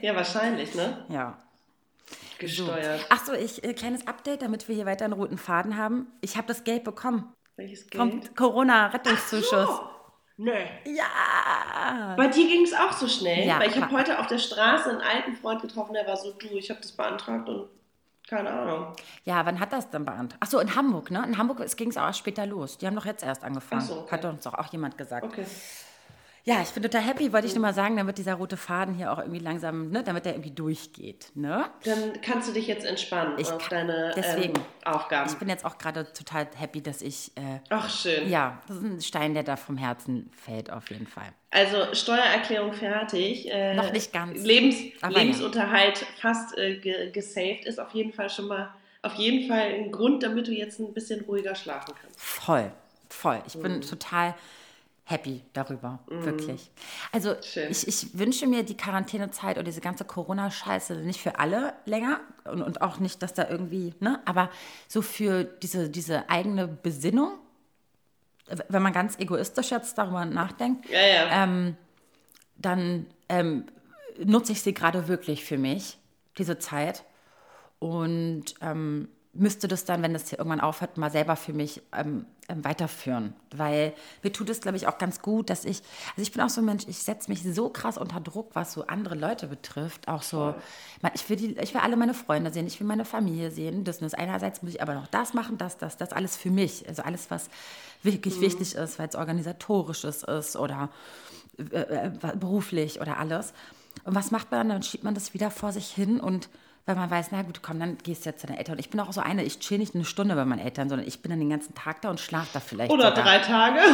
Ja, 0.02 0.14
wahrscheinlich, 0.14 0.74
ne? 0.74 1.06
Ja. 1.08 1.38
Gesteuert. 2.38 3.06
Ach 3.08 3.24
so, 3.24 3.32
ich, 3.32 3.64
äh, 3.64 3.72
kleines 3.72 4.06
Update, 4.06 4.42
damit 4.42 4.68
wir 4.68 4.74
hier 4.74 4.86
weiter 4.86 5.04
einen 5.04 5.14
roten 5.14 5.38
Faden 5.38 5.76
haben. 5.76 6.08
Ich 6.20 6.36
habe 6.36 6.46
das 6.46 6.64
Geld 6.64 6.84
bekommen. 6.84 7.32
Welches 7.56 7.88
Geld? 7.88 7.98
Kommt 7.98 8.36
Corona-Rettungszuschuss. 8.36 9.68
Oh, 9.70 9.80
nee. 10.36 10.66
Ja. 10.84 12.14
Bei 12.16 12.26
dir 12.26 12.46
ging 12.46 12.64
es 12.64 12.74
auch 12.74 12.92
so 12.92 13.08
schnell, 13.08 13.46
Ja, 13.46 13.58
weil 13.58 13.70
ich 13.70 13.80
habe 13.80 13.96
heute 13.96 14.18
auf 14.18 14.26
der 14.26 14.38
Straße 14.38 14.90
einen 14.90 15.00
alten 15.00 15.34
Freund 15.36 15.62
getroffen, 15.62 15.94
der 15.94 16.06
war 16.06 16.16
so, 16.16 16.32
du, 16.32 16.48
ich 16.48 16.68
habe 16.68 16.80
das 16.80 16.92
beantragt 16.92 17.48
und 17.48 17.68
keine 18.26 18.50
Ahnung. 18.50 18.92
Ja, 19.24 19.44
wann 19.44 19.60
hat 19.60 19.72
das 19.72 19.90
denn 19.90 20.04
beantragt? 20.04 20.40
Ach 20.40 20.46
so, 20.46 20.58
in 20.58 20.74
Hamburg, 20.74 21.10
ne? 21.10 21.24
In 21.26 21.37
Hamburg 21.37 21.64
ging 21.76 21.90
es 21.90 21.96
auch 21.96 22.06
erst 22.06 22.18
später 22.18 22.46
los. 22.46 22.78
Die 22.78 22.87
haben 22.87 22.96
doch 22.96 23.04
jetzt 23.04 23.22
erst 23.22 23.44
angefangen. 23.44 23.82
Ach 23.82 23.87
so, 23.87 24.00
okay. 24.00 24.12
Hat 24.12 24.24
uns 24.24 24.44
doch 24.44 24.54
auch 24.54 24.72
jemand 24.72 24.96
gesagt. 24.96 25.24
Okay. 25.24 25.44
Ja, 26.46 26.61
ich 26.61 26.68
bin 26.72 26.83
total 26.83 27.00
happy, 27.00 27.33
wollte 27.33 27.46
ich 27.46 27.54
nur 27.54 27.62
mal 27.62 27.72
sagen, 27.72 27.96
damit 27.96 28.18
dieser 28.18 28.35
rote 28.35 28.59
Faden 28.59 28.94
hier 28.94 29.11
auch 29.11 29.18
irgendwie 29.18 29.38
langsam, 29.38 29.88
ne, 29.88 30.02
damit 30.04 30.26
der 30.26 30.35
irgendwie 30.35 30.50
durchgeht, 30.50 31.28
ne? 31.35 31.70
Dann 31.85 32.20
kannst 32.20 32.48
du 32.50 32.52
dich 32.52 32.66
jetzt 32.66 32.85
entspannen 32.85 33.38
Ich 33.38 33.50
auf 33.50 33.66
kann- 33.66 33.87
deine 33.88 34.12
deswegen. 34.14 34.54
ähm, 34.59 34.64
Aufgaben. 34.85 35.30
Ich 35.30 35.38
bin 35.38 35.48
jetzt 35.48 35.64
auch 35.64 35.78
gerade 35.78 36.04
total 36.12 36.46
happy, 36.54 36.83
dass 36.83 37.00
ich, 37.00 37.35
äh, 37.38 37.61
Ach, 37.70 37.88
schön. 37.88 38.28
ja, 38.28 38.61
das 38.68 38.76
ist 38.76 38.83
ein 38.83 39.00
Stein, 39.00 39.33
der 39.33 39.42
da 39.42 39.57
vom 39.57 39.78
Herzen 39.78 40.30
fällt, 40.37 40.70
auf 40.70 40.90
jeden 40.90 41.07
Fall. 41.07 41.33
Also 41.50 41.94
Steuererklärung 41.94 42.74
fertig. 42.74 43.50
Äh, 43.50 43.72
Noch 43.74 43.90
nicht 43.90 44.12
ganz. 44.12 44.44
Lebens 44.44 44.76
Aber 45.00 45.14
ja. 45.14 45.20
Lebensunterhalt 45.22 46.04
fast 46.20 46.59
äh, 46.59 46.76
ge 46.76 47.11
gesaved 47.11 47.64
ist 47.64 47.80
auf 47.80 47.92
jeden 47.94 48.12
Fall 48.12 48.28
schon 48.28 48.48
mal 48.48 48.68
auf 49.00 49.14
jeden 49.14 49.48
Fall 49.48 49.61
ein 49.72 49.90
Grund, 49.90 50.22
damit 50.22 50.46
du 50.48 50.52
jetzt 50.52 50.78
ein 50.78 50.92
bisschen 50.92 51.22
ruhiger 51.22 51.54
schlafen 51.54 51.94
kannst. 51.98 52.20
Voll, 52.20 52.70
voll. 53.09 53.40
Ich 53.46 53.54
Mhm. 53.54 53.62
bin 53.62 53.80
total 53.80 54.35
happy 55.06 55.42
darüber, 55.52 55.98
wirklich. 56.06 56.70
Also 57.12 57.34
ich, 57.68 57.86
ich 57.86 58.18
wünsche 58.18 58.46
mir 58.46 58.62
die 58.62 58.76
Quarantänezeit 58.76 59.58
und 59.58 59.66
diese 59.66 59.82
ganze 59.82 60.04
Corona-Scheiße 60.04 60.96
nicht 60.96 61.20
für 61.20 61.38
alle 61.38 61.74
länger 61.84 62.20
und, 62.44 62.62
und 62.62 62.80
auch 62.80 62.98
nicht, 63.00 63.22
dass 63.22 63.34
da 63.34 63.48
irgendwie, 63.48 63.92
ne, 64.00 64.20
aber 64.24 64.50
so 64.88 65.02
für 65.02 65.44
diese, 65.44 65.90
diese 65.90 66.30
eigene 66.30 66.66
Besinnung, 66.66 67.32
wenn 68.68 68.82
man 68.82 68.92
ganz 68.94 69.18
egoistisch 69.18 69.70
jetzt 69.70 69.98
darüber 69.98 70.24
nachdenkt, 70.24 70.88
Ja, 70.88 71.00
ja. 71.00 71.44
ähm, 71.44 71.76
dann 72.56 73.06
ähm, 73.28 73.66
nutze 74.24 74.52
ich 74.52 74.62
sie 74.62 74.72
gerade 74.72 75.08
wirklich 75.08 75.44
für 75.44 75.58
mich, 75.58 75.98
diese 76.38 76.58
Zeit. 76.58 77.04
Und 77.78 78.54
ähm, 78.62 79.08
müsste 79.34 79.68
das 79.68 79.84
dann, 79.84 80.02
wenn 80.02 80.12
das 80.12 80.28
hier 80.28 80.38
irgendwann 80.38 80.60
aufhört, 80.60 80.96
mal 80.96 81.10
selber 81.10 81.36
für 81.36 81.52
mich 81.52 81.82
ähm, 81.92 82.26
ähm, 82.48 82.64
weiterführen. 82.64 83.34
Weil 83.54 83.94
mir 84.22 84.32
tut 84.32 84.50
es, 84.50 84.60
glaube 84.60 84.76
ich, 84.76 84.86
auch 84.86 84.98
ganz 84.98 85.20
gut, 85.20 85.50
dass 85.50 85.64
ich, 85.64 85.82
also 86.10 86.22
ich 86.22 86.32
bin 86.32 86.42
auch 86.42 86.48
so 86.48 86.60
ein 86.60 86.64
Mensch, 86.66 86.84
ich 86.86 86.98
setze 86.98 87.30
mich 87.30 87.42
so 87.42 87.68
krass 87.68 87.98
unter 87.98 88.20
Druck, 88.20 88.50
was 88.54 88.72
so 88.72 88.86
andere 88.86 89.14
Leute 89.14 89.46
betrifft. 89.46 90.08
Auch 90.08 90.22
so, 90.22 90.54
ich, 91.14 91.28
will 91.28 91.36
die, 91.36 91.58
ich 91.58 91.74
will 91.74 91.80
alle 91.80 91.96
meine 91.96 92.14
Freunde 92.14 92.52
sehen, 92.52 92.66
ich 92.66 92.78
will 92.80 92.86
meine 92.86 93.04
Familie 93.04 93.50
sehen. 93.50 93.84
Das 93.84 94.02
ist 94.02 94.18
einerseits 94.18 94.62
muss 94.62 94.74
ich 94.74 94.82
aber 94.82 94.94
noch 94.94 95.06
das 95.06 95.34
machen, 95.34 95.58
das, 95.58 95.78
das, 95.78 95.96
das 95.96 96.12
alles 96.12 96.36
für 96.36 96.50
mich. 96.50 96.86
Also 96.88 97.02
alles, 97.02 97.30
was 97.30 97.48
wirklich 98.02 98.40
wichtig 98.40 98.74
ist, 98.74 98.98
weil 98.98 99.08
es 99.08 99.16
organisatorisches 99.16 100.22
ist 100.22 100.56
oder 100.56 100.90
äh, 101.58 102.06
äh, 102.06 102.10
beruflich 102.36 103.00
oder 103.00 103.18
alles. 103.18 103.54
Und 104.04 104.14
was 104.14 104.30
macht 104.30 104.50
man 104.50 104.60
dann? 104.60 104.68
Dann 104.68 104.82
schiebt 104.82 105.04
man 105.04 105.14
das 105.14 105.34
wieder 105.34 105.50
vor 105.50 105.72
sich 105.72 105.88
hin 105.88 106.20
und 106.20 106.48
weil 106.86 106.96
man 106.96 107.10
weiß, 107.10 107.28
na 107.30 107.42
gut, 107.42 107.62
komm, 107.62 107.80
dann 107.80 107.98
gehst 107.98 108.24
du 108.24 108.30
jetzt 108.30 108.40
zu 108.40 108.46
deinen 108.46 108.58
Eltern. 108.58 108.74
Und 108.74 108.80
ich 108.80 108.90
bin 108.90 109.00
auch 109.00 109.12
so 109.12 109.20
eine, 109.20 109.42
ich 109.42 109.58
chill 109.58 109.78
nicht 109.78 109.94
eine 109.94 110.04
Stunde 110.04 110.34
bei 110.34 110.44
meinen 110.44 110.58
Eltern, 110.58 110.88
sondern 110.88 111.06
ich 111.08 111.22
bin 111.22 111.30
dann 111.30 111.38
den 111.38 111.50
ganzen 111.50 111.74
Tag 111.74 112.02
da 112.02 112.10
und 112.10 112.20
schlafe 112.20 112.50
da 112.52 112.60
vielleicht. 112.60 112.92
Oder 112.92 113.10
sogar. 113.10 113.24
drei 113.24 113.38
Tage. 113.38 113.80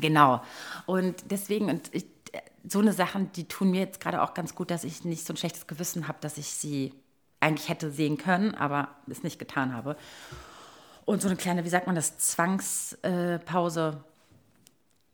Genau. 0.00 0.42
Und 0.86 1.30
deswegen, 1.30 1.68
und 1.70 1.92
ich, 1.92 2.06
so 2.62 2.78
eine 2.78 2.92
Sachen, 2.92 3.32
die 3.32 3.48
tun 3.48 3.70
mir 3.70 3.80
jetzt 3.80 4.00
gerade 4.00 4.22
auch 4.22 4.32
ganz 4.32 4.54
gut, 4.54 4.70
dass 4.70 4.84
ich 4.84 5.04
nicht 5.04 5.26
so 5.26 5.32
ein 5.32 5.36
schlechtes 5.36 5.66
Gewissen 5.66 6.06
habe, 6.06 6.18
dass 6.20 6.38
ich 6.38 6.46
sie 6.46 6.94
eigentlich 7.40 7.68
hätte 7.68 7.90
sehen 7.90 8.16
können, 8.16 8.54
aber 8.54 8.88
es 9.08 9.24
nicht 9.24 9.40
getan 9.40 9.74
habe. 9.74 9.96
Und 11.04 11.20
so 11.20 11.26
eine 11.26 11.36
kleine, 11.36 11.64
wie 11.64 11.68
sagt 11.68 11.86
man 11.86 11.96
das, 11.96 12.18
Zwangspause. 12.18 13.40
Pause. 13.44 14.04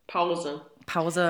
Pause 0.06 0.60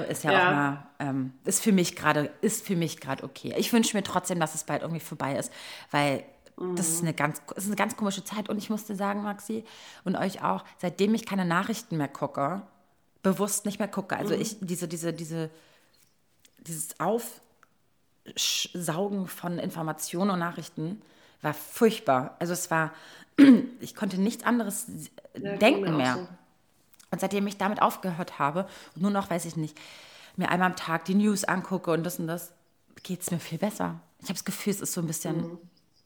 ist 0.09 0.25
ja, 0.25 0.33
Ja. 0.33 0.49
auch 0.49 0.51
mal, 0.53 0.87
ähm, 0.99 1.33
ist 1.45 1.63
für 1.63 1.73
mich 1.73 1.97
gerade, 1.97 2.31
ist 2.41 2.67
für 2.67 2.77
mich 2.77 3.01
gerade 3.01 3.25
okay. 3.25 3.55
Ich 3.57 3.73
wünsche 3.73 3.97
mir 3.97 4.03
trotzdem, 4.03 4.41
dass 4.41 4.55
es 4.55 4.65
bald 4.65 4.83
irgendwie 4.83 5.01
vorbei 5.01 5.37
ist, 5.37 5.53
weil 5.91 6.25
das 6.77 6.89
ist 6.89 7.03
eine 7.03 7.13
ganz, 7.15 7.43
das 7.49 7.65
ist 7.65 7.67
eine 7.71 7.77
ganz 7.77 7.97
komische 7.97 8.23
Zeit. 8.25 8.49
Und 8.49 8.59
ich 8.59 8.71
musste 8.71 8.95
sagen, 8.95 9.23
Maxi, 9.23 9.65
und 10.05 10.15
euch 10.17 10.43
auch, 10.45 10.65
seitdem 10.79 11.15
ich 11.15 11.27
keine 11.27 11.45
Nachrichten 11.45 11.97
mehr 11.97 12.07
gucke, 12.09 12.63
bewusst 13.23 13.65
nicht 13.67 13.79
mehr 13.81 13.89
gucke, 13.89 14.17
also 14.17 14.35
ich, 14.35 14.59
diese, 14.61 14.87
diese, 14.87 15.13
diese, 15.13 15.51
dieses 16.59 16.95
Aufsaugen 18.25 19.27
von 19.27 19.59
Informationen 19.59 20.31
und 20.31 20.39
Nachrichten 20.39 21.03
war 21.43 21.55
furchtbar. 21.55 22.37
Also 22.39 22.53
es 22.53 22.71
war, 22.71 22.93
ich 23.81 23.95
konnte 23.95 24.21
nichts 24.21 24.45
anderes 24.45 24.87
Ja, 25.37 25.57
denken 25.57 25.97
mehr. 25.97 26.15
so. 26.15 26.29
Und 27.15 27.21
seitdem 27.21 27.47
ich 27.47 27.57
damit 27.59 27.81
aufgehört 27.83 28.39
habe 28.39 28.67
und 28.95 29.03
nur 29.03 29.11
noch, 29.11 29.31
weiß 29.31 29.45
ich 29.47 29.57
nicht, 29.57 29.79
mir 30.37 30.51
einmal 30.51 30.71
am 30.71 30.77
Tag 30.77 31.05
die 31.07 31.15
News 31.15 31.45
angucke 31.45 31.93
und 31.93 32.05
das 32.05 32.19
und 32.19 32.27
das, 32.27 32.53
geht 33.03 33.23
es 33.23 33.31
mir 33.31 33.39
viel 33.41 33.59
besser. 33.59 34.01
Ich 34.21 34.27
habe 34.27 34.35
das 34.35 34.45
Gefühl, 34.45 34.73
es 34.73 34.81
ist 34.81 34.93
so 34.95 35.01
ein 35.01 35.07
bisschen 35.07 35.47
Mhm. 35.51 35.59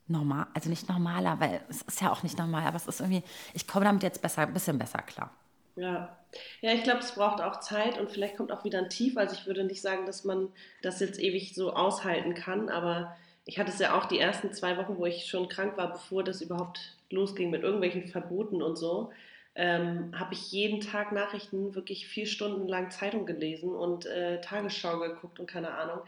normal, 0.08 0.46
also 0.54 0.70
nicht 0.70 0.88
normaler, 0.88 1.40
weil 1.40 1.62
es 1.68 1.82
ist 1.82 2.00
ja 2.00 2.10
auch 2.12 2.22
nicht 2.22 2.38
normal, 2.38 2.66
aber 2.66 2.76
es 2.76 2.86
ist 2.86 3.00
irgendwie, 3.00 3.22
ich 3.54 3.66
komme 3.68 3.84
damit 3.86 4.02
jetzt 4.02 4.22
besser, 4.22 4.42
ein 4.42 4.54
bisschen 4.54 4.78
besser 4.78 4.98
klar. 5.02 5.30
Ja, 5.76 6.18
ja, 6.60 6.72
ich 6.72 6.82
glaube, 6.82 7.00
es 7.00 7.12
braucht 7.14 7.40
auch 7.40 7.60
Zeit 7.60 7.98
und 7.98 8.10
vielleicht 8.10 8.36
kommt 8.36 8.50
auch 8.52 8.64
wieder 8.64 8.78
ein 8.78 8.90
Tief. 8.90 9.16
Also 9.16 9.34
ich 9.34 9.46
würde 9.46 9.64
nicht 9.64 9.80
sagen, 9.80 10.06
dass 10.06 10.24
man 10.24 10.48
das 10.82 10.98
jetzt 11.00 11.20
ewig 11.20 11.54
so 11.54 11.72
aushalten 11.72 12.34
kann, 12.34 12.68
aber 12.68 13.16
ich 13.44 13.58
hatte 13.58 13.70
es 13.70 13.78
ja 13.78 13.96
auch 13.96 14.06
die 14.06 14.18
ersten 14.18 14.52
zwei 14.52 14.76
Wochen, 14.76 14.98
wo 14.98 15.06
ich 15.06 15.26
schon 15.26 15.48
krank 15.48 15.76
war, 15.76 15.92
bevor 15.92 16.24
das 16.24 16.42
überhaupt 16.42 16.96
losging 17.10 17.50
mit 17.50 17.62
irgendwelchen 17.62 18.08
Verboten 18.08 18.60
und 18.60 18.76
so, 18.76 19.10
ähm, 19.58 20.14
habe 20.18 20.34
ich 20.34 20.52
jeden 20.52 20.80
Tag 20.80 21.10
Nachrichten, 21.10 21.74
wirklich 21.74 22.06
vier 22.06 22.26
Stunden 22.26 22.68
lang 22.68 22.90
Zeitung 22.92 23.26
gelesen 23.26 23.74
und 23.74 24.06
äh, 24.06 24.40
Tagesschau 24.40 25.00
geguckt 25.00 25.40
und 25.40 25.50
keine 25.50 25.72
Ahnung. 25.74 25.98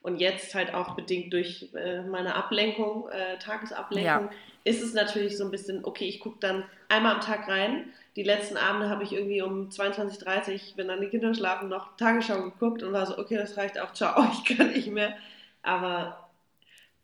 Und 0.00 0.18
jetzt 0.20 0.54
halt 0.54 0.72
auch 0.72 0.94
bedingt 0.94 1.32
durch 1.32 1.68
äh, 1.74 2.02
meine 2.02 2.36
Ablenkung, 2.36 3.08
äh, 3.10 3.36
Tagesablenkung, 3.38 4.04
Ja. 4.04 4.30
ist 4.64 4.80
es 4.80 4.94
natürlich 4.94 5.36
so 5.36 5.44
ein 5.44 5.50
bisschen, 5.50 5.84
okay, 5.84 6.06
ich 6.06 6.20
gucke 6.20 6.38
dann 6.40 6.64
einmal 6.88 7.16
am 7.16 7.20
Tag 7.20 7.48
rein. 7.48 7.92
Die 8.16 8.22
letzten 8.22 8.56
Abende 8.56 8.88
habe 8.88 9.02
ich 9.02 9.12
irgendwie 9.12 9.42
um 9.42 9.68
22.30 9.68 10.52
Uhr, 10.54 10.60
wenn 10.76 10.88
dann 10.88 11.00
die 11.00 11.08
Kinder 11.08 11.34
schlafen, 11.34 11.68
noch 11.68 11.96
Tagesschau 11.96 12.42
geguckt 12.44 12.82
und 12.84 12.92
war 12.92 13.06
so, 13.06 13.18
okay, 13.18 13.36
das 13.36 13.56
reicht 13.56 13.78
auch, 13.78 13.92
ciao, 13.92 14.24
ich 14.32 14.56
kann 14.56 14.70
nicht 14.70 14.88
mehr. 14.88 15.16
Aber 15.62 16.19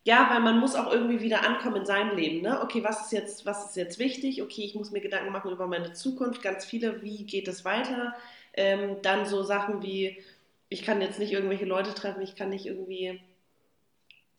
ja, 0.06 0.28
weil 0.30 0.38
man 0.38 0.60
muss 0.60 0.76
auch 0.76 0.92
irgendwie 0.92 1.20
wieder 1.20 1.44
ankommen 1.44 1.78
in 1.78 1.84
seinem 1.84 2.16
Leben, 2.16 2.40
ne? 2.40 2.60
Okay, 2.62 2.84
was 2.84 3.06
ist 3.06 3.12
jetzt, 3.12 3.44
was 3.44 3.66
ist 3.66 3.76
jetzt 3.76 3.98
wichtig? 3.98 4.40
Okay, 4.40 4.62
ich 4.62 4.76
muss 4.76 4.92
mir 4.92 5.00
Gedanken 5.00 5.32
machen 5.32 5.50
über 5.50 5.66
meine 5.66 5.94
Zukunft, 5.94 6.42
ganz 6.42 6.64
viele, 6.64 7.02
wie 7.02 7.24
geht 7.24 7.48
es 7.48 7.64
weiter? 7.64 8.14
Ähm, 8.54 8.98
dann 9.02 9.26
so 9.26 9.42
Sachen 9.42 9.82
wie, 9.82 10.22
ich 10.68 10.84
kann 10.84 11.00
jetzt 11.00 11.18
nicht 11.18 11.32
irgendwelche 11.32 11.64
Leute 11.64 11.92
treffen, 11.92 12.22
ich 12.22 12.36
kann 12.36 12.50
nicht 12.50 12.66
irgendwie 12.66 13.20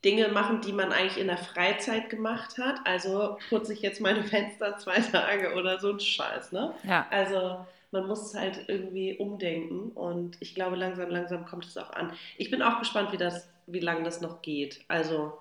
Dinge 0.06 0.30
machen, 0.30 0.62
die 0.62 0.72
man 0.72 0.94
eigentlich 0.94 1.18
in 1.18 1.28
der 1.28 1.38
Freizeit 1.38 2.10
gemacht 2.10 2.58
hat. 2.58 2.80
Also 2.86 3.38
putze 3.50 3.74
ich 3.74 3.82
jetzt 3.82 4.00
meine 4.00 4.24
Fenster 4.24 4.78
zwei 4.78 5.02
Tage 5.02 5.54
oder 5.56 5.82
so 5.82 5.92
ein 5.92 6.00
Scheiß, 6.00 6.54
ne? 6.54 6.76
Ja. 6.88 7.08
Also 7.12 7.66
man 7.92 8.08
muss 8.08 8.34
halt 8.34 8.70
irgendwie 8.70 9.18
umdenken 9.18 9.92
und 9.92 10.38
ich 10.40 10.56
glaube, 10.56 10.78
langsam, 10.78 11.10
langsam 11.10 11.46
kommt 11.46 11.66
es 11.66 11.78
auch 11.78 11.90
an. 11.90 12.14
Ich 12.38 12.50
bin 12.50 12.62
auch 12.62 12.80
gespannt, 12.80 13.12
wie 13.12 13.18
das, 13.18 13.50
wie 13.66 13.82
lange 13.82 14.04
das 14.04 14.22
noch 14.22 14.42
geht. 14.42 14.86
Also 14.88 15.40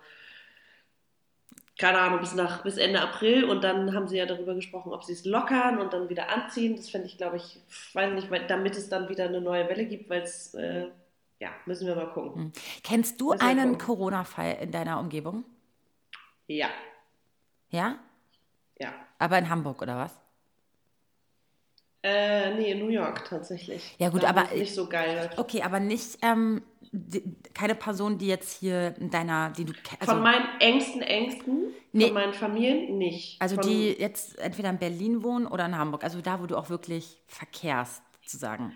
keine 1.79 1.99
Ahnung, 1.99 2.21
bis 2.21 2.35
nach 2.35 2.63
bis 2.63 2.79
Ende 2.79 3.01
April 3.01 3.45
und 3.45 3.63
dann 3.63 3.95
haben 3.95 4.09
sie 4.09 4.17
ja 4.17 4.27
darüber 4.27 4.55
gesprochen, 4.55 4.93
ob 4.93 5.05
sie 5.05 5.13
es 5.13 5.25
lockern 5.25 5.79
und 5.79 5.93
dann 5.93 6.09
wieder 6.09 6.31
anziehen. 6.31 6.77
Das 6.77 6.89
fände 6.89 7.07
ich, 7.07 7.19
glaube 7.19 7.37
ich, 7.37 7.61
weiß 7.93 8.13
nicht, 8.15 8.31
damit 8.51 8.77
es 8.77 8.89
dann 8.89 9.09
wieder 9.09 9.25
eine 9.27 9.41
neue 9.41 9.69
Welle 9.69 9.85
gibt, 9.87 10.09
weil 10.09 10.23
es 10.23 10.55
äh, 10.55 10.89
ja, 11.39 11.51
müssen 11.67 11.87
wir 11.87 11.95
mal 11.95 12.11
gucken. 12.13 12.53
Kennst 12.83 13.21
du 13.21 13.33
einen. 13.33 13.77
Corona-Fall 13.79 14.59
in 14.63 14.73
deiner 14.73 14.99
Umgebung? 14.99 15.45
Ja, 16.47 16.69
Ja? 17.71 17.99
ja. 18.79 18.95
Aber 19.19 19.39
in 19.39 19.49
Hamburg 19.51 19.83
oder 19.83 19.97
was? 19.97 20.15
Äh, 22.09 22.55
nee, 22.55 22.71
in 22.71 22.79
New 22.79 22.89
York 22.91 23.25
tatsächlich. 23.29 23.97
Ja, 23.99 24.11
gut, 24.11 24.23
Da, 24.23 24.29
aber- 24.29 24.47
nicht 24.55 24.73
so 24.75 24.89
geil. 24.89 25.29
Okay, 25.37 25.61
aber 25.63 25.81
nicht 25.81 26.19
die, 26.93 27.35
keine 27.53 27.75
Person, 27.75 28.17
die 28.17 28.29
jetzt 28.29 28.61
hier 28.61 28.95
in 29.01 29.11
deiner, 29.11 29.51
die 29.51 29.65
du 29.65 29.73
also, 29.99 30.13
von 30.13 30.23
meinen 30.23 30.45
engsten 30.61 31.03
Ängsten, 31.03 31.73
Nee. 31.93 32.05
von 32.07 32.15
meinen 32.15 32.33
Familien 32.33 32.97
nicht. 32.97 33.43
also 33.43 33.57
von, 33.57 33.67
die 33.69 33.89
jetzt 33.91 34.39
entweder 34.39 34.71
in 34.71 34.79
Berlin 34.79 35.25
wohnen 35.25 35.49
oder 35.49 35.67
in 35.67 35.77
Hamburg, 35.77 36.05
also 36.05 36.21
da, 36.21 36.41
wo 36.41 36.47
du 36.47 36.57
auch 36.57 36.71
wirklich 36.71 37.21
verkehrst, 37.27 38.05
sozusagen. 38.23 38.73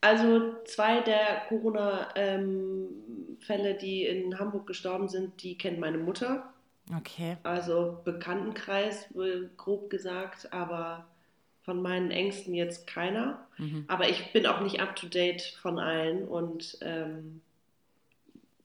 Also 0.00 0.54
zwei 0.64 1.02
der 1.02 1.42
Corona-Fälle, 1.48 3.74
die 3.74 4.04
in 4.06 4.38
Hamburg 4.38 4.66
gestorben 4.66 5.08
sind, 5.08 5.42
die 5.42 5.58
kennt 5.58 5.78
meine 5.80 5.98
Mutter. 5.98 6.50
Okay. 6.96 7.36
Also 7.42 7.98
Bekanntenkreis, 8.04 9.06
grob 9.56 9.88
gesagt, 9.90 10.52
aber 10.52 11.06
von 11.64 11.80
meinen 11.82 12.10
Ängsten 12.10 12.54
jetzt 12.54 12.86
keiner. 12.86 13.46
Mhm. 13.58 13.84
Aber 13.88 14.08
ich 14.08 14.32
bin 14.32 14.46
auch 14.46 14.60
nicht 14.60 14.80
up 14.80 14.96
to 14.96 15.06
date 15.06 15.42
von 15.62 15.78
allen 15.78 16.26
und 16.28 16.78
ähm, 16.82 17.40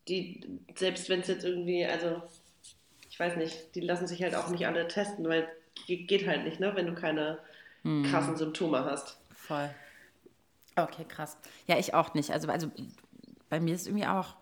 die, 0.07 0.41
selbst 0.75 1.09
wenn 1.09 1.21
es 1.21 1.27
jetzt 1.27 1.45
irgendwie, 1.45 1.85
also 1.85 2.21
ich 3.09 3.19
weiß 3.19 3.35
nicht, 3.37 3.75
die 3.75 3.81
lassen 3.81 4.07
sich 4.07 4.21
halt 4.23 4.35
auch 4.35 4.49
nicht 4.49 4.65
alle 4.65 4.87
testen, 4.87 5.27
weil 5.27 5.47
ge- 5.87 6.03
geht 6.05 6.27
halt 6.27 6.43
nicht, 6.45 6.59
ne, 6.59 6.75
wenn 6.75 6.87
du 6.87 6.93
keine 6.95 7.39
Mhm. 7.83 8.03
krassen 8.03 8.35
Symptome 8.35 8.83
hast. 8.83 9.17
Voll. 9.33 9.69
Okay, 10.75 11.05
krass. 11.07 11.37
Ja, 11.65 11.77
ich 11.77 11.93
auch 11.93 12.13
nicht. 12.13 12.31
Also, 12.31 12.49
also 12.49 12.69
bei 13.49 13.59
mir 13.61 13.73
ist 13.73 13.87
irgendwie 13.87 14.05
auch 14.05 14.35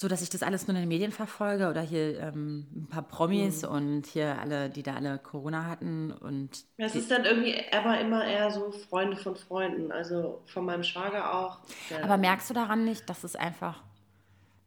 so, 0.00 0.08
dass 0.08 0.22
ich 0.22 0.30
das 0.30 0.42
alles 0.44 0.66
nur 0.68 0.76
in 0.76 0.82
den 0.82 0.88
Medien 0.88 1.12
verfolge 1.12 1.68
oder 1.68 1.82
hier 1.82 2.20
ähm, 2.20 2.66
ein 2.74 2.88
paar 2.88 3.02
Promis 3.02 3.62
Mhm. 3.62 3.68
und 3.68 4.06
hier 4.06 4.38
alle, 4.40 4.70
die 4.70 4.82
da 4.84 4.94
alle 4.94 5.18
Corona 5.18 5.66
hatten 5.66 6.12
und 6.12 6.64
Es 6.78 6.94
ist 6.94 7.10
dann 7.10 7.24
irgendwie 7.26 7.56
aber 7.72 8.00
immer 8.00 8.24
eher 8.24 8.50
so 8.50 8.70
Freunde 8.72 9.16
von 9.16 9.36
Freunden, 9.36 9.92
also 9.92 10.42
von 10.46 10.64
meinem 10.64 10.82
Schwager 10.84 11.34
auch. 11.34 11.58
Aber 12.02 12.16
merkst 12.16 12.48
du 12.50 12.54
daran 12.54 12.84
nicht, 12.84 13.08
dass 13.10 13.24
es 13.24 13.36
einfach 13.36 13.82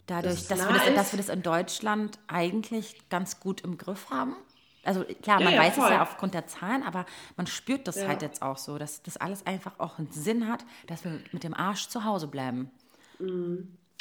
dadurch, 0.08 0.36
es 0.41 0.48
dass, 0.48 0.60
wir 0.67 0.74
das, 0.74 0.94
dass 0.96 1.13
wir 1.13 1.17
das 1.17 1.30
in 1.30 1.44
Deutschland 1.44 2.20
eigentlich 2.28 3.10
ganz 3.10 3.39
gut 3.39 3.62
im 3.62 3.78
Griff 3.78 4.10
haben? 4.10 4.36
Also 4.84 5.04
klar, 5.22 5.39
Ja, 5.39 5.46
man 5.46 5.54
ja, 5.54 5.62
weiß 5.62 5.78
es 5.78 5.84
voll. 5.84 5.91
ja 5.91 6.02
aufgrund 6.02 6.34
der 6.34 6.48
Zahlen, 6.48 6.84
aber 6.84 7.06
man 7.38 7.48
spürt 7.48 7.88
das 7.88 7.96
Ja. 7.98 8.08
halt 8.08 8.22
jetzt 8.24 8.41
auch 8.41 8.58
so, 8.58 8.78
dass 8.80 9.04
das 9.04 9.17
alles 9.17 9.46
einfach 9.46 9.80
auch 9.80 10.00
einen 10.00 10.12
Sinn 10.12 10.48
hat, 10.48 10.65
dass 10.88 11.04
wir 11.06 11.20
mit 11.32 11.44
dem 11.44 11.54
Arsch 11.54 11.88
zu 11.89 12.04
Hause 12.04 12.28
bleiben. 12.28 12.72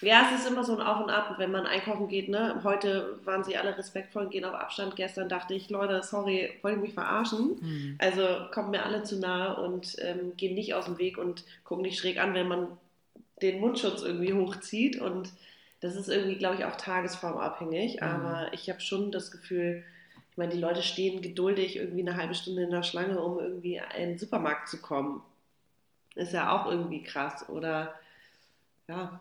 Ja, 0.02 0.26
es 0.26 0.40
ist 0.40 0.50
immer 0.50 0.64
so 0.64 0.74
ein 0.74 0.80
Auf 0.80 1.02
und 1.02 1.10
Ab, 1.10 1.34
wenn 1.36 1.50
man 1.50 1.66
einkaufen 1.66 2.08
geht. 2.08 2.28
Ne? 2.28 2.60
Heute 2.64 3.18
waren 3.24 3.44
sie 3.44 3.56
alle 3.56 3.76
respektvoll 3.76 4.24
und 4.24 4.30
gehen 4.30 4.44
auf 4.44 4.54
Abstand. 4.54 4.96
Gestern 4.96 5.28
dachte 5.28 5.54
ich, 5.54 5.68
Leute, 5.68 6.02
sorry, 6.02 6.50
wollt 6.62 6.76
ihr 6.76 6.80
mich 6.80 6.94
verarschen? 6.94 7.96
Also 7.98 8.22
kommen 8.52 8.70
mir 8.70 8.84
alle 8.84 9.02
zu 9.02 9.18
nahe 9.18 9.62
und 9.62 9.96
ähm, 10.00 10.36
gehen 10.36 10.54
nicht 10.54 10.74
aus 10.74 10.86
dem 10.86 10.98
Weg 10.98 11.18
und 11.18 11.44
gucken 11.64 11.84
dich 11.84 11.98
schräg 11.98 12.18
an, 12.18 12.32
wenn 12.34 12.48
man 12.48 12.68
den 13.42 13.60
Mundschutz 13.60 14.02
irgendwie 14.02 14.32
hochzieht. 14.32 14.98
Und 14.98 15.32
das 15.80 15.96
ist 15.96 16.08
irgendwie, 16.08 16.36
glaube 16.36 16.56
ich, 16.56 16.64
auch 16.64 16.76
tagesformabhängig. 16.76 18.02
Aber 18.02 18.52
ich 18.52 18.70
habe 18.70 18.80
schon 18.80 19.12
das 19.12 19.30
Gefühl, 19.30 19.84
ich 20.30 20.38
meine, 20.38 20.52
die 20.52 20.60
Leute 20.60 20.82
stehen 20.82 21.20
geduldig 21.20 21.76
irgendwie 21.76 22.08
eine 22.08 22.16
halbe 22.16 22.34
Stunde 22.34 22.62
in 22.62 22.70
der 22.70 22.82
Schlange, 22.82 23.20
um 23.20 23.38
irgendwie 23.38 23.82
in 23.98 24.10
den 24.10 24.18
Supermarkt 24.18 24.68
zu 24.68 24.80
kommen. 24.80 25.22
Ist 26.14 26.32
ja 26.32 26.52
auch 26.52 26.70
irgendwie 26.70 27.02
krass. 27.02 27.48
Oder 27.50 27.94
ja, 28.88 29.20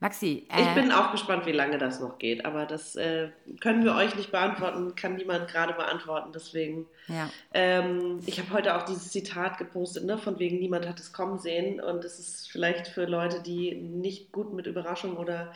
Maxi, 0.00 0.46
ich 0.48 0.66
äh, 0.66 0.74
bin 0.74 0.92
auch 0.92 1.10
gespannt, 1.10 1.44
wie 1.46 1.52
lange 1.52 1.76
das 1.76 1.98
noch 1.98 2.18
geht, 2.18 2.44
aber 2.44 2.66
das 2.66 2.94
äh, 2.94 3.30
können 3.60 3.82
wir 3.82 3.96
euch 3.96 4.14
nicht 4.14 4.30
beantworten, 4.30 4.94
kann 4.94 5.16
niemand 5.16 5.48
gerade 5.48 5.72
beantworten. 5.72 6.30
Deswegen, 6.32 6.86
ja. 7.08 7.28
ähm, 7.52 8.20
ich 8.24 8.38
habe 8.38 8.52
heute 8.52 8.76
auch 8.76 8.84
dieses 8.84 9.10
Zitat 9.10 9.58
gepostet, 9.58 10.04
ne, 10.04 10.16
von 10.16 10.38
wegen 10.38 10.60
niemand 10.60 10.86
hat 10.86 11.00
es 11.00 11.12
kommen 11.12 11.40
sehen. 11.40 11.80
Und 11.80 12.04
es 12.04 12.20
ist 12.20 12.48
vielleicht 12.48 12.86
für 12.86 13.06
Leute, 13.06 13.42
die 13.42 13.74
nicht 13.74 14.30
gut 14.30 14.52
mit 14.52 14.68
Überraschungen 14.68 15.16
oder 15.16 15.52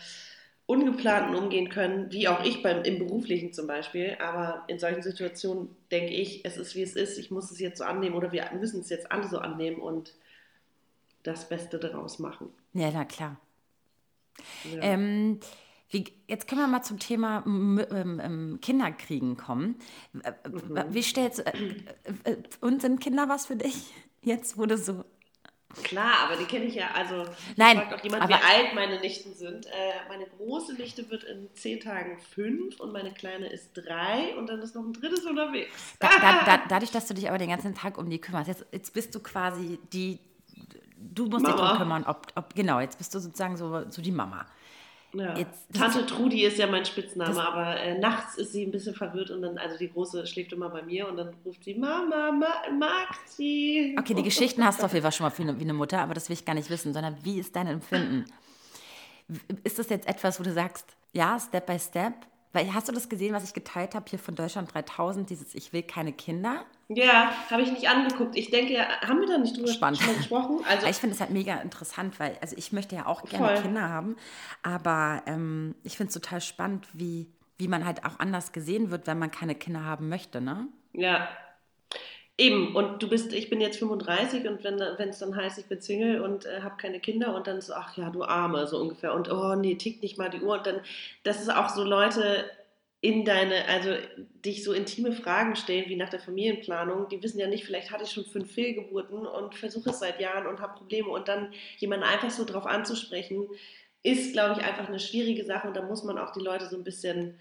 Ungeplanten 0.66 1.37
umgehen 1.37 1.68
können, 1.68 2.11
wie 2.11 2.26
auch 2.26 2.42
ich 2.42 2.64
beim, 2.64 2.83
im 2.83 2.98
Beruflichen 2.98 3.52
zum 3.52 3.68
Beispiel. 3.68 4.16
Aber 4.20 4.64
in 4.66 4.81
solchen 4.81 5.02
Situationen 5.02 5.68
denke 5.92 6.12
ich, 6.14 6.44
es 6.44 6.57
ist 6.57 6.74
wie 6.74 6.83
es 6.83 6.96
ist, 6.96 7.16
ich 7.16 7.31
muss 7.31 7.52
es 7.52 7.61
jetzt 7.61 7.78
so 7.78 7.85
annehmen 7.85 8.16
oder 8.16 8.33
wir 8.33 8.50
müssen 8.59 8.81
es 8.81 8.88
jetzt 8.88 9.12
alle 9.12 9.28
so 9.28 9.38
annehmen 9.38 9.81
und 9.81 10.14
das 11.22 11.48
Beste 11.48 11.78
daraus 11.78 12.18
machen. 12.18 12.48
ja, 12.72 12.90
na 12.92 13.05
klar. 13.05 13.37
Ja. 14.64 14.83
Ähm, 14.83 15.40
wie, 15.90 16.05
jetzt 16.27 16.49
können 16.49 16.62
wir 16.62 16.68
mal 16.68 16.83
zum 16.83 16.99
Thema 16.99 17.42
ähm, 17.47 18.59
Kinderkriegen 18.62 19.37
kommen. 19.37 19.77
Mhm. 20.12 20.23
Wie 20.88 21.03
stellst 21.03 21.47
äh, 21.47 21.53
äh, 22.25 22.33
äh, 22.33 22.37
und 22.61 22.81
sind 22.81 23.01
Kinder 23.01 23.29
was 23.29 23.47
für 23.47 23.57
dich? 23.57 23.77
Jetzt 24.25 24.57
wurde 24.57 24.79
so 24.79 25.05
Klar, 25.83 26.27
aber 26.27 26.37
die 26.37 26.45
kenne 26.45 26.66
ich 26.66 26.75
ja. 26.75 26.90
Also, 26.95 27.25
Nein, 27.57 27.79
fragt 27.79 27.95
auch 27.95 28.05
jemand, 28.05 28.23
aber- 28.25 28.35
wie 28.35 28.42
alt 28.42 28.75
meine 28.75 29.01
Nichten 29.01 29.35
sind. 29.35 29.66
Äh, 29.66 29.71
meine 30.09 30.27
große 30.27 30.75
Nichte 30.75 31.11
wird 31.11 31.25
in 31.25 31.49
zehn 31.55 31.81
Tagen 31.81 32.18
fünf 32.18 32.79
und 32.81 32.92
meine 32.92 33.12
kleine 33.12 33.47
ist 33.51 33.73
drei 33.73 34.37
und 34.37 34.49
dann 34.49 34.61
ist 34.61 34.75
noch 34.75 34.85
ein 34.85 34.92
drittes 34.92 35.25
unterwegs. 35.25 35.73
Da, 35.99 36.11
da, 36.21 36.45
da, 36.45 36.62
dadurch, 36.68 36.90
dass 36.90 37.07
du 37.07 37.14
dich 37.14 37.29
aber 37.29 37.38
den 37.38 37.49
ganzen 37.51 37.75
Tag 37.75 37.97
um 37.97 38.11
die 38.11 38.21
kümmerst, 38.21 38.49
jetzt, 38.49 38.66
jetzt 38.73 38.92
bist 38.92 39.14
du 39.14 39.21
quasi 39.21 39.79
die, 39.92 40.18
du 41.15 41.27
musst 41.27 41.47
dich 41.47 41.55
Mama. 41.55 41.69
drum 41.69 41.79
kümmern, 41.79 42.05
ob, 42.07 42.27
ob, 42.35 42.55
genau, 42.55 42.81
jetzt 42.81 42.99
bist 42.99 43.15
du 43.15 43.19
sozusagen 43.19 43.57
so, 43.57 43.85
so 43.91 44.01
die 44.03 44.12
Mama. 44.12 44.47
Ja. 45.15 45.37
Jetzt- 45.37 45.67
Tante 45.75 46.07
Trudi 46.07 46.45
ist 46.45 46.57
ja 46.57 46.67
mein 46.67 46.87
Spitzname, 46.87 47.47
aber 47.47 47.77
äh, 47.79 47.99
nachts 47.99 48.37
ist 48.38 48.53
sie 48.53 48.65
ein 48.65 48.71
bisschen 48.71 48.95
verwirrt 48.95 49.31
und 49.31 49.43
dann, 49.43 49.59
also 49.59 49.77
die 49.77 49.91
Große 49.93 50.27
schläft 50.27 50.53
immer 50.55 50.71
bei 50.71 50.81
mir 50.83 51.07
und 51.07 51.19
dann 51.19 51.35
ruft 51.45 51.65
sie, 51.65 51.75
Mama, 51.75 52.33
ma, 52.33 52.47
mag 52.79 53.09
sie. 53.27 53.95
Okay, 53.99 54.15
die 54.15 54.23
Geschichten 54.23 54.65
hast 54.65 54.81
du 54.81 54.87
auf 54.87 54.93
jeden 54.95 55.03
Fall 55.03 55.12
schon 55.12 55.25
mal 55.25 55.31
für 55.31 55.43
eine, 55.43 55.59
wie 55.59 55.65
eine 55.65 55.75
Mutter, 55.75 56.01
aber 56.01 56.15
das 56.15 56.31
will 56.31 56.35
ich 56.35 56.47
gar 56.47 56.55
nicht 56.55 56.71
wissen, 56.71 56.95
sondern 56.95 57.17
wie 57.23 57.38
ist 57.38 57.55
dein 57.55 57.67
Empfinden? 57.67 58.25
Ist 59.65 59.79
das 59.79 59.88
jetzt 59.91 60.09
etwas, 60.09 60.41
wo 60.41 60.45
du 60.45 60.53
sagst, 60.53 60.97
ja, 61.12 61.38
Step 61.38 61.67
by 61.67 61.79
Step? 61.79 62.15
Weil 62.53 62.75
hast 62.75 62.88
du 62.88 62.93
das 62.93 63.09
gesehen, 63.09 63.35
was 63.35 63.45
ich 63.45 63.55
geteilt 63.55 63.95
habe 63.95 64.05
hier 64.09 64.19
von 64.19 64.35
Deutschland 64.35 64.73
3000, 64.75 65.31
dieses 65.31 65.55
Ich 65.55 65.73
will 65.73 65.83
keine 65.83 66.12
Kinder? 66.12 66.65
Ja, 66.88 67.33
habe 67.51 67.62
ich 67.62 67.73
nicht 67.73 67.88
angeguckt. 67.88 68.37
Ich 68.37 68.51
denke, 68.51 68.87
haben 69.01 69.21
wir 69.21 69.27
da 69.29 69.38
nicht 69.38 69.57
drüber 69.57 69.69
Spannend. 69.69 70.01
gesprochen? 70.17 70.61
Also, 70.69 70.87
ich 70.87 70.97
finde 70.97 71.15
es 71.15 71.21
halt 71.21 71.31
mega 71.31 71.57
interessant, 71.57 72.21
weil 72.21 72.37
also 72.41 72.57
ich 72.57 72.73
möchte 72.73 72.95
ja 72.95 73.07
auch 73.07 73.23
gerne 73.25 73.47
Voll. 73.47 73.62
Kinder 73.62 73.88
haben, 73.88 74.17
aber 74.62 75.23
ähm, 75.27 75.75
ich 75.83 75.97
finde 75.97 76.09
es 76.09 76.15
total 76.15 76.41
spannend, 76.41 76.87
wie, 76.93 77.27
wie 77.59 77.69
man 77.69 77.85
halt 77.87 78.05
auch 78.05 78.19
anders 78.19 78.53
gesehen 78.53 78.91
wird, 78.91 79.07
wenn 79.07 79.19
man 79.19 79.31
keine 79.31 79.55
Kinder 79.55 79.85
haben 79.85 80.09
möchte, 80.09 80.41
ne? 80.41 80.69
Ja. 80.93 81.29
Eben, 82.42 82.74
und 82.74 83.00
du 83.00 83.09
bist, 83.09 83.33
ich 83.33 83.50
bin 83.50 83.61
jetzt 83.61 83.78
35 83.78 84.48
und 84.48 84.64
wenn 84.64 84.81
wenn 84.81 85.11
es 85.11 85.20
dann 85.20 85.37
heißt, 85.37 85.59
ich 85.61 85.66
bin 85.66 85.81
Single 85.81 86.22
und 86.22 86.44
äh, 86.44 86.61
habe 86.62 86.76
keine 86.76 86.98
Kinder 86.98 87.37
und 87.37 87.46
dann 87.46 87.61
so, 87.61 87.72
ach 87.72 87.96
ja, 87.96 88.11
du 88.11 88.24
Arme, 88.24 88.66
so 88.66 88.81
ungefähr. 88.81 89.14
Und 89.14 89.31
oh 89.31 89.55
nee, 89.55 89.76
tickt 89.76 90.02
nicht 90.02 90.18
mal 90.18 90.28
die 90.28 90.40
Uhr. 90.40 90.55
Und 90.59 90.66
dann, 90.66 90.81
das 91.22 91.40
ist 91.40 91.55
auch 91.55 91.68
so 91.68 91.85
Leute 91.85 92.44
in 93.00 93.24
deine, 93.24 93.66
also 93.68 93.90
dich 94.44 94.64
so 94.64 94.72
intime 94.72 95.12
Fragen 95.12 95.55
stellen, 95.55 95.85
wie 95.87 95.94
nach 95.94 96.09
der 96.09 96.18
Familienplanung. 96.18 97.09
Die 97.09 97.22
wissen 97.22 97.38
ja 97.38 97.46
nicht, 97.46 97.64
vielleicht 97.64 97.92
hatte 97.92 98.02
ich 98.02 98.11
schon 98.11 98.24
fünf 98.24 98.50
Fehlgeburten 98.52 99.24
und 99.24 99.55
versuche 99.55 99.90
es 99.90 100.00
seit 100.00 100.20
Jahren 100.20 100.48
und 100.48 100.61
habe 100.61 100.78
Probleme. 100.78 101.11
Und 101.11 101.28
dann 101.28 101.52
jemanden 101.78 102.07
einfach 102.07 102.31
so 102.31 102.44
drauf 102.44 102.66
anzusprechen, 102.66 103.46
ist, 104.02 104.33
glaube 104.33 104.59
ich, 104.59 104.66
einfach 104.66 104.88
eine 104.88 104.98
schwierige 104.98 105.44
Sache. 105.44 105.68
Und 105.68 105.76
da 105.76 105.83
muss 105.83 106.02
man 106.02 106.18
auch 106.18 106.33
die 106.33 106.42
Leute 106.42 106.66
so 106.66 106.76
ein 106.76 106.83
bisschen 106.83 107.38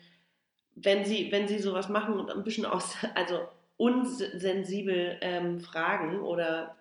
wenn 0.76 1.06
sie, 1.06 1.32
wenn 1.32 1.48
sie 1.48 1.60
sowas 1.60 1.90
machen 1.90 2.20
und 2.20 2.32
ein 2.32 2.44
bisschen 2.44 2.66
aus, 2.66 2.96
also 3.16 3.40
unsensibel 3.82 5.18
ähm, 5.22 5.60
fragen 5.60 6.20
oder 6.20 6.76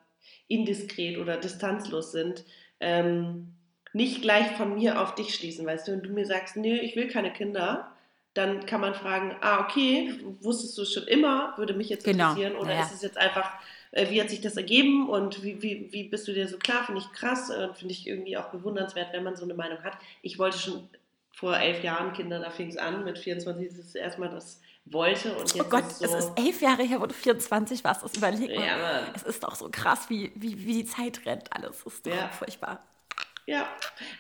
indiskret 0.49 1.17
oder 1.17 1.39
distanzlos 1.39 2.13
sind, 2.13 2.45
ähm, 2.79 3.55
nicht 3.95 4.21
gleich 4.21 4.49
von 4.59 4.75
mir 4.75 5.01
auf 5.01 5.15
dich 5.15 5.35
schließen, 5.35 5.65
weißt 5.65 5.89
du, 5.89 5.93
wenn 5.93 6.03
du 6.03 6.11
mir 6.11 6.27
sagst, 6.27 6.57
nö, 6.57 6.69
ich 6.69 6.97
will 6.97 7.09
keine 7.09 7.33
Kinder, 7.33 7.91
dann 8.35 8.67
kann 8.67 8.83
man 8.83 8.95
fragen, 8.95 9.35
ah, 9.41 9.61
okay, 9.65 10.13
wusstest 10.41 10.77
du 10.77 10.83
es 10.83 10.93
schon 10.93 11.07
immer, 11.07 11.55
würde 11.57 11.73
mich 11.73 11.89
jetzt 11.89 12.05
Genau, 12.05 12.29
interessieren, 12.29 12.55
oder 12.55 12.69
naja. 12.69 12.83
ist 12.83 12.93
es 12.93 13.01
jetzt 13.03 13.17
einfach, 13.17 13.51
äh, 13.93 14.11
wie 14.11 14.21
hat 14.21 14.29
sich 14.29 14.43
das 14.43 14.59
ergeben 14.59 15.09
und 15.09 15.43
wie, 15.43 15.63
wie, 15.63 15.89
wie 15.91 16.05
bist 16.05 16.29
du 16.29 16.35
dir 16.35 16.47
so 16.49 16.59
klar, 16.59 16.85
finde 16.85 17.01
ich 17.01 17.11
krass 17.13 17.51
und 17.51 17.79
finde 17.79 17.93
ich 17.93 18.07
irgendwie 18.07 18.37
auch 18.37 18.51
bewundernswert, 18.51 19.15
wenn 19.15 19.25
man 19.25 19.37
so 19.37 19.45
eine 19.45 19.55
Meinung 19.55 19.83
hat. 19.83 19.95
Ich 20.21 20.39
wollte 20.39 20.59
schon 20.59 20.87
vor 21.33 21.57
elf 21.59 21.83
Jahren 21.83 22.13
Kinder, 22.13 22.41
da 22.41 22.51
fing 22.51 22.69
es 22.69 22.77
an, 22.77 23.05
mit 23.05 23.19
24 23.19 23.67
ist 23.67 23.79
es 23.79 23.95
erstmal 23.95 24.29
das 24.29 24.61
wollte 24.87 25.35
und 25.37 25.55
jetzt 25.55 25.67
Oh 25.67 25.69
Gott, 25.69 25.85
ist 25.85 26.03
es 26.03 26.03
es 26.03 26.11
so, 26.11 26.17
ist 26.19 26.33
elf 26.39 26.61
Jahre 26.63 26.83
her, 26.83 27.01
wo 27.01 27.07
du 27.07 27.15
24 27.15 27.85
warst. 27.85 28.03
Das 28.03 28.17
überleg 28.17 28.55
mal. 28.57 28.67
Ja, 28.67 29.13
es 29.15 29.23
ist 29.23 29.43
doch 29.45 29.55
so 29.55 29.69
krass, 29.71 30.09
wie, 30.11 30.33
wie, 30.35 30.59
wie 30.67 30.83
die 30.83 30.85
Zeit 30.85 31.25
rennt. 31.27 31.53
Alles 31.53 31.83
ist 31.85 32.07
doch 32.07 32.13
Ja. 32.13 32.29
furchtbar. 32.29 32.83
Ja, 33.47 33.69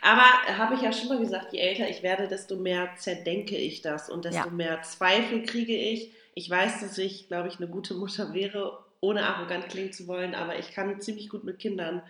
aber 0.00 0.22
habe 0.58 0.74
ich 0.74 0.80
ja 0.82 0.92
schon 0.92 1.08
mal 1.08 1.18
gesagt, 1.18 1.52
je 1.52 1.60
älter 1.60 1.88
ich 1.88 2.02
werde, 2.02 2.26
desto 2.26 2.56
mehr 2.56 2.90
zerdenke 2.96 3.56
ich 3.56 3.80
das 3.82 4.10
und 4.10 4.24
desto 4.24 4.46
Ja. 4.48 4.50
mehr 4.50 4.82
Zweifel 4.82 5.44
kriege 5.44 5.76
ich. 5.76 6.12
Ich 6.34 6.48
weiß, 6.48 6.80
dass 6.80 6.98
ich, 6.98 7.28
glaube 7.28 7.48
ich, 7.48 7.56
eine 7.58 7.68
gute 7.68 7.94
Mutter 7.94 8.32
wäre, 8.34 8.84
ohne 9.00 9.24
arrogant 9.26 9.68
klingen 9.68 9.92
zu 9.92 10.06
wollen, 10.08 10.34
aber 10.34 10.58
ich 10.58 10.72
kann 10.72 11.00
ziemlich 11.00 11.28
gut 11.28 11.44
mit 11.44 11.58
Kindern. 11.58 12.02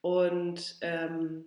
Und 0.00 0.76
ähm, 0.80 1.44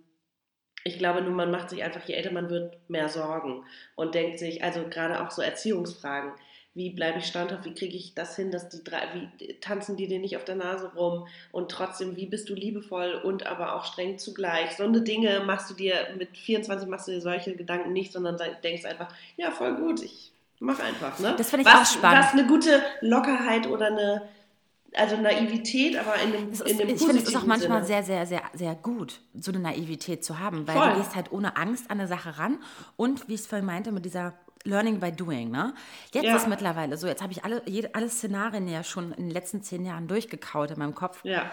ich 0.84 0.98
glaube 0.98 1.22
nur, 1.22 1.32
man 1.32 1.50
macht 1.50 1.70
sich 1.70 1.82
einfach, 1.82 2.04
je 2.04 2.14
älter 2.14 2.32
man 2.32 2.50
wird, 2.50 2.76
mehr 2.88 3.08
Sorgen 3.08 3.64
und 3.96 4.14
denkt 4.14 4.38
sich, 4.38 4.62
also 4.62 4.84
gerade 4.88 5.22
auch 5.22 5.30
so 5.30 5.42
Erziehungsfragen. 5.42 6.32
Wie 6.76 6.90
bleibe 6.90 7.20
ich 7.20 7.26
standhaft? 7.26 7.64
Wie 7.64 7.74
kriege 7.74 7.96
ich 7.96 8.14
das 8.14 8.34
hin, 8.34 8.50
dass 8.50 8.68
die 8.68 8.82
drei, 8.82 9.02
wie 9.38 9.54
tanzen 9.60 9.96
die 9.96 10.08
dir 10.08 10.18
nicht 10.18 10.36
auf 10.36 10.44
der 10.44 10.56
Nase 10.56 10.90
rum? 10.96 11.28
Und 11.52 11.70
trotzdem, 11.70 12.16
wie 12.16 12.26
bist 12.26 12.48
du 12.48 12.54
liebevoll 12.54 13.20
und 13.22 13.46
aber 13.46 13.76
auch 13.76 13.84
streng 13.84 14.18
zugleich? 14.18 14.76
So 14.76 14.82
eine 14.82 15.00
Dinge 15.00 15.40
machst 15.46 15.70
du 15.70 15.74
dir, 15.74 15.94
mit 16.18 16.36
24 16.36 16.88
machst 16.88 17.06
du 17.06 17.12
dir 17.12 17.20
solche 17.20 17.54
Gedanken 17.54 17.92
nicht, 17.92 18.12
sondern 18.12 18.38
denkst 18.64 18.84
einfach, 18.84 19.08
ja, 19.36 19.52
voll 19.52 19.76
gut, 19.76 20.02
ich 20.02 20.32
mach 20.58 20.80
einfach, 20.80 21.18
ne? 21.20 21.34
Das 21.38 21.50
finde 21.50 21.68
ich 21.68 21.72
was, 21.72 21.90
auch 21.90 21.98
spannend. 21.98 22.24
Was 22.24 22.32
eine 22.32 22.46
gute 22.46 22.82
Lockerheit 23.00 23.68
oder 23.68 23.86
eine, 23.86 24.22
also 24.96 25.16
Naivität, 25.16 25.96
aber 25.96 26.14
in 26.16 26.34
einem, 26.34 26.46
in 26.48 26.52
ist, 26.52 26.62
einem 26.62 26.88
ich 26.90 26.98
finde, 26.98 27.16
es 27.22 27.28
ist 27.28 27.36
auch 27.36 27.44
manchmal 27.44 27.84
Sinne. 27.84 28.02
sehr, 28.04 28.24
sehr, 28.24 28.26
sehr, 28.26 28.42
sehr 28.54 28.74
gut, 28.74 29.20
so 29.38 29.50
eine 29.50 29.60
Naivität 29.60 30.24
zu 30.24 30.38
haben, 30.38 30.66
weil 30.66 30.76
Voll. 30.76 30.90
du 30.90 30.96
gehst 30.98 31.14
halt 31.16 31.32
ohne 31.32 31.56
Angst 31.56 31.90
an 31.90 31.98
eine 31.98 32.08
Sache 32.08 32.38
ran 32.38 32.58
und, 32.96 33.28
wie 33.28 33.34
ich 33.34 33.40
es 33.40 33.46
vorhin 33.46 33.66
meinte, 33.66 33.92
mit 33.92 34.04
dieser 34.04 34.34
Learning 34.64 34.98
by 35.00 35.12
Doing, 35.12 35.50
ne? 35.50 35.74
Jetzt 36.12 36.24
Ja. 36.24 36.36
ist 36.36 36.48
mittlerweile 36.48 36.96
so, 36.96 37.06
jetzt 37.06 37.22
habe 37.22 37.32
ich 37.32 37.44
alle, 37.44 37.62
jede, 37.66 37.94
alle 37.94 38.08
Szenarien 38.08 38.66
ja 38.66 38.82
schon 38.82 39.12
in 39.12 39.24
den 39.24 39.30
letzten 39.30 39.62
zehn 39.62 39.84
Jahren 39.84 40.08
durchgekaut 40.08 40.70
in 40.70 40.78
meinem 40.78 40.94
Kopf, 40.94 41.20
Ja, 41.24 41.50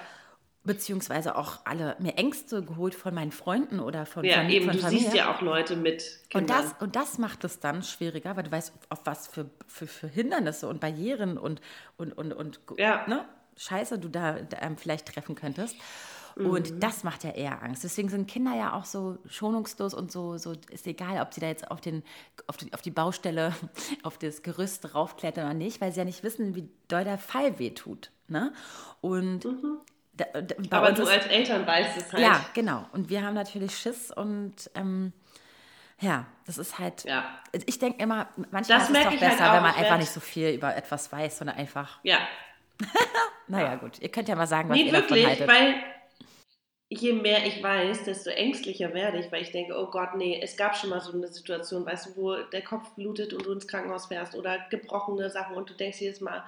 beziehungsweise 0.63 1.35
auch 1.35 1.59
alle 1.65 1.95
mir 1.99 2.17
Ängste 2.17 2.61
geholt 2.63 2.93
von 2.93 3.13
meinen 3.15 3.31
Freunden 3.31 3.79
oder 3.79 4.05
von, 4.05 4.23
ja 4.23 4.41
von, 4.41 4.49
eben, 4.49 4.65
von 4.65 4.75
du 4.75 4.79
Familie. 4.81 5.01
siehst 5.03 5.15
ja 5.15 5.33
auch 5.35 5.41
Leute 5.41 5.75
mit 5.75 6.19
Und 6.33 6.45
Kindern. 6.45 6.63
das, 6.63 6.75
und 6.81 6.95
das 6.95 7.17
macht 7.17 7.43
es 7.43 7.59
dann 7.59 7.81
schwieriger, 7.83 8.35
weil 8.35 8.43
du 8.43 8.51
weißt, 8.51 8.71
auf 8.89 8.99
was 9.05 9.27
für, 9.27 9.49
für, 9.67 9.87
für 9.87 10.07
Hindernisse 10.07 10.67
und 10.67 10.79
Barrieren 10.79 11.37
und, 11.37 11.61
und, 11.97 12.13
und, 12.13 12.33
und 12.33 12.59
Ja. 12.77 13.07
ne, 13.07 13.25
Scheiße 13.57 13.99
du 13.99 14.07
da, 14.07 14.37
ähm, 14.61 14.77
vielleicht 14.77 15.07
treffen 15.07 15.35
könntest. 15.35 15.75
Mhm. 16.35 16.45
Und 16.45 16.83
das 16.83 17.03
macht 17.03 17.23
ja 17.23 17.31
eher 17.31 17.61
Angst. 17.61 17.83
Deswegen 17.83 18.07
sind 18.09 18.27
Kinder 18.27 18.55
ja 18.55 18.73
auch 18.73 18.85
so 18.85 19.17
schonungslos 19.27 19.93
und 19.93 20.11
so, 20.11 20.37
so 20.37 20.53
ist 20.69 20.87
egal, 20.87 21.21
ob 21.21 21.33
sie 21.33 21.41
da 21.41 21.47
jetzt 21.47 21.69
auf, 21.69 21.81
den, 21.81 22.03
auf, 22.47 22.55
die, 22.57 22.71
auf 22.73 22.81
die 22.81 22.91
Baustelle, 22.91 23.53
auf 24.03 24.17
das 24.17 24.41
Gerüst 24.41 24.95
raufklettern 24.95 25.45
oder 25.45 25.53
nicht, 25.53 25.81
weil 25.81 25.91
sie 25.91 25.99
ja 25.99 26.05
nicht 26.05 26.23
wissen, 26.23 26.55
wie 26.55 26.69
doll 26.87 27.03
der 27.03 27.17
Fall 27.17 27.59
wehtut. 27.59 28.11
Ne? 28.29 28.53
Und 29.01 29.45
da, 30.13 30.25
da, 30.41 30.55
aber 30.77 30.91
du 30.91 31.05
als 31.07 31.25
Eltern 31.27 31.65
weißt 31.65 31.97
es 31.97 32.13
halt. 32.13 32.21
ja, 32.23 32.45
genau. 32.53 32.85
Und 32.91 33.09
wir 33.09 33.23
haben 33.23 33.33
natürlich 33.33 33.77
Schiss 33.77 34.11
und 34.11 34.69
ähm, 34.75 35.13
ja, 35.99 36.25
das 36.45 36.57
ist 36.57 36.79
halt. 36.79 37.03
Ja. 37.05 37.39
Ich 37.65 37.79
denke 37.79 38.01
immer, 38.03 38.27
manchmal 38.51 38.79
Das 38.79 38.89
ist 38.89 38.95
es 38.95 39.03
doch 39.03 39.09
halt 39.09 39.19
besser, 39.19 39.49
auch. 39.51 39.55
wenn 39.55 39.63
man 39.63 39.75
einfach 39.75 39.97
nicht 39.97 40.11
so 40.11 40.19
viel 40.19 40.49
über 40.49 40.75
etwas 40.75 41.11
weiß, 41.11 41.37
sondern 41.39 41.57
einfach. 41.57 41.99
ja. 42.03 42.19
Naja, 43.47 43.75
gut. 43.75 43.99
Ihr 43.99 44.09
könnt 44.09 44.29
ja 44.29 44.35
mal 44.35 44.47
sagen, 44.47 44.69
was 44.69 44.77
Nee, 44.77 44.83
ihr 44.83 44.91
davon 44.93 45.09
wirklich, 45.09 45.27
haltet. 45.27 45.47
weil 45.47 45.75
je 46.89 47.13
mehr 47.13 47.45
ich 47.45 47.61
weiß, 47.61 48.03
desto 48.05 48.29
ängstlicher 48.29 48.93
werde 48.93 49.19
ich, 49.19 49.29
weil 49.31 49.41
ich 49.41 49.51
denke, 49.51 49.73
oh 49.77 49.87
Gott, 49.91 50.15
nee, 50.15 50.39
es 50.41 50.55
gab 50.55 50.77
schon 50.77 50.89
mal 50.89 51.01
so 51.01 51.11
eine 51.11 51.27
Situation, 51.27 51.85
weißt 51.85 52.07
du, 52.07 52.15
wo 52.15 52.35
der 52.35 52.61
Kopf 52.63 52.91
blutet 52.95 53.33
und 53.33 53.45
du 53.45 53.51
ins 53.51 53.67
Krankenhaus 53.67 54.05
fährst 54.05 54.35
oder 54.35 54.57
gebrochene 54.69 55.29
Sachen 55.29 55.55
und 55.57 55.69
du 55.69 55.73
denkst 55.73 55.99
jedes 55.99 56.21
Mal, 56.21 56.43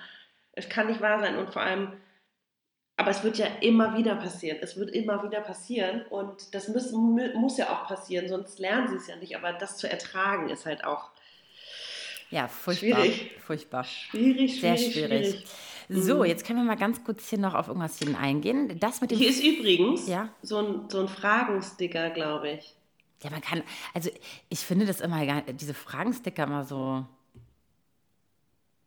es 0.54 0.70
kann 0.70 0.88
nicht 0.88 1.02
wahr 1.02 1.20
sein 1.20 1.38
und 1.38 1.52
vor 1.52 1.62
allem, 1.62 1.94
aber 3.04 3.12
es 3.12 3.24
wird 3.24 3.38
ja 3.38 3.46
immer 3.62 3.98
wieder 3.98 4.16
passieren, 4.16 4.58
es 4.62 4.76
wird 4.78 4.90
immer 4.92 5.22
wieder 5.24 5.42
passieren 5.42 6.04
und 6.10 6.56
das 6.56 6.68
muss, 6.70 6.92
mu- 6.92 7.34
muss 7.36 7.58
ja 7.58 7.70
auch 7.70 7.86
passieren, 7.88 8.28
sonst 8.30 8.60
lernen 8.60 8.88
sie 8.88 8.96
es 8.96 9.08
ja 9.08 9.16
nicht, 9.18 9.36
aber 9.36 9.54
das 9.54 9.78
zu 9.78 9.90
ertragen 9.90 10.50
ist 10.50 10.66
halt 10.66 10.84
auch 10.86 11.10
ja, 12.30 12.48
furchtbar. 12.48 13.02
Schwierig. 13.04 13.32
Furchtbar. 13.46 13.84
schwierig, 13.84 14.60
Sehr 14.60 14.76
schwierig, 14.78 14.94
schwierig. 14.94 15.28
schwierig. 15.30 15.46
So, 16.06 16.20
Mhm. 16.20 16.26
jetzt 16.26 16.46
können 16.48 16.60
wir 16.60 16.66
mal 16.66 16.76
ganz 16.78 17.04
kurz 17.04 17.30
hier 17.30 17.38
noch 17.38 17.54
auf 17.54 17.68
irgendwas 17.68 18.00
hin 18.00 18.16
eingehen. 18.16 18.80
Das 18.80 19.02
mit 19.02 19.12
dem. 19.12 19.20
Hier 19.20 19.30
ist 19.30 19.44
übrigens 19.44 20.08
Ja. 20.08 20.30
so 20.42 20.58
ein, 20.58 20.90
so 20.90 21.02
ein 21.02 21.08
Fragensticker, 21.10 22.10
glaube 22.10 22.50
ich. 22.52 22.74
ja, 23.22 23.30
man 23.30 23.42
kann. 23.42 23.62
Also, 23.94 24.10
ich 24.50 24.60
finde 24.60 24.86
das 24.88 25.00
immer, 25.02 25.24
gar- 25.26 25.42
diese 25.44 25.74
Fragensticker 25.76 26.44
immer 26.46 26.64
so. 26.64 27.06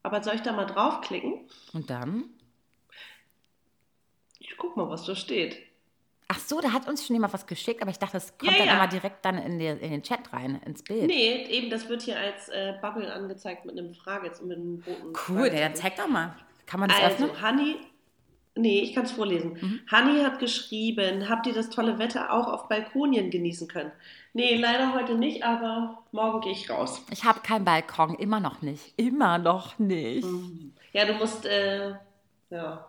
Aber 0.02 0.22
soll 0.22 0.34
ich 0.36 0.42
da 0.42 0.52
mal 0.52 0.64
draufklicken? 0.66 1.40
Und 1.72 1.90
dann? 1.90 2.24
Ich 4.48 4.56
guck 4.56 4.76
mal, 4.76 4.88
was 4.88 5.04
da 5.04 5.14
steht. 5.14 5.56
Ach 6.28 6.38
so, 6.40 6.60
da 6.60 6.72
hat 6.72 6.88
uns 6.88 7.06
schon 7.06 7.14
jemand 7.14 7.32
was 7.32 7.46
geschickt, 7.46 7.82
aber 7.82 7.90
ich 7.90 7.98
dachte, 7.98 8.14
das 8.14 8.36
kommt 8.36 8.50
Ja, 8.52 8.58
dann 8.58 8.66
ja. 8.66 8.74
immer 8.74 8.88
direkt 8.88 9.24
dann 9.24 9.38
in, 9.38 9.58
die, 9.60 9.66
in 9.66 9.90
den 9.92 10.02
Chat 10.02 10.32
rein, 10.32 10.60
ins 10.66 10.82
Bild. 10.82 11.06
Nee, 11.06 11.44
eben, 11.50 11.70
das 11.70 11.88
wird 11.88 12.02
hier 12.02 12.18
als 12.18 12.48
äh, 12.48 12.74
Bubble 12.82 13.12
angezeigt 13.12 13.64
mit 13.64 13.78
einem 13.78 13.94
Frage, 13.94 14.26
jetzt 14.26 14.42
mit 14.42 14.56
einem 14.56 14.82
roten. 14.86 15.12
Cool, 15.28 15.46
ja, 15.52 15.60
dann 15.60 15.74
zeig 15.76 15.94
doch 15.96 16.08
mal. 16.08 16.34
Kann 16.66 16.80
man 16.80 16.88
das 16.88 16.98
Also, 17.00 17.24
öffnen? 17.26 17.40
Hanni, 17.42 17.76
nee, 18.56 18.80
ich 18.80 18.92
kann 18.94 19.04
es 19.04 19.12
vorlesen. 19.12 19.52
Mhm. 19.60 19.80
Hanni 19.88 20.20
hat 20.24 20.40
geschrieben, 20.40 21.28
habt 21.28 21.46
ihr 21.46 21.54
das 21.54 21.70
tolle 21.70 22.00
Wetter 22.00 22.32
auch 22.32 22.48
auf 22.48 22.68
Balkonien 22.68 23.30
genießen 23.30 23.68
können? 23.68 23.92
Nee, 24.32 24.56
leider 24.56 24.94
heute 24.94 25.14
nicht, 25.14 25.44
aber 25.44 26.02
morgen 26.10 26.40
gehe 26.40 26.52
ich 26.52 26.68
raus. 26.68 27.02
Ich 27.12 27.22
habe 27.24 27.38
keinen 27.40 27.64
Balkon, 27.64 28.14
immer 28.16 28.40
noch 28.40 28.62
nicht. 28.62 28.94
Immer 28.96 29.38
noch 29.38 29.78
nicht. 29.78 30.26
Ja, 30.92 31.04
du 31.04 31.12
musst, 31.14 31.46
äh, 31.46 31.94
ja. 32.50 32.84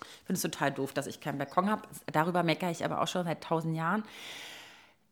Ich 0.00 0.26
finde 0.26 0.34
es 0.34 0.42
total 0.42 0.72
doof, 0.72 0.92
dass 0.92 1.06
ich 1.06 1.20
keinen 1.20 1.38
Balkon 1.38 1.70
habe. 1.70 1.82
Darüber 2.12 2.42
meckere 2.42 2.70
ich 2.70 2.84
aber 2.84 3.00
auch 3.00 3.08
schon 3.08 3.24
seit 3.24 3.42
tausend 3.42 3.76
Jahren. 3.76 4.04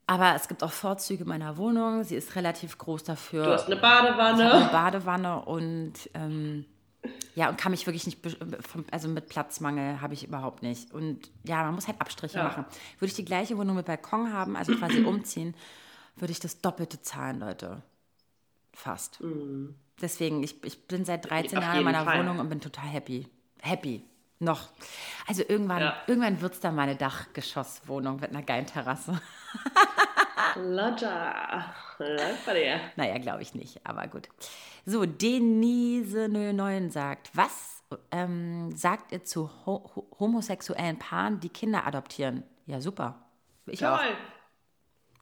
Aber 0.06 0.34
es 0.34 0.48
gibt 0.48 0.62
auch 0.62 0.72
Vorzüge 0.72 1.24
meiner 1.24 1.56
Wohnung. 1.56 2.04
Sie 2.04 2.14
ist 2.14 2.36
relativ 2.36 2.76
groß 2.76 3.04
dafür. 3.04 3.44
Du 3.44 3.52
hast 3.52 3.66
eine 3.66 3.76
Badewanne. 3.76 4.42
Ich 4.42 4.48
habe 4.52 4.62
eine 4.62 4.70
Badewanne 4.72 5.40
und 5.46 5.94
ähm, 6.12 6.66
ja, 7.34 7.48
und 7.48 7.56
kann 7.58 7.70
mich 7.72 7.86
wirklich 7.86 8.04
nicht, 8.06 8.18
also 8.90 9.08
mit 9.08 9.28
Platzmangel 9.28 10.00
habe 10.02 10.12
ich 10.14 10.24
überhaupt 10.26 10.62
nicht. 10.62 10.92
Und 10.92 11.30
ja, 11.44 11.62
man 11.64 11.74
muss 11.74 11.86
halt 11.88 12.00
Abstriche 12.00 12.38
Ja. 12.38 12.44
machen. 12.44 12.66
Würde 12.98 13.06
ich 13.10 13.14
die 13.14 13.24
gleiche 13.24 13.56
Wohnung 13.56 13.76
mit 13.76 13.86
Balkon 13.86 14.32
haben, 14.32 14.56
also 14.56 14.74
quasi 14.76 15.00
umziehen, 15.04 15.54
würde 16.16 16.32
ich 16.32 16.40
das 16.40 16.60
Doppelte 16.60 17.00
zahlen, 17.00 17.40
Leute. 17.40 17.82
Fast. 18.74 19.20
Deswegen, 20.00 20.42
ich, 20.42 20.62
ich 20.64 20.86
bin 20.86 21.04
seit 21.04 21.30
13 21.30 21.52
Mhm. 21.52 21.58
Auf 21.58 21.64
Jahren 21.64 21.78
in 21.78 21.84
meiner 21.84 22.04
Fall. 22.04 22.18
Wohnung 22.18 22.38
und 22.40 22.48
bin 22.50 22.60
total 22.60 22.86
happy. 22.88 23.26
Happy. 23.62 24.04
Noch. 24.40 24.68
Also 25.26 25.42
irgendwann, 25.48 25.80
Ja. 25.80 25.96
irgendwann 26.06 26.40
wird 26.40 26.54
es 26.54 26.60
dann 26.60 26.74
mal 26.74 26.82
eine 26.82 26.96
Dachgeschosswohnung 26.96 28.20
mit 28.20 28.30
einer 28.30 28.42
geilen 28.42 28.66
Terrasse. 28.66 29.20
Lodger. 30.56 31.64
Läuft 31.98 32.46
bei 32.46 32.54
dir. 32.54 32.80
Naja, 32.96 33.18
glaube 33.18 33.42
ich 33.42 33.54
nicht, 33.54 33.80
aber 33.86 34.06
gut. 34.08 34.28
So, 34.84 35.06
Denise 35.06 36.28
09 36.28 36.90
sagt, 36.90 37.30
was 37.34 37.82
ähm, 38.10 38.74
sagt 38.76 39.12
ihr 39.12 39.24
zu 39.24 39.48
ho 39.64 39.90
ho 39.94 40.16
homosexuellen 40.18 40.98
Paaren, 40.98 41.40
die 41.40 41.48
Kinder 41.48 41.86
adoptieren? 41.86 42.42
Ja, 42.66 42.80
super. 42.80 43.14
Ich 43.66 43.86
auch. 43.86 43.98
Toll. 43.98 44.16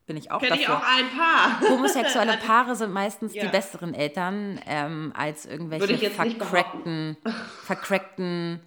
Bin 0.06 0.16
ich 0.16 0.30
auch 0.32 0.40
Kenne 0.40 0.56
ich 0.56 0.68
auch 0.68 0.82
ein 0.82 1.08
paar. 1.16 1.60
Homosexuelle 1.70 2.36
Paare 2.46 2.74
sind 2.74 2.92
meistens 2.92 3.34
Ja. 3.34 3.44
die 3.44 3.48
besseren 3.50 3.94
Eltern 3.94 4.58
ähm, 4.66 5.12
als 5.16 5.46
irgendwelche 5.46 6.10
vercrackten, 6.10 7.16
vercrackten 7.64 8.60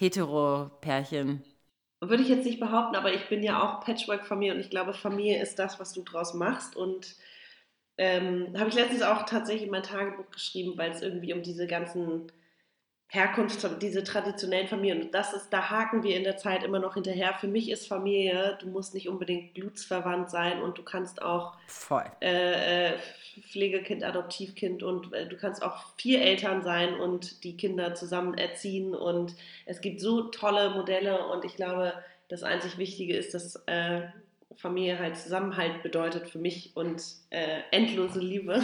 Hetero-Pärchen. 0.00 1.44
Würde 2.00 2.22
ich 2.22 2.30
jetzt 2.30 2.46
nicht 2.46 2.58
behaupten, 2.58 2.96
aber 2.96 3.12
ich 3.12 3.28
bin 3.28 3.42
ja 3.42 3.62
auch 3.62 3.84
Patchwork-Familie 3.84 4.54
und 4.54 4.60
ich 4.60 4.70
glaube, 4.70 4.94
Familie 4.94 5.42
ist 5.42 5.58
das, 5.58 5.78
was 5.78 5.92
du 5.92 6.02
draus 6.02 6.32
machst. 6.32 6.74
Und 6.74 7.14
ähm, 7.98 8.54
habe 8.58 8.70
ich 8.70 8.74
letztens 8.74 9.02
auch 9.02 9.24
tatsächlich 9.24 9.64
in 9.64 9.70
mein 9.70 9.82
Tagebuch 9.82 10.30
geschrieben, 10.30 10.78
weil 10.78 10.90
es 10.90 11.02
irgendwie 11.02 11.34
um 11.34 11.42
diese 11.42 11.66
ganzen 11.66 12.32
Herkunft, 13.12 13.66
diese 13.82 14.04
traditionellen 14.04 14.68
Familien, 14.68 15.02
und 15.02 15.14
das 15.14 15.32
ist, 15.32 15.50
da 15.50 15.68
haken 15.68 16.04
wir 16.04 16.16
in 16.16 16.22
der 16.22 16.36
Zeit 16.36 16.62
immer 16.62 16.78
noch 16.78 16.94
hinterher. 16.94 17.34
Für 17.34 17.48
mich 17.48 17.68
ist 17.68 17.88
Familie, 17.88 18.56
du 18.60 18.68
musst 18.68 18.94
nicht 18.94 19.08
unbedingt 19.08 19.52
blutsverwandt 19.52 20.30
sein 20.30 20.62
und 20.62 20.78
du 20.78 20.84
kannst 20.84 21.20
auch 21.20 21.54
äh, 22.20 22.90
äh, 22.90 22.98
Pflegekind, 23.50 24.04
Adoptivkind 24.04 24.84
und 24.84 25.12
äh, 25.12 25.28
du 25.28 25.36
kannst 25.36 25.64
auch 25.64 25.86
vier 25.96 26.20
Eltern 26.20 26.62
sein 26.62 26.94
und 26.94 27.42
die 27.42 27.56
Kinder 27.56 27.96
zusammen 27.96 28.34
erziehen. 28.34 28.94
Und 28.94 29.34
es 29.66 29.80
gibt 29.80 30.00
so 30.00 30.28
tolle 30.28 30.70
Modelle 30.70 31.26
und 31.26 31.44
ich 31.44 31.56
glaube, 31.56 31.94
das 32.28 32.44
einzig 32.44 32.78
Wichtige 32.78 33.16
ist, 33.16 33.34
dass 33.34 33.56
äh, 33.66 34.02
Familie 34.56 34.98
halt 34.98 35.16
Zusammenhalt 35.16 35.82
bedeutet 35.82 36.28
für 36.28 36.38
mich 36.38 36.72
und 36.76 37.02
äh, 37.30 37.60
endlose 37.70 38.20
Liebe. 38.20 38.62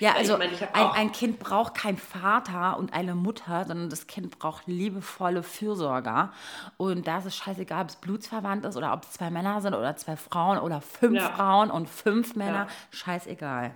Ja, 0.00 0.14
also 0.14 0.32
ich 0.32 0.38
meine, 0.38 0.52
ich 0.52 0.62
ein, 0.62 0.86
ein 0.92 1.12
Kind 1.12 1.38
braucht 1.38 1.74
keinen 1.74 1.98
Vater 1.98 2.78
und 2.78 2.94
eine 2.94 3.14
Mutter, 3.14 3.64
sondern 3.66 3.90
das 3.90 4.06
Kind 4.06 4.38
braucht 4.38 4.66
liebevolle 4.66 5.42
Fürsorger. 5.42 6.32
Und 6.78 7.06
da 7.06 7.18
ist 7.18 7.26
es 7.26 7.36
scheißegal, 7.36 7.82
ob 7.82 7.88
es 7.90 7.96
blutsverwandt 7.96 8.64
ist 8.64 8.76
oder 8.76 8.92
ob 8.94 9.02
es 9.02 9.12
zwei 9.12 9.30
Männer 9.30 9.60
sind 9.60 9.74
oder 9.74 9.96
zwei 9.96 10.16
Frauen 10.16 10.58
oder 10.58 10.80
fünf 10.80 11.16
Ja. 11.16 11.30
Frauen 11.30 11.70
und 11.70 11.88
fünf 11.88 12.34
Männer. 12.34 12.66
Ja. 12.66 12.68
Scheißegal. 12.90 13.74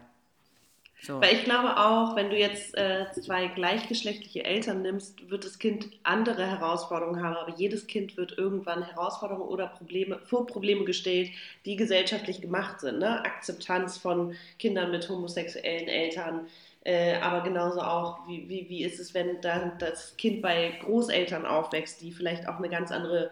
So. 1.04 1.20
Weil 1.20 1.34
ich 1.34 1.44
glaube 1.44 1.76
auch, 1.76 2.16
wenn 2.16 2.30
du 2.30 2.36
jetzt 2.36 2.74
äh, 2.78 3.04
zwei 3.12 3.48
gleichgeschlechtliche 3.48 4.42
Eltern 4.44 4.80
nimmst, 4.80 5.28
wird 5.28 5.44
das 5.44 5.58
Kind 5.58 5.90
andere 6.02 6.46
Herausforderungen 6.46 7.22
haben. 7.22 7.36
Aber 7.36 7.54
jedes 7.58 7.86
Kind 7.86 8.16
wird 8.16 8.38
irgendwann 8.38 8.82
Herausforderungen 8.82 9.46
oder 9.46 9.66
Probleme, 9.66 10.18
vor 10.20 10.46
Probleme 10.46 10.84
gestellt, 10.84 11.30
die 11.66 11.76
gesellschaftlich 11.76 12.40
gemacht 12.40 12.80
sind. 12.80 13.00
Ne? 13.00 13.22
Akzeptanz 13.22 13.98
von 13.98 14.34
Kindern 14.58 14.90
mit 14.92 15.06
homosexuellen 15.06 15.88
Eltern. 15.88 16.46
Äh, 16.84 17.16
aber 17.16 17.42
genauso 17.42 17.82
auch, 17.82 18.26
wie, 18.26 18.48
wie, 18.48 18.70
wie 18.70 18.84
ist 18.84 18.98
es, 18.98 19.12
wenn 19.12 19.42
dann 19.42 19.72
das 19.78 20.16
Kind 20.16 20.40
bei 20.40 20.78
Großeltern 20.82 21.44
aufwächst, 21.44 22.00
die 22.00 22.12
vielleicht 22.12 22.48
auch 22.48 22.56
eine 22.56 22.70
ganz 22.70 22.90
andere 22.90 23.30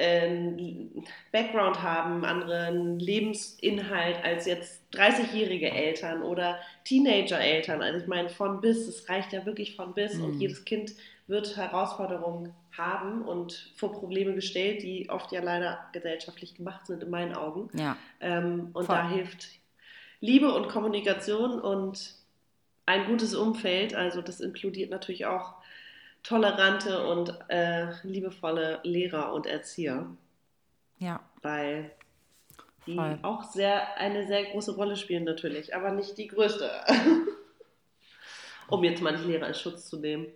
ähm, 0.00 1.04
Background 1.32 1.82
haben, 1.82 2.24
anderen 2.24 2.98
Lebensinhalt 2.98 4.24
als 4.24 4.46
jetzt 4.46 4.82
30-jährige 4.94 5.70
Eltern 5.70 6.22
oder 6.22 6.58
Teenager-Eltern. 6.84 7.82
Also 7.82 8.00
ich 8.00 8.06
meine, 8.06 8.28
von 8.30 8.60
bis, 8.60 8.88
es 8.88 9.08
reicht 9.08 9.32
ja 9.32 9.46
wirklich 9.46 9.76
von 9.76 9.94
bis 9.94 10.18
und 10.18 10.34
Mhm. 10.34 10.40
jedes 10.40 10.64
Kind 10.64 10.92
wird 11.26 11.56
Herausforderungen 11.56 12.52
haben 12.76 13.22
und 13.22 13.72
vor 13.76 13.92
Probleme 13.92 14.34
gestellt, 14.34 14.82
die 14.82 15.08
oft 15.10 15.30
ja 15.32 15.42
leider 15.42 15.78
gesellschaftlich 15.92 16.54
gemacht 16.54 16.86
sind, 16.86 17.02
in 17.02 17.10
meinen 17.10 17.34
Augen. 17.34 17.68
ja. 17.74 17.96
Ähm, 18.20 18.70
und 18.72 18.86
Voll. 18.86 18.96
da 18.96 19.08
hilft 19.08 19.48
Liebe 20.20 20.52
und 20.52 20.68
Kommunikation 20.68 21.60
und 21.60 22.14
ein 22.86 23.06
gutes 23.06 23.34
Umfeld. 23.34 23.94
Also 23.94 24.22
das 24.22 24.40
inkludiert 24.40 24.90
natürlich 24.90 25.26
auch 25.26 25.54
tolerante 26.22 27.06
und 27.08 27.34
äh, 27.48 27.86
liebevolle 28.02 28.80
Lehrer 28.82 29.32
und 29.32 29.46
Erzieher, 29.46 30.06
Ja. 30.98 31.20
weil 31.42 31.90
die 32.86 32.94
Voll. 32.96 33.18
auch 33.22 33.44
sehr 33.44 33.96
eine 33.98 34.26
sehr 34.26 34.44
große 34.46 34.74
Rolle 34.74 34.96
spielen 34.96 35.24
natürlich, 35.24 35.74
aber 35.74 35.90
nicht 35.92 36.16
die 36.18 36.28
größte. 36.28 36.70
um 38.68 38.84
jetzt 38.84 39.02
manche 39.02 39.24
Lehrer 39.24 39.48
in 39.48 39.54
Schutz 39.54 39.88
zu 39.88 39.98
nehmen. 39.98 40.26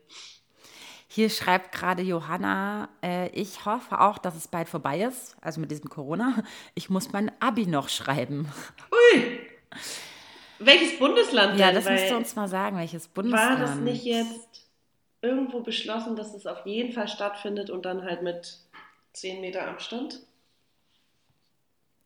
Hier 1.07 1.31
schreibt 1.31 1.71
gerade 1.73 2.03
Johanna, 2.03 2.89
äh, 3.03 3.29
ich 3.29 3.65
hoffe 3.67 4.01
auch, 4.01 4.19
dass 4.19 4.35
es 4.35 4.49
bald 4.49 4.69
vorbei 4.69 5.03
ist, 5.03 5.37
also 5.41 5.61
mit 5.61 5.71
diesem 5.71 5.89
Corona. 5.89 6.43
Ich 6.75 6.91
muss 6.91 7.13
mein 7.13 7.31
Abi 7.41 7.67
noch 7.67 7.89
schreiben. 7.89 8.49
Ui! 8.91 9.39
Welches 10.59 10.99
Bundesland 10.99 11.59
Ja, 11.59 11.67
denn? 11.67 11.77
das 11.77 11.85
musst 11.89 12.05
du 12.07 12.11
Weil- 12.11 12.17
uns 12.17 12.35
mal 12.37 12.49
sagen, 12.49 12.77
welches 12.79 13.07
War 13.09 13.23
Bundesland. 13.23 13.61
das 13.61 13.75
nicht 13.77 14.05
jetzt 14.05 14.64
irgendwo 15.25 15.61
beschlossen, 15.61 16.17
dass 16.17 16.35
es 16.35 16.47
auf 16.47 16.67
jeden 16.67 16.93
Fall 16.93 17.09
stattfindet 17.09 17.71
und 17.71 17.85
dann 17.87 18.05
halt 18.05 18.23
mit 18.23 18.59
10 19.15 19.41
Meter 19.41 19.67
Abstand? 19.67 20.21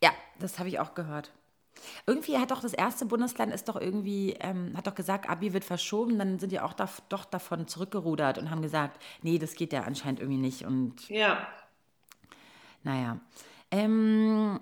Ja, 0.00 0.12
das 0.38 0.58
habe 0.58 0.68
ich 0.68 0.78
auch 0.78 0.94
gehört. 0.94 1.32
Irgendwie 2.06 2.38
hat 2.38 2.50
doch 2.50 2.60
das 2.60 2.72
erste 2.72 3.06
Bundesland 3.06 3.52
ist 3.52 3.68
doch 3.68 3.76
irgendwie, 3.76 4.36
ähm, 4.40 4.76
hat 4.76 4.86
doch 4.86 4.94
gesagt, 4.94 5.28
Abi 5.28 5.52
wird 5.52 5.64
verschoben, 5.64 6.18
dann 6.18 6.38
sind 6.38 6.52
die 6.52 6.60
auch 6.60 6.72
da, 6.72 6.88
doch 7.08 7.24
davon 7.24 7.66
zurückgerudert 7.68 8.38
und 8.38 8.50
haben 8.50 8.62
gesagt, 8.62 9.00
nee, 9.22 9.38
das 9.38 9.54
geht 9.54 9.72
ja 9.72 9.82
anscheinend 9.82 10.20
irgendwie 10.20 10.40
nicht. 10.40 10.64
Und 10.64 11.08
Ja. 11.08 11.46
naja. 12.82 13.18
Ähm, 13.70 14.58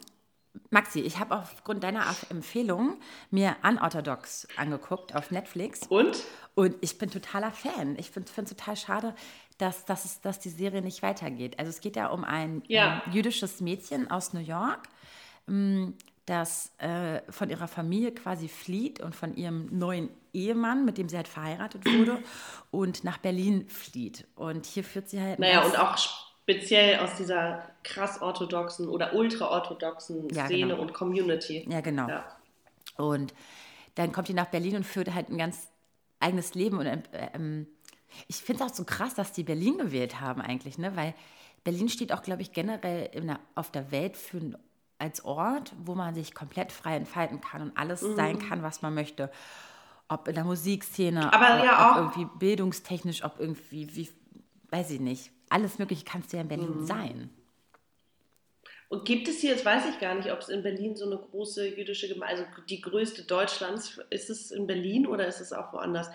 Maxi, 0.71 1.01
ich 1.01 1.19
habe 1.19 1.37
aufgrund 1.37 1.83
deiner 1.83 2.05
Empfehlung 2.31 2.99
mir 3.31 3.57
Unorthodox 3.63 4.49
angeguckt 4.57 5.15
auf 5.15 5.31
Netflix. 5.31 5.87
Und? 5.89 6.23
Und 6.55 6.77
ich 6.81 6.99
bin 6.99 7.11
totaler 7.11 7.51
Fan. 7.51 7.97
Ich 7.99 8.11
finde 8.11 8.31
es 8.35 8.49
total 8.49 8.77
schade, 8.77 9.15
dass, 9.59 9.85
dass, 9.85 10.05
es, 10.05 10.21
dass 10.21 10.39
die 10.39 10.51
Serie 10.51 10.83
nicht 10.83 11.03
weitergeht. 11.03 11.59
Also 11.59 11.71
es 11.71 11.81
geht 11.81 11.97
ja 11.97 12.09
um 12.09 12.25
ein 12.25 12.63
Ja. 12.69 13.03
ähm, 13.07 13.13
jüdisches 13.13 13.61
Mädchen 13.61 14.11
aus 14.11 14.33
New 14.33 14.41
York, 14.41 14.89
ähm, 15.49 15.95
das 16.27 16.73
äh, 16.79 17.21
von 17.31 17.51
ihrer 17.51 17.69
Familie 17.69 18.13
quasi 18.13 18.49
flieht 18.49 19.01
und 19.01 19.15
von 19.15 19.37
ihrem 19.37 19.67
neuen 19.79 20.11
Ehemann, 20.33 20.85
mit 20.85 20.99
dem 20.99 21.09
sie 21.09 21.17
halt 21.17 21.29
verheiratet 21.29 21.85
wurde, 21.87 22.23
und 22.73 23.05
nach 23.05 23.19
Berlin 23.19 23.69
flieht. 23.69 24.27
Und 24.35 24.67
hier 24.67 24.83
führt 24.83 25.09
sie 25.09 25.21
halt... 25.21 25.39
Naja, 25.39 25.63
und 25.63 25.79
auch 25.79 25.97
speziell 26.49 27.01
aus 27.01 27.17
dieser 27.17 27.63
krass 27.83 28.23
orthodoxen 28.23 28.89
oder 28.89 29.15
ultra-orthodoxen 29.15 30.29
Ja, 30.31 30.47
Szene 30.47 30.69
genau. 30.69 30.81
und 30.83 30.95
Community. 30.95 31.67
Ja, 31.69 31.81
genau. 31.81 32.09
Ja. 32.09 32.25
Und 32.97 33.35
dann 33.97 34.13
kommt 34.13 34.29
die 34.29 34.35
nach 34.35 34.47
Berlin 34.47 34.77
und 34.77 34.85
führt 34.85 35.13
halt 35.13 35.29
ein 35.29 35.39
ganz 35.39 35.67
eigenes 36.21 36.55
Leben. 36.55 36.79
Und 36.79 36.87
äh, 36.87 37.01
ähm, 37.35 37.67
ich 38.29 38.37
finde 38.37 38.63
es 38.65 38.71
auch 38.71 38.75
so 38.75 38.85
krass, 38.85 39.15
dass 39.15 39.33
die 39.33 39.43
Berlin 39.43 39.79
gewählt 39.79 40.21
haben 40.21 40.41
eigentlich, 40.41 40.79
ne? 40.79 40.95
Weil 40.95 41.15
Berlin 41.65 41.89
steht 41.89 42.13
auch, 42.13 42.23
glaube 42.23 42.43
ich, 42.43 42.53
generell 42.53 43.09
der, 43.09 43.41
auf 43.57 43.73
der 43.73 43.91
Welt 43.91 44.17
für 44.17 44.41
als 44.99 45.25
Ort, 45.25 45.73
wo 45.85 45.95
man 45.97 46.15
sich 46.15 46.33
komplett 46.33 46.71
frei 46.71 46.95
entfalten 46.97 47.41
kann 47.41 47.61
und 47.61 47.77
alles 47.77 48.01
sein 48.01 48.39
kann, 48.39 48.63
was 48.63 48.83
man 48.83 48.95
möchte. 48.95 49.31
Ob 50.09 50.29
in 50.29 50.37
der 50.37 50.45
Musikszene, 50.45 51.33
Aber 51.33 51.59
ob, 51.59 51.65
ja 51.65 51.73
ob 51.91 51.93
auch- 51.93 51.97
irgendwie 52.17 52.39
bildungstechnisch, 52.39 53.25
ob 53.25 53.41
irgendwie, 53.41 53.95
wie, 53.97 54.09
weiß 54.71 54.91
ich 54.91 55.01
nicht. 55.01 55.31
Alles 55.49 55.79
Mögliche 55.79 56.05
kannst 56.05 56.33
du 56.33 56.37
ja 56.37 56.43
in 56.43 56.49
Berlin 56.49 56.81
Mhm. 56.81 56.87
sein. 56.87 57.31
Und 58.89 59.05
gibt 59.05 59.27
es 59.27 59.41
hier, 59.41 59.51
jetzt 59.51 59.65
weiß 59.65 59.85
ich 59.91 59.99
gar 59.99 60.15
nicht, 60.15 60.31
ob 60.31 60.41
es 60.41 60.49
in 60.49 60.63
Berlin 60.63 60.95
so 60.95 61.07
eine 61.07 61.19
große 61.19 61.77
jüdische 61.77 62.09
Gemeinde, 62.09 62.43
also 62.47 62.63
die 62.69 62.81
größte 62.81 63.25
Deutschlands, 63.25 64.01
ist 64.11 64.31
es 64.31 64.53
in 64.53 64.67
Berlin 64.67 65.07
oder 65.07 65.27
ist 65.27 65.41
es 65.41 65.53
auch 65.53 65.73
woanders? 65.73 66.09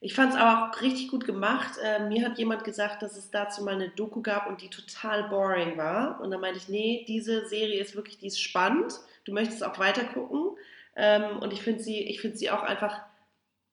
Ich 0.00 0.14
fand 0.14 0.32
es 0.32 0.38
aber 0.38 0.70
auch 0.70 0.80
richtig 0.82 1.08
gut 1.08 1.24
gemacht. 1.24 1.78
Äh, 1.82 2.08
mir 2.08 2.24
hat 2.24 2.38
jemand 2.38 2.64
gesagt, 2.64 3.02
dass 3.02 3.16
es 3.16 3.30
dazu 3.30 3.62
mal 3.62 3.74
eine 3.74 3.88
Doku 3.88 4.20
gab 4.20 4.48
und 4.48 4.60
die 4.60 4.68
total 4.68 5.28
boring 5.28 5.76
war. 5.76 6.20
Und 6.20 6.30
dann 6.32 6.40
meinte 6.40 6.58
ich, 6.58 6.68
nee, 6.68 7.04
diese 7.06 7.46
Serie 7.46 7.80
ist 7.80 7.94
wirklich, 7.94 8.18
die 8.18 8.26
ist 8.26 8.40
spannend. 8.40 8.94
Du 9.24 9.32
möchtest 9.32 9.62
auch 9.64 9.78
weiter 9.78 10.04
gucken. 10.04 10.56
Ähm, 10.96 11.38
und 11.38 11.52
ich 11.52 11.62
finde 11.62 11.82
sie, 11.82 12.00
ich 12.00 12.20
finde 12.20 12.36
sie 12.36 12.50
auch 12.50 12.62
einfach 12.62 13.00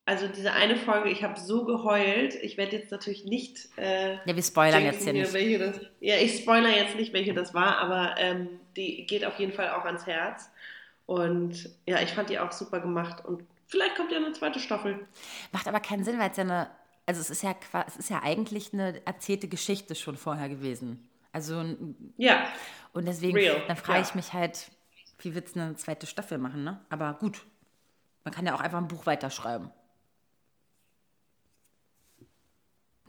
also 0.09 0.27
diese 0.27 0.53
eine 0.53 0.75
Folge, 0.75 1.11
ich 1.11 1.23
habe 1.23 1.39
so 1.39 1.65
geheult. 1.65 2.33
Ich 2.41 2.57
werde 2.57 2.77
jetzt 2.77 2.89
natürlich 2.89 3.25
nicht. 3.25 3.69
Äh, 3.77 4.15
ja, 4.15 4.35
wir 4.35 4.41
spoilern 4.41 4.83
jetzt 4.83 5.03
hier 5.03 5.13
nicht. 5.13 5.31
Das, 5.31 5.81
ja, 5.99 6.15
ich 6.15 6.39
spoilere 6.39 6.75
jetzt 6.75 6.95
nicht, 6.95 7.13
welche 7.13 7.35
das 7.35 7.53
war, 7.53 7.77
aber 7.77 8.15
ähm, 8.17 8.49
die 8.75 9.05
geht 9.05 9.23
auf 9.23 9.37
jeden 9.37 9.53
Fall 9.53 9.69
auch 9.69 9.85
ans 9.85 10.07
Herz. 10.07 10.49
Und 11.05 11.69
ja, 11.85 12.01
ich 12.01 12.09
fand 12.09 12.31
die 12.31 12.39
auch 12.39 12.51
super 12.51 12.79
gemacht. 12.79 13.23
Und 13.23 13.43
vielleicht 13.67 13.97
kommt 13.97 14.11
ja 14.11 14.17
eine 14.17 14.31
zweite 14.31 14.59
Staffel. 14.59 15.07
Macht 15.51 15.67
aber 15.67 15.79
keinen 15.79 16.03
Sinn, 16.03 16.17
weil 16.17 16.31
es 16.31 16.37
ja 16.37 16.43
eine. 16.43 16.71
Also 17.05 17.21
es 17.21 17.29
ist 17.29 17.43
ja 17.43 17.53
es 17.85 17.97
ist 17.97 18.09
ja 18.09 18.23
eigentlich 18.23 18.73
eine 18.73 19.05
erzählte 19.05 19.47
Geschichte 19.47 19.93
schon 19.93 20.17
vorher 20.17 20.49
gewesen. 20.49 21.07
Also 21.33 21.63
ja. 22.17 22.47
Und 22.93 23.07
deswegen, 23.07 23.37
Real. 23.37 23.61
dann 23.67 23.77
frage 23.77 23.99
ja. 23.99 24.05
ich 24.07 24.15
mich 24.15 24.33
halt, 24.33 24.71
wie 25.19 25.35
wird 25.35 25.49
es 25.49 25.55
eine 25.55 25.75
zweite 25.75 26.07
Staffel 26.07 26.39
machen, 26.39 26.63
ne? 26.63 26.79
Aber 26.89 27.13
gut, 27.13 27.45
man 28.23 28.33
kann 28.33 28.47
ja 28.47 28.55
auch 28.55 28.61
einfach 28.61 28.79
ein 28.79 28.87
Buch 28.87 29.05
weiterschreiben. 29.05 29.69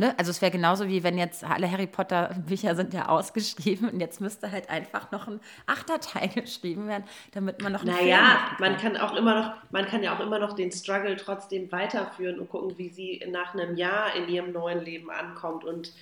Ne? 0.00 0.14
Also 0.16 0.30
es 0.30 0.40
wäre 0.40 0.50
genauso 0.50 0.88
wie 0.88 1.02
wenn 1.02 1.18
jetzt 1.18 1.44
alle 1.44 1.70
Harry 1.70 1.86
Potter 1.86 2.34
Bücher 2.46 2.74
sind 2.74 2.94
ja 2.94 3.08
ausgeschrieben 3.08 3.90
und 3.90 4.00
jetzt 4.00 4.18
müsste 4.18 4.50
halt 4.50 4.70
einfach 4.70 5.10
noch 5.12 5.28
ein 5.28 5.40
Achterteil 5.66 6.28
geschrieben 6.34 6.88
werden, 6.88 7.04
damit 7.32 7.60
man 7.62 7.72
noch 7.72 7.82
einen 7.82 7.94
Naja, 7.94 8.56
man 8.58 8.78
kann 8.78 8.96
auch 8.96 9.14
immer 9.14 9.34
noch, 9.34 9.52
man 9.70 9.84
kann 9.84 10.02
ja 10.02 10.16
auch 10.16 10.20
immer 10.20 10.38
noch 10.38 10.54
den 10.54 10.72
Struggle 10.72 11.16
trotzdem 11.16 11.70
weiterführen 11.70 12.40
und 12.40 12.48
gucken, 12.48 12.78
wie 12.78 12.88
sie 12.88 13.22
nach 13.30 13.52
einem 13.52 13.76
Jahr 13.76 14.14
in 14.16 14.26
ihrem 14.30 14.52
neuen 14.52 14.82
Leben 14.82 15.10
ankommt 15.10 15.64
und 15.64 15.92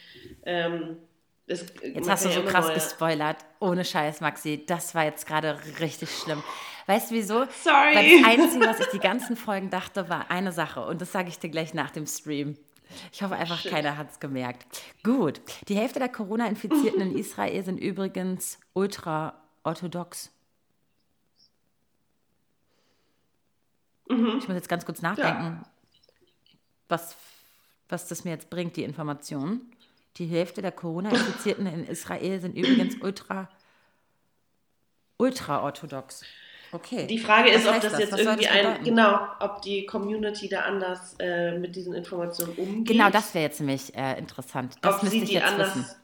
ähm, 0.44 0.98
das, 1.48 1.66
jetzt 1.82 2.08
hast 2.08 2.24
du 2.26 2.30
so 2.30 2.42
krass 2.42 2.66
neue... 2.66 2.74
gespoilert. 2.74 3.38
Ohne 3.58 3.84
Scheiß, 3.84 4.20
Maxi. 4.20 4.64
Das 4.66 4.94
war 4.94 5.04
jetzt 5.04 5.26
gerade 5.26 5.58
richtig 5.80 6.10
schlimm. 6.10 6.42
Weißt 6.86 7.10
du 7.10 7.14
wieso? 7.14 7.46
Sorry. 7.64 7.96
Weil 7.96 8.20
das 8.20 8.28
Einzige, 8.28 8.66
was 8.66 8.80
ich 8.80 8.86
die 8.88 8.98
ganzen 8.98 9.34
Folgen 9.34 9.70
dachte, 9.70 10.08
war 10.08 10.30
eine 10.30 10.52
Sache. 10.52 10.84
Und 10.84 11.00
das 11.00 11.10
sage 11.10 11.28
ich 11.28 11.38
dir 11.38 11.48
gleich 11.48 11.72
nach 11.74 11.90
dem 11.90 12.06
Stream. 12.06 12.58
Ich 13.12 13.22
hoffe 13.22 13.36
einfach, 13.36 13.58
Shit. 13.58 13.70
keiner 13.70 13.96
hat 13.96 14.10
es 14.10 14.20
gemerkt. 14.20 14.66
Gut. 15.02 15.40
Die 15.68 15.76
Hälfte 15.76 15.98
der 15.98 16.08
Corona-Infizierten 16.08 17.00
in 17.00 17.16
Israel 17.18 17.64
sind 17.64 17.78
übrigens 17.78 18.58
ultra-orthodox. 18.72 20.30
Mhm. 24.08 24.38
Ich 24.38 24.48
muss 24.48 24.54
jetzt 24.54 24.68
ganz 24.68 24.86
kurz 24.86 25.02
nachdenken, 25.02 25.60
ja. 25.60 25.62
was, 26.88 27.16
was 27.88 28.08
das 28.08 28.24
mir 28.24 28.30
jetzt 28.30 28.50
bringt, 28.50 28.76
die 28.76 28.84
Information. 28.84 29.60
Die 30.16 30.26
Hälfte 30.26 30.62
der 30.62 30.72
Corona-Infizierten 30.72 31.66
in 31.66 31.86
Israel 31.86 32.40
sind 32.40 32.56
übrigens 32.56 32.96
ultra, 33.02 33.48
ultra-orthodox. 35.18 36.24
Okay. 36.72 37.06
Die 37.06 37.18
Frage 37.18 37.50
ist, 37.50 37.66
ob 37.66 37.80
das, 37.80 37.92
das? 37.92 38.00
jetzt 38.00 38.12
Was 38.12 38.20
irgendwie 38.20 38.48
ein, 38.48 38.84
genau, 38.84 39.20
ob 39.40 39.62
die 39.62 39.86
Community 39.86 40.48
da 40.48 40.62
anders 40.62 41.16
äh, 41.18 41.58
mit 41.58 41.74
diesen 41.76 41.94
Informationen 41.94 42.54
umgeht. 42.56 42.96
Genau, 42.96 43.10
das 43.10 43.34
wäre 43.34 43.44
jetzt 43.44 43.60
nämlich 43.60 43.94
äh, 43.96 44.18
interessant. 44.18 44.76
Das 44.82 44.96
ob 44.96 45.02
müsste 45.04 45.18
ich 45.18 45.30
jetzt 45.30 45.46
anders, 45.46 45.76
wissen. 45.76 45.96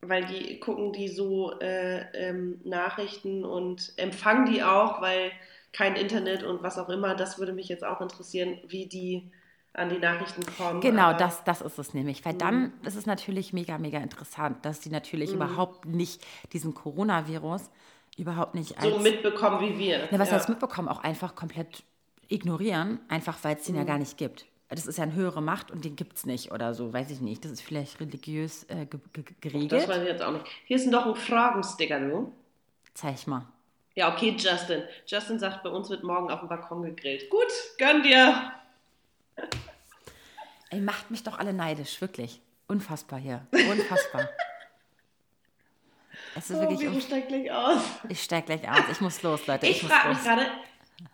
Weil 0.00 0.26
die 0.26 0.60
gucken 0.60 0.92
die 0.92 1.08
so 1.08 1.58
äh, 1.60 2.02
ähm, 2.12 2.60
Nachrichten 2.64 3.44
und 3.44 3.92
empfangen 3.96 4.52
die 4.52 4.62
auch, 4.62 5.00
weil 5.00 5.32
kein 5.72 5.96
Internet 5.96 6.44
und 6.44 6.62
was 6.62 6.78
auch 6.78 6.88
immer. 6.88 7.14
Das 7.14 7.38
würde 7.38 7.52
mich 7.52 7.68
jetzt 7.68 7.84
auch 7.84 8.00
interessieren, 8.00 8.58
wie 8.68 8.86
die 8.86 9.30
an 9.74 9.88
die 9.88 9.98
Nachrichten 9.98 10.44
kommen. 10.56 10.80
Genau, 10.80 11.12
das, 11.12 11.42
das 11.42 11.60
ist 11.60 11.78
es 11.78 11.94
nämlich. 11.94 12.24
Weil 12.24 12.34
dann 12.34 12.60
mhm. 12.60 12.72
ist 12.86 12.96
es 12.96 13.06
natürlich 13.06 13.52
mega, 13.52 13.76
mega 13.76 13.98
interessant, 13.98 14.64
dass 14.64 14.80
die 14.80 14.90
natürlich 14.90 15.30
mhm. 15.30 15.36
überhaupt 15.36 15.84
nicht 15.86 16.24
diesen 16.52 16.74
Coronavirus 16.74 17.70
überhaupt 18.18 18.54
nicht 18.54 18.78
als, 18.78 18.92
so 18.92 18.98
mitbekommen 18.98 19.60
wie 19.60 19.78
wir. 19.78 20.08
Na, 20.10 20.18
was 20.18 20.30
ja. 20.30 20.36
heißt 20.36 20.48
mitbekommen? 20.48 20.88
Auch 20.88 21.02
einfach 21.02 21.34
komplett 21.34 21.82
ignorieren, 22.28 23.00
einfach 23.08 23.38
weil 23.42 23.56
es 23.56 23.64
den 23.64 23.74
mhm. 23.74 23.80
ja 23.80 23.86
gar 23.86 23.98
nicht 23.98 24.16
gibt. 24.16 24.46
Das 24.68 24.86
ist 24.86 24.96
ja 24.96 25.04
eine 25.04 25.14
höhere 25.14 25.42
Macht 25.42 25.70
und 25.70 25.84
den 25.84 25.94
gibt 25.94 26.16
es 26.16 26.26
nicht 26.26 26.50
oder 26.50 26.74
so, 26.74 26.92
weiß 26.92 27.10
ich 27.10 27.20
nicht. 27.20 27.44
Das 27.44 27.52
ist 27.52 27.60
vielleicht 27.60 28.00
religiös 28.00 28.64
äh, 28.64 28.86
geregelt. 29.40 29.72
Das 29.72 29.88
weiß 29.88 30.02
ich 30.02 30.08
jetzt 30.08 30.22
auch 30.22 30.32
nicht. 30.32 30.46
Hier 30.64 30.76
ist 30.76 30.86
noch 30.86 31.06
ein 31.06 31.14
Fragensticker, 31.14 32.00
du. 32.00 32.32
Zeig 32.94 33.26
mal. 33.26 33.46
Ja, 33.94 34.12
okay, 34.12 34.34
Justin. 34.36 34.82
Justin 35.06 35.38
sagt, 35.38 35.62
bei 35.62 35.70
uns 35.70 35.90
wird 35.90 36.02
morgen 36.02 36.30
auf 36.30 36.40
dem 36.40 36.48
Balkon 36.48 36.82
gegrillt. 36.82 37.30
Gut, 37.30 37.52
gönn 37.78 38.02
dir. 38.02 38.52
Ey, 40.70 40.80
macht 40.80 41.10
mich 41.10 41.22
doch 41.22 41.38
alle 41.38 41.52
neidisch, 41.52 42.00
wirklich. 42.00 42.40
Unfassbar 42.66 43.20
hier. 43.20 43.46
Unfassbar. 43.52 44.28
Es 46.36 46.50
ist 46.50 46.56
oh, 46.56 46.60
wirklich 46.60 46.80
Vero 46.80 47.00
steigt 47.00 47.28
gleich 47.28 47.50
aus. 47.50 47.82
Ich 48.08 48.22
steige 48.22 48.46
gleich 48.46 48.68
aus. 48.68 48.84
Ich 48.90 49.00
muss 49.00 49.22
los, 49.22 49.46
Leute. 49.46 49.66
Ich, 49.66 49.82
ich 49.82 49.88
frage 49.88 50.08
mich 50.10 50.22
gerade, 50.22 50.46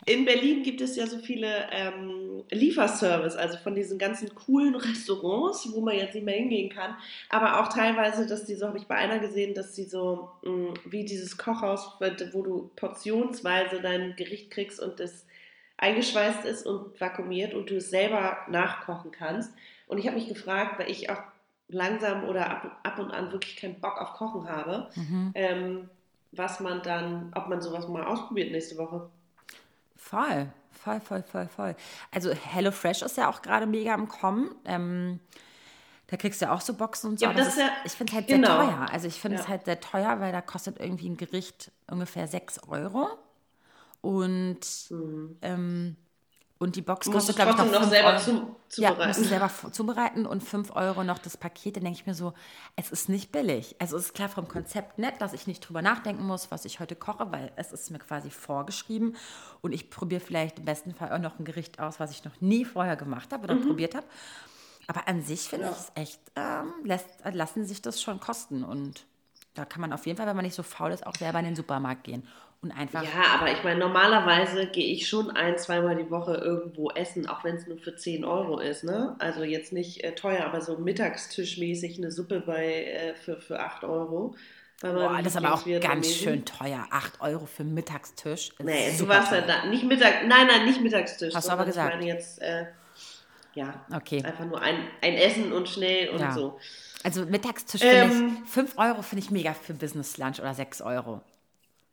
in 0.06 0.24
Berlin 0.24 0.62
gibt 0.62 0.80
es 0.80 0.96
ja 0.96 1.06
so 1.06 1.18
viele 1.18 1.68
ähm, 1.72 2.44
Lieferservice, 2.50 3.36
also 3.36 3.58
von 3.58 3.74
diesen 3.74 3.98
ganzen 3.98 4.34
coolen 4.34 4.74
Restaurants, 4.74 5.72
wo 5.72 5.80
man 5.80 5.96
jetzt 5.96 6.14
nicht 6.14 6.24
mehr 6.24 6.36
hingehen 6.36 6.70
kann. 6.70 6.96
Aber 7.28 7.60
auch 7.60 7.68
teilweise, 7.68 8.26
dass 8.26 8.44
die 8.44 8.54
so, 8.54 8.66
habe 8.66 8.78
ich 8.78 8.86
bei 8.86 8.96
einer 8.96 9.18
gesehen, 9.18 9.54
dass 9.54 9.72
die 9.72 9.84
so 9.84 10.30
mh, 10.42 10.50
mm, 10.50 10.74
wie 10.86 11.04
dieses 11.04 11.36
Kochhaus, 11.38 11.96
wo 12.32 12.42
du 12.42 12.70
portionsweise 12.76 13.80
dein 13.80 14.16
Gericht 14.16 14.50
kriegst 14.50 14.80
und 14.80 15.00
das 15.00 15.26
eingeschweißt 15.76 16.44
ist 16.44 16.66
und 16.66 17.00
vakuumiert 17.00 17.54
und 17.54 17.70
du 17.70 17.76
es 17.76 17.90
selber 17.90 18.38
nachkochen 18.48 19.10
kannst. 19.10 19.52
Und 19.86 19.98
ich 19.98 20.06
habe 20.06 20.16
mich 20.16 20.28
gefragt, 20.28 20.78
weil 20.78 20.90
ich 20.90 21.10
auch 21.10 21.22
langsam 21.70 22.24
oder 22.24 22.50
ab, 22.50 22.80
ab 22.82 22.98
und 22.98 23.10
an 23.10 23.32
wirklich 23.32 23.56
keinen 23.56 23.80
Bock 23.80 24.00
auf 24.00 24.12
Kochen 24.12 24.48
habe, 24.48 24.88
mhm. 24.94 25.32
ähm, 25.34 25.90
was 26.32 26.60
man 26.60 26.82
dann, 26.82 27.32
ob 27.34 27.48
man 27.48 27.60
sowas 27.60 27.88
mal 27.88 28.04
ausprobiert 28.04 28.52
nächste 28.52 28.76
Woche. 28.76 29.08
Voll, 29.96 30.48
voll, 30.72 31.00
voll, 31.00 31.22
voll, 31.22 31.48
voll. 31.48 31.76
Also 32.10 32.32
HelloFresh 32.32 33.02
ist 33.02 33.16
ja 33.16 33.28
auch 33.28 33.42
gerade 33.42 33.66
mega 33.66 33.94
am 33.94 34.08
Kommen. 34.08 34.54
Ähm, 34.64 35.20
da 36.06 36.16
kriegst 36.16 36.40
du 36.40 36.46
ja 36.46 36.52
auch 36.52 36.60
so 36.60 36.74
Boxen 36.74 37.10
und 37.10 37.20
so. 37.20 37.26
Ja, 37.26 37.32
das 37.32 37.48
ist, 37.48 37.58
ja, 37.58 37.70
ich 37.84 37.92
finde 37.92 38.10
es 38.10 38.16
halt 38.16 38.26
genau. 38.26 38.48
sehr 38.48 38.56
teuer. 38.56 38.86
Also 38.90 39.06
ich 39.06 39.20
finde 39.20 39.36
ja. 39.36 39.42
es 39.42 39.48
halt 39.48 39.64
sehr 39.64 39.80
teuer, 39.80 40.20
weil 40.20 40.32
da 40.32 40.40
kostet 40.40 40.80
irgendwie 40.80 41.08
ein 41.08 41.16
Gericht 41.16 41.70
ungefähr 41.88 42.26
6 42.26 42.64
Euro. 42.68 43.08
Und 44.00 44.60
mhm. 44.90 45.36
ähm, 45.42 45.96
und 46.60 46.76
die 46.76 46.82
Box 46.82 47.10
kostet, 47.10 47.36
glaube 47.36 47.52
ich, 47.52 47.56
noch, 47.56 47.72
noch 47.72 47.88
selber 47.88 48.10
Euro. 48.10 48.20
Zu, 48.20 48.56
zubereiten. 48.68 49.00
Ja, 49.00 49.06
musst 49.06 49.20
du 49.20 49.24
selber 49.24 49.50
zubereiten 49.72 50.26
und 50.26 50.44
5 50.44 50.76
Euro 50.76 51.04
noch 51.04 51.16
das 51.16 51.38
Paket. 51.38 51.76
Dann 51.76 51.84
denke 51.84 51.98
ich 51.98 52.06
mir 52.06 52.12
so, 52.12 52.34
es 52.76 52.90
ist 52.90 53.08
nicht 53.08 53.32
billig. 53.32 53.76
Also 53.78 53.96
es 53.96 54.04
ist 54.04 54.14
klar 54.14 54.28
vom 54.28 54.46
Konzept 54.46 54.98
nett, 54.98 55.14
dass 55.20 55.32
ich 55.32 55.46
nicht 55.46 55.60
drüber 55.60 55.80
nachdenken 55.80 56.22
muss, 56.22 56.50
was 56.50 56.66
ich 56.66 56.78
heute 56.78 56.96
koche, 56.96 57.32
weil 57.32 57.50
es 57.56 57.72
ist 57.72 57.90
mir 57.90 57.98
quasi 57.98 58.28
vorgeschrieben. 58.30 59.16
Und 59.62 59.72
ich 59.72 59.88
probiere 59.88 60.20
vielleicht 60.20 60.58
im 60.58 60.66
besten 60.66 60.94
Fall 60.94 61.10
auch 61.12 61.18
noch 61.18 61.38
ein 61.38 61.46
Gericht 61.46 61.80
aus, 61.80 61.98
was 61.98 62.10
ich 62.10 62.24
noch 62.24 62.38
nie 62.42 62.66
vorher 62.66 62.96
gemacht 62.96 63.32
habe 63.32 63.44
oder 63.44 63.54
mhm. 63.54 63.66
probiert 63.66 63.94
habe. 63.94 64.06
Aber 64.86 65.08
an 65.08 65.22
sich 65.22 65.48
finde 65.48 65.64
ja. 65.64 65.72
ich 65.72 65.78
es 65.78 65.92
echt, 65.94 66.20
ähm, 66.36 66.74
lässt, 66.84 67.08
lassen 67.32 67.64
sich 67.64 67.80
das 67.80 68.02
schon 68.02 68.20
kosten. 68.20 68.64
Und 68.64 69.06
da 69.54 69.64
kann 69.64 69.80
man 69.80 69.92
auf 69.92 70.06
jeden 70.06 70.16
Fall, 70.16 70.26
wenn 70.26 70.36
man 70.36 70.44
nicht 70.44 70.54
so 70.54 70.62
faul 70.62 70.92
ist, 70.92 71.06
auch 71.06 71.16
selber 71.16 71.38
in 71.40 71.46
den 71.46 71.56
Supermarkt 71.56 72.04
gehen 72.04 72.26
und 72.62 72.72
einfach. 72.72 73.02
Ja, 73.02 73.34
aber 73.38 73.50
ich 73.50 73.64
meine, 73.64 73.80
normalerweise 73.80 74.66
gehe 74.66 74.92
ich 74.92 75.08
schon 75.08 75.30
ein, 75.30 75.56
zweimal 75.58 75.96
die 75.96 76.10
Woche 76.10 76.34
irgendwo 76.34 76.90
essen, 76.90 77.28
auch 77.28 77.42
wenn 77.44 77.56
es 77.56 77.66
nur 77.66 77.78
für 77.78 77.96
10 77.96 78.24
Euro 78.24 78.58
ist, 78.58 78.84
ne? 78.84 79.16
Also 79.18 79.42
jetzt 79.42 79.72
nicht 79.72 80.04
äh, 80.04 80.14
teuer, 80.14 80.44
aber 80.44 80.60
so 80.60 80.78
mittagstischmäßig 80.78 81.98
eine 81.98 82.10
Suppe 82.10 82.40
bei 82.40 82.84
äh, 82.84 83.14
für, 83.14 83.40
für 83.40 83.60
8 83.60 83.84
Euro. 83.84 84.34
Boah, 84.82 85.18
das 85.18 85.34
ist 85.34 85.36
aber 85.36 85.52
auch 85.52 85.64
ganz 85.80 86.10
schön 86.10 86.44
teuer. 86.46 86.86
8 86.90 87.20
Euro 87.20 87.44
für 87.44 87.64
Mittagstisch. 87.64 88.50
Nee, 88.62 88.96
du 88.98 89.06
warst 89.06 89.30
ja 89.30 89.42
da. 89.42 89.66
Nicht 89.66 89.84
Mittag, 89.84 90.26
nein, 90.26 90.46
nein, 90.46 90.64
nicht 90.64 90.80
Mittagstisch. 90.80 91.34
Hast 91.34 91.48
du 91.48 91.52
aber 91.52 91.66
gesagt. 91.66 91.94
Ich 91.94 92.00
meine 92.00 92.06
jetzt, 92.10 92.40
äh, 92.40 92.64
ja, 93.54 93.84
okay. 93.94 94.22
einfach 94.24 94.44
nur 94.44 94.60
ein, 94.60 94.76
ein 95.00 95.14
Essen 95.14 95.52
und 95.52 95.68
schnell 95.68 96.10
und 96.10 96.20
ja. 96.20 96.32
so. 96.32 96.58
Also 97.02 97.24
Mittagstisch 97.24 97.80
ähm, 97.82 98.10
finde 98.10 98.34
ich, 98.44 98.50
5 98.50 98.78
Euro 98.78 99.02
finde 99.02 99.24
ich 99.24 99.30
mega 99.30 99.54
für 99.54 99.74
Business 99.74 100.18
Lunch 100.18 100.38
oder 100.40 100.54
6 100.54 100.82
Euro. 100.82 101.22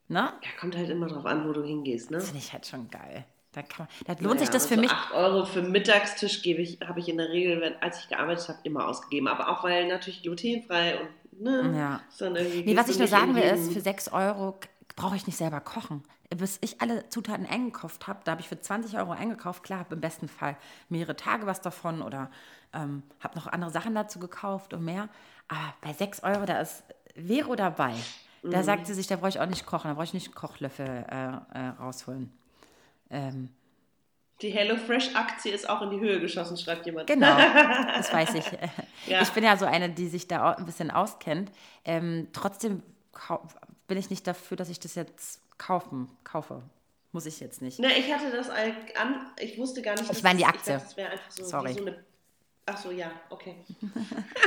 Ne? 0.10 0.20
Ja, 0.20 0.50
kommt 0.60 0.76
halt 0.76 0.90
immer 0.90 1.08
drauf 1.08 1.26
an, 1.26 1.48
wo 1.48 1.54
du 1.54 1.64
hingehst. 1.64 2.12
Ne? 2.12 2.18
Das 2.18 2.28
finde 2.28 2.40
ich 2.40 2.54
halt 2.54 2.66
schon 2.66 2.90
geil. 2.90 3.26
Da, 3.52 3.64
man, 3.78 3.88
da 4.06 4.14
lohnt 4.14 4.26
naja, 4.26 4.40
sich 4.40 4.50
das 4.50 4.68
für 4.68 4.76
so 4.76 4.82
mich. 4.82 4.92
8 4.92 5.14
Euro 5.14 5.46
für 5.46 5.62
Mittagstisch 5.62 6.42
gebe 6.44 6.62
ich, 6.62 6.80
habe 6.86 7.00
ich 7.00 7.10
in 7.10 7.18
der 7.18 7.30
Regel, 7.30 7.76
als 7.82 8.00
ich 8.00 8.10
gearbeitet 8.10 8.48
habe, 8.50 8.60
immer 8.64 8.88
ausgegeben. 8.88 9.28
Aber 9.28 9.50
auch 9.50 9.64
weil 9.64 9.88
natürlich 9.88 10.22
glutenfrei 10.22 11.00
und 11.00 11.42
ne, 11.42 11.74
ja. 11.76 12.02
nee, 12.30 12.76
was 12.76 12.90
ich 12.90 13.00
nur 13.00 13.08
sagen 13.08 13.36
will, 13.36 13.44
ist, 13.44 13.74
für 13.74 13.82
6 13.82 14.10
Euro 14.10 14.60
brauche 14.96 15.16
ich 15.16 15.28
nicht 15.28 15.38
selber 15.38 15.60
kochen. 15.60 16.04
Bis 16.36 16.58
ich 16.62 16.82
alle 16.82 17.08
Zutaten 17.10 17.46
eingekauft 17.46 18.08
habe, 18.08 18.20
da 18.24 18.32
habe 18.32 18.42
ich 18.42 18.50
für 18.50 18.60
20 18.60 18.98
Euro 18.98 19.12
eingekauft. 19.12 19.64
Klar, 19.64 19.80
habe 19.80 19.96
im 19.96 20.02
besten 20.02 20.28
Fall 20.28 20.58
mehrere 20.90 21.16
Tage 21.16 21.46
was 21.46 21.62
davon 21.62 22.02
oder 22.02 22.30
ähm, 22.74 23.04
habe 23.22 23.36
noch 23.36 23.48
andere 23.48 23.72
Sachen 23.72 23.96
dazu 23.96 24.20
gekauft 24.20 24.74
und 24.74 24.84
mehr. 24.84 25.10
Aber 25.48 25.74
bei 25.82 25.94
6 25.94 26.24
Euro, 26.24 26.46
da 26.46 26.60
ist 26.60 26.84
Vero 27.16 27.56
dabei. 27.56 27.94
Da 28.44 28.60
mhm. 28.60 28.64
sagt 28.64 28.88
sie 28.88 28.94
sich, 28.94 29.08
da 29.08 29.16
brauche 29.16 29.30
ich 29.30 29.40
auch 29.40 29.46
nicht 29.46 29.66
kochen, 29.66 29.90
da 29.90 29.94
brauche 29.94 30.06
ich 30.06 30.14
nicht 30.14 30.28
einen 30.28 30.36
Kochlöffel 30.36 31.06
äh, 31.10 31.58
äh, 31.58 31.68
rausholen. 31.80 32.32
Ähm, 33.10 33.50
die 34.42 34.52
HelloFresh-Aktie 34.52 35.52
ist 35.52 35.68
auch 35.68 35.82
in 35.82 35.90
die 35.90 36.00
Höhe 36.00 36.20
geschossen, 36.20 36.58
schreibt 36.58 36.86
jemand. 36.86 37.08
Genau, 37.08 37.38
das 37.96 38.14
weiß 38.14 38.36
ich. 38.36 38.46
Ja. 39.08 39.22
Ich 39.22 39.32
bin 39.32 39.44
ja 39.44 39.58
so 39.58 39.66
eine, 39.66 39.90
die 39.90 40.08
sich 40.08 40.28
da 40.28 40.54
ein 40.54 40.66
bisschen 40.66 40.92
auskennt. 40.92 41.52
Ähm, 41.84 42.28
trotzdem 42.34 42.84
bin 43.88 43.98
ich 43.98 44.10
nicht 44.10 44.28
dafür, 44.28 44.58
dass 44.58 44.70
ich 44.70 44.80
das 44.80 44.96
jetzt 44.96 45.42
kaufen, 45.58 46.10
kaufe. 46.24 46.62
Muss 47.12 47.26
ich 47.26 47.40
jetzt 47.40 47.62
nicht. 47.62 47.80
Ne, 47.80 47.98
ich 47.98 48.14
hatte 48.14 48.30
das 48.32 48.50
an, 48.50 48.74
ich 49.40 49.58
wusste 49.58 49.82
gar 49.82 49.96
nicht, 49.96 50.12
ich 50.12 50.24
meine 50.24 50.40
die 50.40 50.46
Aktie. 50.46 50.76
Ich 50.76 50.82
dachte, 50.82 50.86
das 50.86 50.98
wäre 50.98 51.10
einfach 51.12 51.32
so, 51.32 51.46
Sorry. 51.46 51.74
so 51.74 51.82
eine. 51.82 52.04
Ach 52.66 52.78
so, 52.78 52.92
ja, 52.92 53.12
okay. 53.30 53.56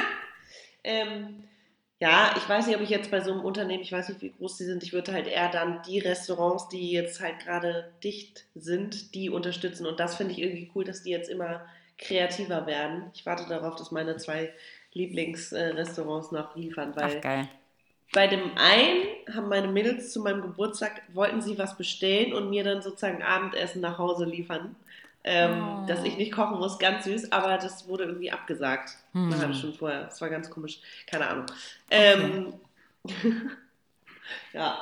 ähm, 0.84 1.44
ja, 2.00 2.34
ich 2.36 2.48
weiß 2.48 2.66
nicht, 2.66 2.76
ob 2.76 2.82
ich 2.82 2.90
jetzt 2.90 3.10
bei 3.10 3.20
so 3.20 3.32
einem 3.32 3.40
Unternehmen, 3.40 3.82
ich 3.82 3.92
weiß 3.92 4.10
nicht, 4.10 4.20
wie 4.20 4.32
groß 4.32 4.58
die 4.58 4.64
sind, 4.64 4.82
ich 4.82 4.92
würde 4.92 5.12
halt 5.12 5.26
eher 5.26 5.50
dann 5.50 5.82
die 5.82 5.98
Restaurants, 5.98 6.68
die 6.68 6.92
jetzt 6.92 7.20
halt 7.20 7.40
gerade 7.40 7.92
dicht 8.04 8.44
sind, 8.54 9.14
die 9.14 9.30
unterstützen. 9.30 9.86
Und 9.86 10.00
das 10.00 10.16
finde 10.16 10.32
ich 10.32 10.40
irgendwie 10.40 10.70
cool, 10.74 10.84
dass 10.84 11.02
die 11.02 11.10
jetzt 11.10 11.30
immer 11.30 11.66
kreativer 11.98 12.66
werden. 12.66 13.10
Ich 13.14 13.26
warte 13.26 13.46
darauf, 13.48 13.76
dass 13.76 13.90
meine 13.90 14.16
zwei 14.16 14.52
Lieblingsrestaurants 14.92 16.32
noch 16.32 16.56
liefern, 16.56 16.94
weil 16.96 17.16
Ach, 17.18 17.20
geil. 17.20 17.48
Bei 18.12 18.26
dem 18.26 18.42
einen 18.56 19.04
haben 19.34 19.48
meine 19.48 19.68
Mädels 19.68 20.12
zu 20.12 20.20
meinem 20.20 20.42
Geburtstag, 20.42 21.02
wollten 21.14 21.40
sie 21.40 21.58
was 21.58 21.76
bestellen 21.76 22.32
und 22.32 22.50
mir 22.50 22.64
dann 22.64 22.82
sozusagen 22.82 23.22
Abendessen 23.22 23.80
nach 23.80 23.98
Hause 23.98 24.24
liefern. 24.24 24.74
Ähm, 25.22 25.62
Oh. 25.82 25.86
Dass 25.86 26.02
ich 26.02 26.16
nicht 26.16 26.32
kochen 26.32 26.58
muss, 26.58 26.78
ganz 26.78 27.04
süß, 27.04 27.30
aber 27.30 27.58
das 27.58 27.86
wurde 27.86 28.04
irgendwie 28.04 28.32
abgesagt. 28.32 28.96
Hm. 29.12 29.26
Eine 29.30 29.38
halbe 29.38 29.54
Stunde 29.54 29.76
vorher. 29.76 30.04
Das 30.04 30.20
war 30.22 30.30
ganz 30.30 30.48
komisch. 30.48 30.80
Keine 31.06 31.28
Ahnung. 31.28 31.46
Ähm, 31.90 32.54
ja. 34.54 34.78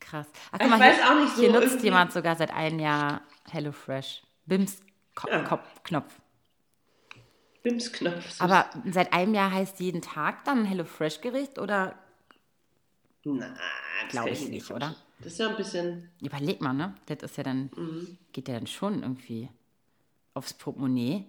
Krass. 0.00 0.26
Ach, 0.52 0.58
Ich 0.58 0.60
guck 0.60 0.70
mal, 0.70 0.80
weiß 0.80 0.96
hier, 0.96 1.10
auch 1.10 1.20
nicht 1.20 1.34
so 1.34 1.42
Hier 1.42 1.52
nutzt 1.52 1.66
irgendwie- 1.66 1.84
jemand 1.86 2.12
sogar 2.12 2.36
seit 2.36 2.52
einem 2.54 2.78
Jahr 2.78 3.22
HelloFresh. 3.50 4.22
Bims 4.46 4.80
Ko 5.16 5.28
Ja. 5.28 5.42
Kopf, 5.42 5.66
Knopf. 5.84 6.12
Bimsknopf. 7.62 8.40
Aber 8.40 8.66
seit 8.90 9.12
einem 9.12 9.32
Jahr 9.34 9.50
heißt 9.50 9.80
jeden 9.80 10.02
Tag 10.02 10.44
dann 10.44 10.64
HelloFresh-Gericht 10.66 11.58
oder 11.58 11.94
Na, 13.24 13.48
das 13.48 14.10
Glaub 14.10 14.24
kann 14.24 14.32
ich 14.34 14.48
nicht, 14.48 14.70
oder? 14.70 14.94
Das 15.20 15.32
ist 15.32 15.38
ja 15.38 15.48
ein 15.48 15.56
bisschen. 15.56 16.10
überleg 16.20 16.60
mal, 16.60 16.74
ne? 16.74 16.94
Das 17.06 17.18
ist 17.22 17.36
ja 17.36 17.42
dann, 17.44 17.70
Mhm. 17.76 18.18
geht 18.32 18.48
ja 18.48 18.54
dann 18.54 18.66
schon 18.66 19.02
irgendwie 19.02 19.48
aufs 20.34 20.52
Portemonnaie. 20.54 21.24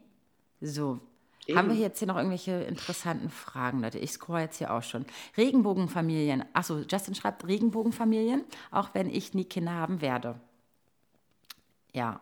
So. 0.62 1.00
Eben. 1.48 1.58
Haben 1.60 1.70
wir 1.70 1.76
jetzt 1.76 2.00
hier 2.00 2.08
noch 2.08 2.16
irgendwelche 2.18 2.64
interessanten 2.64 3.30
Fragen, 3.30 3.82
Leute? 3.82 4.00
Ich 4.00 4.12
scroll 4.14 4.40
jetzt 4.42 4.58
hier 4.58 4.74
auch 4.74 4.82
schon. 4.82 5.06
Regenbogenfamilien. 5.38 6.44
Achso, 6.54 6.80
Justin 6.90 7.14
schreibt 7.14 7.46
Regenbogenfamilien, 7.48 8.44
auch 8.72 8.90
wenn 8.94 9.10
ich 9.10 9.34
nie 9.36 9.46
Kinder 9.46 9.72
haben 9.74 10.02
werde. 10.02 10.40
Ja, 11.94 12.20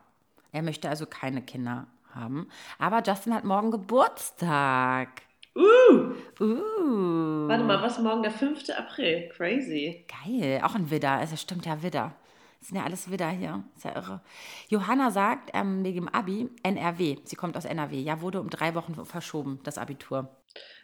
er 0.52 0.62
möchte 0.62 0.90
also 0.90 1.06
keine 1.06 1.42
Kinder 1.42 1.88
haben. 2.14 2.50
Aber 2.78 3.02
Justin 3.02 3.34
hat 3.34 3.46
morgen 3.46 3.72
Geburtstag. 3.72 5.22
Uh, 5.56 6.14
Uh. 6.40 7.48
warte 7.48 7.64
mal, 7.64 7.82
was 7.82 7.98
ist 7.98 8.04
morgen 8.04 8.24
der 8.24 8.32
5. 8.32 8.70
April? 8.70 9.30
Crazy. 9.30 10.06
Geil, 10.08 10.62
auch 10.64 10.76
ein 10.76 10.90
Widder. 10.90 11.22
Es 11.22 11.40
stimmt 11.40 11.66
ja 11.66 11.84
Widder. 11.84 12.16
Das 12.60 12.70
sind 12.70 12.78
ja 12.78 12.86
alles 12.86 13.12
Widder 13.12 13.30
hier. 13.30 13.64
Ist 13.76 13.86
ja 13.86 13.96
irre. 13.96 14.22
Johanna 14.70 15.12
sagt 15.12 15.52
ähm, 15.54 15.84
wegen 15.84 16.06
dem 16.06 16.10
Abi 16.10 16.50
NRW. 16.64 17.18
Sie 17.24 17.36
kommt 17.36 17.58
aus 17.58 17.66
NRW. 17.66 18.00
Ja, 18.00 18.22
wurde 18.22 18.40
um 18.40 18.50
drei 18.50 18.74
Wochen 18.74 19.06
verschoben, 19.06 19.60
das 19.64 19.78
Abitur. 19.78 20.36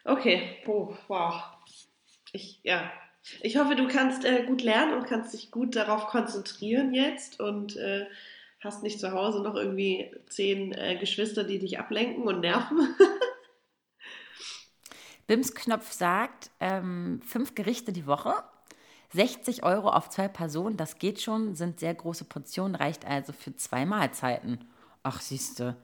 Okay, 0.06 0.58
oh, 0.68 0.94
wow. 1.08 1.42
Ich, 2.32 2.60
ja. 2.64 2.92
Ich 3.42 3.58
hoffe, 3.58 3.76
du 3.76 3.88
kannst 3.88 4.26
äh, 4.26 4.44
gut 4.46 4.62
lernen 4.62 4.94
und 4.94 5.08
kannst 5.08 5.34
dich 5.34 5.52
gut 5.52 5.76
darauf 5.76 6.08
konzentrieren 6.08 6.94
jetzt 6.94 7.40
und 7.40 7.76
äh, 7.78 8.06
hast 8.60 8.84
nicht 8.84 9.00
zu 9.00 9.12
Hause 9.12 9.42
noch 9.42 9.56
irgendwie 9.56 10.12
zehn 10.28 10.74
äh, 10.74 10.96
Geschwister, 10.98 11.44
die 11.44 11.60
dich 11.60 11.80
ablenken 11.80 12.24
und 12.24 12.42
nerven. 12.42 12.96
Bims 15.30 15.54
Knopf 15.54 15.92
sagt, 15.92 16.50
ähm, 16.60 17.22
fünf 17.24 17.54
Gerichte 17.54 17.94
die 17.94 18.08
Woche, 18.08 18.34
60 19.14 19.62
Euro 19.62 19.92
auf 19.92 20.10
zwei 20.10 20.28
Personen, 20.28 20.76
das 20.76 20.98
geht 20.98 21.22
schon, 21.22 21.54
sind 21.54 21.80
sehr 21.80 21.94
große 21.94 22.26
Portionen, 22.26 22.74
reicht 22.74 23.06
also 23.06 23.32
für 23.32 23.56
zwei 23.56 23.86
Mahlzeiten. 23.86 24.66
Ach, 25.04 25.22
siehste. 25.22 25.76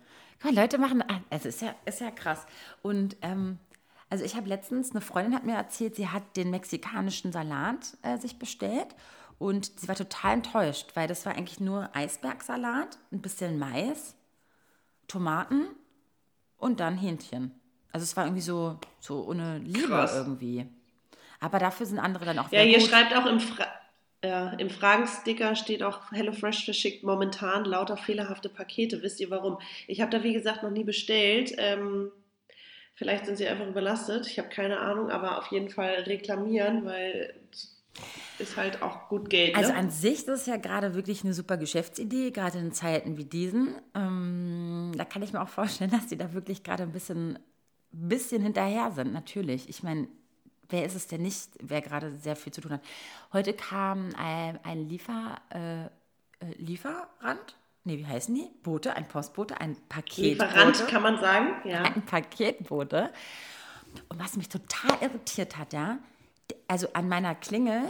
Leute 0.49 0.79
machen, 0.79 1.03
es 1.29 1.45
ist 1.45 1.61
ja, 1.61 1.75
ist 1.85 2.01
ja 2.01 2.09
krass. 2.09 2.47
Und 2.81 3.17
ähm, 3.21 3.59
also 4.09 4.25
ich 4.25 4.35
habe 4.35 4.49
letztens, 4.49 4.89
eine 4.89 5.01
Freundin 5.01 5.35
hat 5.35 5.43
mir 5.45 5.53
erzählt, 5.53 5.95
sie 5.95 6.07
hat 6.07 6.35
den 6.37 6.49
mexikanischen 6.49 7.31
Salat 7.31 7.97
äh, 8.01 8.17
sich 8.17 8.39
bestellt 8.39 8.95
und 9.37 9.79
sie 9.79 9.87
war 9.87 9.95
total 9.95 10.33
enttäuscht, 10.33 10.95
weil 10.95 11.07
das 11.07 11.23
war 11.23 11.35
eigentlich 11.35 11.59
nur 11.59 11.95
Eisbergsalat, 11.95 12.97
ein 13.11 13.21
bisschen 13.21 13.59
Mais, 13.59 14.15
Tomaten 15.07 15.67
und 16.57 16.79
dann 16.79 16.97
Hähnchen. 16.97 17.51
Also 17.95 18.03
es 18.03 18.17
war 18.17 18.25
irgendwie 18.25 18.41
so, 18.41 18.77
so 18.99 19.23
ohne 19.25 19.57
Liebe 19.59 19.87
Krass. 19.87 20.13
irgendwie. 20.17 20.65
Aber 21.39 21.59
dafür 21.59 21.85
sind 21.85 21.97
andere 21.97 22.25
dann 22.25 22.37
auch 22.39 22.51
Ja, 22.51 22.59
hier 22.59 22.79
gut. 22.79 22.89
schreibt 22.89 23.15
auch 23.15 23.25
im, 23.25 23.39
Fra 23.39 23.67
ja, 24.21 24.49
im 24.49 24.69
Fragensticker 24.69 25.55
steht 25.55 25.81
auch 25.81 26.11
HelloFresh 26.11 26.65
verschickt 26.65 27.03
momentan 27.03 27.63
lauter 27.63 27.95
fehlerhafte 27.95 28.49
Pakete. 28.49 29.01
Wisst 29.01 29.21
ihr 29.21 29.29
warum? 29.29 29.59
Ich 29.87 30.01
habe 30.01 30.11
da 30.11 30.23
wie 30.23 30.33
gesagt 30.33 30.61
noch 30.61 30.71
nie 30.71 30.83
bestellt. 30.83 31.53
Ähm, 31.57 32.11
vielleicht 32.95 33.27
sind 33.27 33.37
sie 33.37 33.47
einfach 33.47 33.65
überlastet. 33.67 34.27
Ich 34.27 34.39
habe 34.39 34.49
keine 34.49 34.79
Ahnung, 34.79 35.09
aber 35.09 35.37
auf 35.37 35.47
jeden 35.53 35.69
Fall 35.69 35.93
reklamieren, 36.05 36.83
weil 36.83 37.33
ist 38.39 38.57
halt 38.57 38.81
auch 38.81 39.07
gut 39.07 39.29
Geld. 39.29 39.55
Also 39.55 39.71
ne? 39.71 39.77
an 39.77 39.89
sich 39.89 40.25
das 40.25 40.41
ist 40.41 40.47
ja 40.47 40.57
gerade 40.57 40.95
wirklich 40.95 41.23
eine 41.23 41.33
super 41.33 41.57
Geschäftsidee, 41.57 42.31
gerade 42.31 42.57
in 42.57 42.71
Zeiten 42.71 43.17
wie 43.17 43.25
diesen. 43.25 43.75
Ähm, 43.93 44.91
da 44.97 45.05
kann 45.05 45.21
ich 45.21 45.33
mir 45.33 45.41
auch 45.41 45.47
vorstellen, 45.49 45.91
dass 45.91 46.07
die 46.07 46.17
da 46.17 46.33
wirklich 46.33 46.63
gerade 46.63 46.83
ein 46.83 46.91
bisschen, 46.91 47.39
bisschen 47.95 48.41
hinterher 48.41 48.91
sind, 48.91 49.13
natürlich. 49.13 49.69
Ich 49.69 49.83
meine, 49.83 50.07
wer 50.69 50.85
ist 50.85 50.95
es 50.95 51.07
denn 51.07 51.21
nicht, 51.21 51.49
wer 51.61 51.81
gerade 51.81 52.15
sehr 52.17 52.35
viel 52.35 52.53
zu 52.53 52.61
tun 52.61 52.73
hat? 52.73 52.81
Heute 53.33 53.53
kam 53.53 54.09
ein, 54.17 54.59
ein 54.63 54.89
Liefer, 54.89 55.41
äh, 55.49 55.85
äh, 55.85 55.89
Lieferant, 56.57 57.55
nee, 57.83 57.97
wie 57.97 58.05
heißen 58.05 58.33
die? 58.33 58.49
Bote, 58.63 58.95
ein 58.95 59.07
Postbote, 59.07 59.59
ein 59.59 59.77
Paketbote. 59.89 60.45
Lieferant 60.45 60.87
kann 60.87 61.01
man 61.01 61.19
sagen, 61.19 61.55
ja. 61.63 61.83
ein 61.83 62.05
Paketbote. 62.05 63.11
Und 64.09 64.19
was 64.19 64.35
mich 64.35 64.49
total 64.49 64.97
irritiert 65.01 65.57
hat, 65.57 65.73
ja, 65.73 65.99
also 66.67 66.87
an 66.93 67.07
meiner 67.07 67.35
Klingel, 67.35 67.81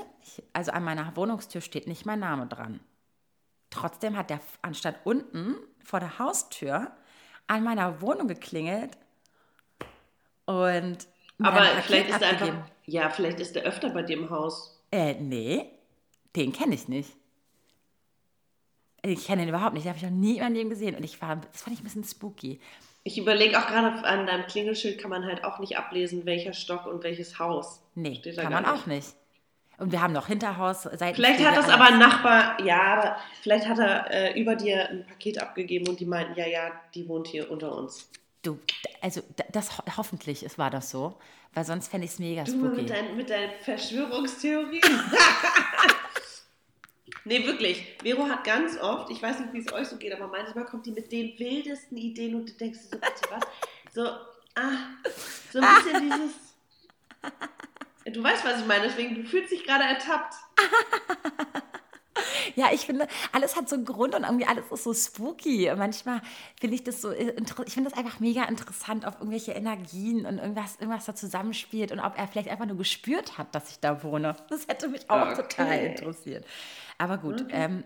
also 0.54 0.72
an 0.72 0.84
meiner 0.84 1.16
Wohnungstür 1.16 1.62
steht 1.62 1.88
nicht 1.88 2.06
mein 2.06 2.20
Name 2.20 2.48
dran. 2.48 2.80
Trotzdem 3.70 4.16
hat 4.16 4.30
der 4.30 4.40
anstatt 4.62 4.96
unten 5.04 5.56
vor 5.84 6.00
der 6.00 6.20
Haustür 6.20 6.92
an 7.48 7.64
meiner 7.64 8.02
Wohnung 8.02 8.28
geklingelt 8.28 8.98
und 10.46 10.98
Aber 11.44 11.66
vielleicht 11.82 12.10
ist 12.10 12.22
er 12.22 12.30
einfach, 12.30 12.54
ja, 12.86 13.10
vielleicht 13.10 13.40
ist 13.40 13.56
er 13.56 13.64
öfter 13.64 13.90
bei 13.90 14.04
dir 14.04 14.18
im 14.18 14.30
Haus. 14.30 14.80
Äh, 14.92 15.16
nee, 15.16 15.66
den 16.36 16.52
kenne 16.54 16.76
ich 16.76 16.88
nicht. 16.88 17.12
Ich 19.02 19.28
kenne 19.28 19.44
ihn 19.44 19.50
überhaupt 19.50 19.74
nicht, 19.74 19.86
den 19.86 19.90
habe 19.90 19.98
ich 19.98 20.04
noch 20.04 20.18
nie 20.18 20.38
in 20.38 20.44
meinem 20.44 20.56
Leben 20.56 20.70
gesehen 20.70 20.96
und 20.96 21.04
ich 21.04 21.22
war, 21.22 21.36
das 21.36 21.62
fand 21.62 21.76
ich 21.76 21.82
ein 21.82 21.84
bisschen 21.84 22.04
spooky. 22.04 22.60
Ich 23.04 23.20
überlege 23.20 23.60
auch 23.60 23.68
gerade, 23.68 24.04
an 24.04 24.26
deinem 24.26 24.48
Klingelschild 24.48 25.00
kann 25.00 25.12
man 25.12 25.26
halt 25.26 25.44
auch 25.44 25.60
nicht 25.60 25.78
ablesen, 25.78 26.26
welcher 26.26 26.54
Stock 26.54 26.88
und 26.88 27.04
welches 27.04 27.38
Haus. 27.38 27.84
Nee, 27.94 28.16
Steht 28.16 28.38
kann 28.38 28.52
man 28.52 28.66
auch 28.66 28.88
nicht. 28.88 29.14
Und 29.78 29.92
wir 29.92 30.02
haben 30.02 30.14
noch 30.14 30.28
Hinterhaus, 30.28 30.84
Seiten. 30.84 31.16
Vielleicht 31.16 31.46
hat 31.46 31.58
das 31.58 31.70
aber 31.70 31.86
ein 31.86 32.00
Nachbar, 32.00 32.60
ja, 32.64 32.82
aber 32.82 33.18
vielleicht 33.42 33.68
hat 33.68 33.78
er 33.78 34.10
äh, 34.10 34.40
über 34.40 34.56
dir 34.56 34.90
ein 34.90 35.06
Paket 35.06 35.42
abgegeben 35.42 35.88
und 35.88 36.00
die 36.00 36.06
meinten, 36.06 36.40
ja, 36.40 36.48
ja, 36.48 36.72
die 36.96 37.08
wohnt 37.08 37.28
hier 37.28 37.52
unter 37.52 37.76
uns. 37.76 38.10
Du, 38.46 38.60
also 39.02 39.22
das 39.52 39.78
ho 39.78 39.84
hoffentlich 39.98 40.44
ist, 40.44 40.60
war 40.60 40.70
das 40.70 40.92
so, 40.92 41.18
weil 41.56 41.66
sonst 41.66 41.88
fände 41.88 42.06
ich 42.06 42.12
es 42.12 42.20
mega 42.20 42.44
Du 42.44 42.52
spooky. 42.52 42.82
mit, 42.82 42.90
dein, 42.92 43.18
mit 43.18 43.30
deinen 43.30 43.60
Verschwörungstheorien. 43.62 44.82
nee, 47.26 47.44
wirklich. 47.46 47.96
Vero 48.04 48.28
hat 48.28 48.44
ganz 48.44 48.78
oft, 48.80 49.10
ich 49.10 49.20
weiß 49.22 49.40
nicht, 49.40 49.54
wie 49.54 49.60
es 49.60 49.74
euch 49.74 49.88
so 49.88 49.98
geht, 49.98 50.14
aber 50.14 50.28
manchmal 50.28 50.66
kommt 50.66 50.86
die 50.86 50.92
mit 50.92 51.12
den 51.12 51.38
wildesten 51.40 51.98
Ideen 51.98 52.36
und 52.36 52.50
du 52.50 52.54
denkst 52.54 52.80
so, 52.92 52.98
was? 53.02 53.42
So, 53.94 54.04
ah, 54.56 54.78
so 55.52 55.60
ein 55.60 55.76
bisschen 55.84 56.02
dieses. 56.02 56.32
Du 58.14 58.22
weißt, 58.22 58.46
was 58.46 58.60
ich 58.60 58.68
meine, 58.68 58.84
deswegen, 58.84 59.16
du 59.16 59.24
fühlst 59.24 59.52
dich 59.52 59.64
gerade 59.64 59.84
ertappt. 59.84 60.36
Ja, 62.56 62.68
ich 62.72 62.86
finde, 62.86 63.08
alles 63.32 63.56
hat 63.56 63.68
so 63.70 63.76
einen 63.76 63.86
Grund 63.86 64.16
und 64.16 64.24
irgendwie 64.24 64.46
alles 64.46 64.66
ist 64.72 64.84
so 64.84 64.94
spooky. 64.94 65.70
Und 65.72 65.80
manchmal 65.80 66.22
finde 66.60 66.76
ich 66.76 66.84
das 66.84 67.02
so, 67.02 67.12
äh, 67.12 67.36
ich 67.66 67.74
finde 67.74 67.90
das 67.90 67.98
einfach 67.98 68.20
mega 68.20 68.44
interessant, 68.44 69.06
ob 69.06 69.16
irgendwelche 69.16 69.54
Energien 69.54 70.26
und 70.26 70.38
irgendwas, 70.38 70.76
irgendwas 70.76 71.06
da 71.06 71.16
zusammenspielt 71.16 71.92
und 71.92 72.00
ob 72.00 72.18
er 72.18 72.28
vielleicht 72.28 72.50
einfach 72.50 72.66
nur 72.66 72.78
gespürt 72.78 73.38
hat, 73.38 73.54
dass 73.56 73.70
ich 73.72 73.80
da 73.80 74.04
wohne. 74.04 74.36
Das 74.50 74.68
hätte 74.68 74.88
mich 74.88 75.10
auch 75.10 75.32
Okay. 75.32 75.36
total 75.42 75.80
interessiert. 75.80 76.46
Aber 76.98 77.18
gut, 77.18 77.46
ähm, 77.50 77.84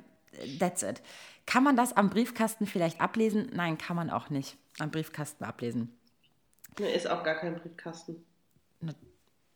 that's 0.60 0.84
it. 0.84 1.02
Kann 1.46 1.64
man 1.64 1.76
das 1.76 1.94
am 1.94 2.10
Briefkasten 2.10 2.68
vielleicht 2.68 3.02
ablesen? 3.02 3.50
Nein, 3.54 3.78
kann 3.78 3.96
man 3.96 4.10
auch 4.10 4.30
nicht 4.30 4.58
am 4.78 4.92
Briefkasten 4.92 5.44
ablesen. 5.44 5.98
Ne, 6.80 6.92
ist 6.92 7.10
auch 7.10 7.24
gar 7.24 7.36
kein 7.36 7.56
Briefkasten. 7.56 8.24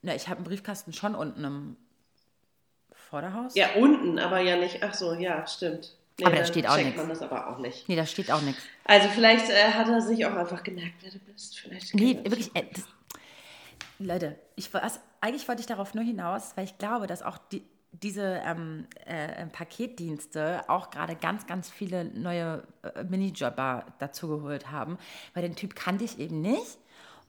Na, 0.02 0.14
ich 0.16 0.28
habe 0.28 0.38
einen 0.38 0.46
Briefkasten 0.46 0.92
schon 0.92 1.16
unten 1.16 1.44
im 1.46 1.78
Vorderhaus. 3.14 3.54
Ja, 3.54 3.74
unten, 3.76 4.18
aber 4.18 4.40
ja 4.40 4.56
nicht. 4.58 4.82
Ach 4.82 4.96
so, 4.96 5.14
ja, 5.14 5.46
stimmt. 5.46 5.96
Nee, 6.18 6.26
Aber 6.26 6.36
da 6.36 6.46
steht 6.46 6.68
auch 6.68 6.78
nichts. 6.78 6.98
man 6.98 7.10
das 7.10 7.22
aber 7.22 7.48
auch 7.48 7.60
nicht. 7.60 7.88
Nee, 7.88 7.96
da 7.96 8.08
steht 8.08 8.32
auch 8.32 8.42
nichts. 8.42 8.64
Also 8.86 9.08
vielleicht 9.10 9.52
äh, 9.52 9.72
hat 9.72 9.88
er 9.88 10.02
sich 10.02 10.26
auch 10.26 10.34
einfach 10.34 10.64
gemerkt, 10.64 10.96
wer 11.02 11.12
du 11.12 11.20
bist. 11.20 11.60
Vielleicht 11.60 11.94
Nee, 11.94 12.18
wirklich. 12.24 12.50
Äh, 12.56 12.64
das, 12.74 12.86
Leute, 14.00 14.36
ich, 14.56 14.74
was, 14.74 15.00
eigentlich 15.22 15.48
wollte 15.48 15.62
ich 15.62 15.68
darauf 15.68 15.94
nur 15.94 16.04
hinaus, 16.04 16.54
weil 16.56 16.66
ich 16.66 16.80
glaube, 16.80 17.06
dass 17.06 17.22
auch 17.22 17.38
die, 17.52 17.62
diese 17.92 18.42
ähm, 18.44 18.88
äh, 19.06 19.46
Paketdienste 19.46 20.68
auch 20.68 20.90
gerade 20.90 21.16
ganz, 21.16 21.46
ganz 21.46 21.70
viele 21.70 22.06
neue 22.06 22.64
äh, 22.96 23.04
Minijobber 23.04 23.86
dazugeholt 24.00 24.72
haben, 24.72 24.98
weil 25.36 25.44
den 25.44 25.56
Typ 25.56 25.76
kannte 25.76 26.04
ich 26.04 26.18
eben 26.18 26.42
nicht. 26.42 26.80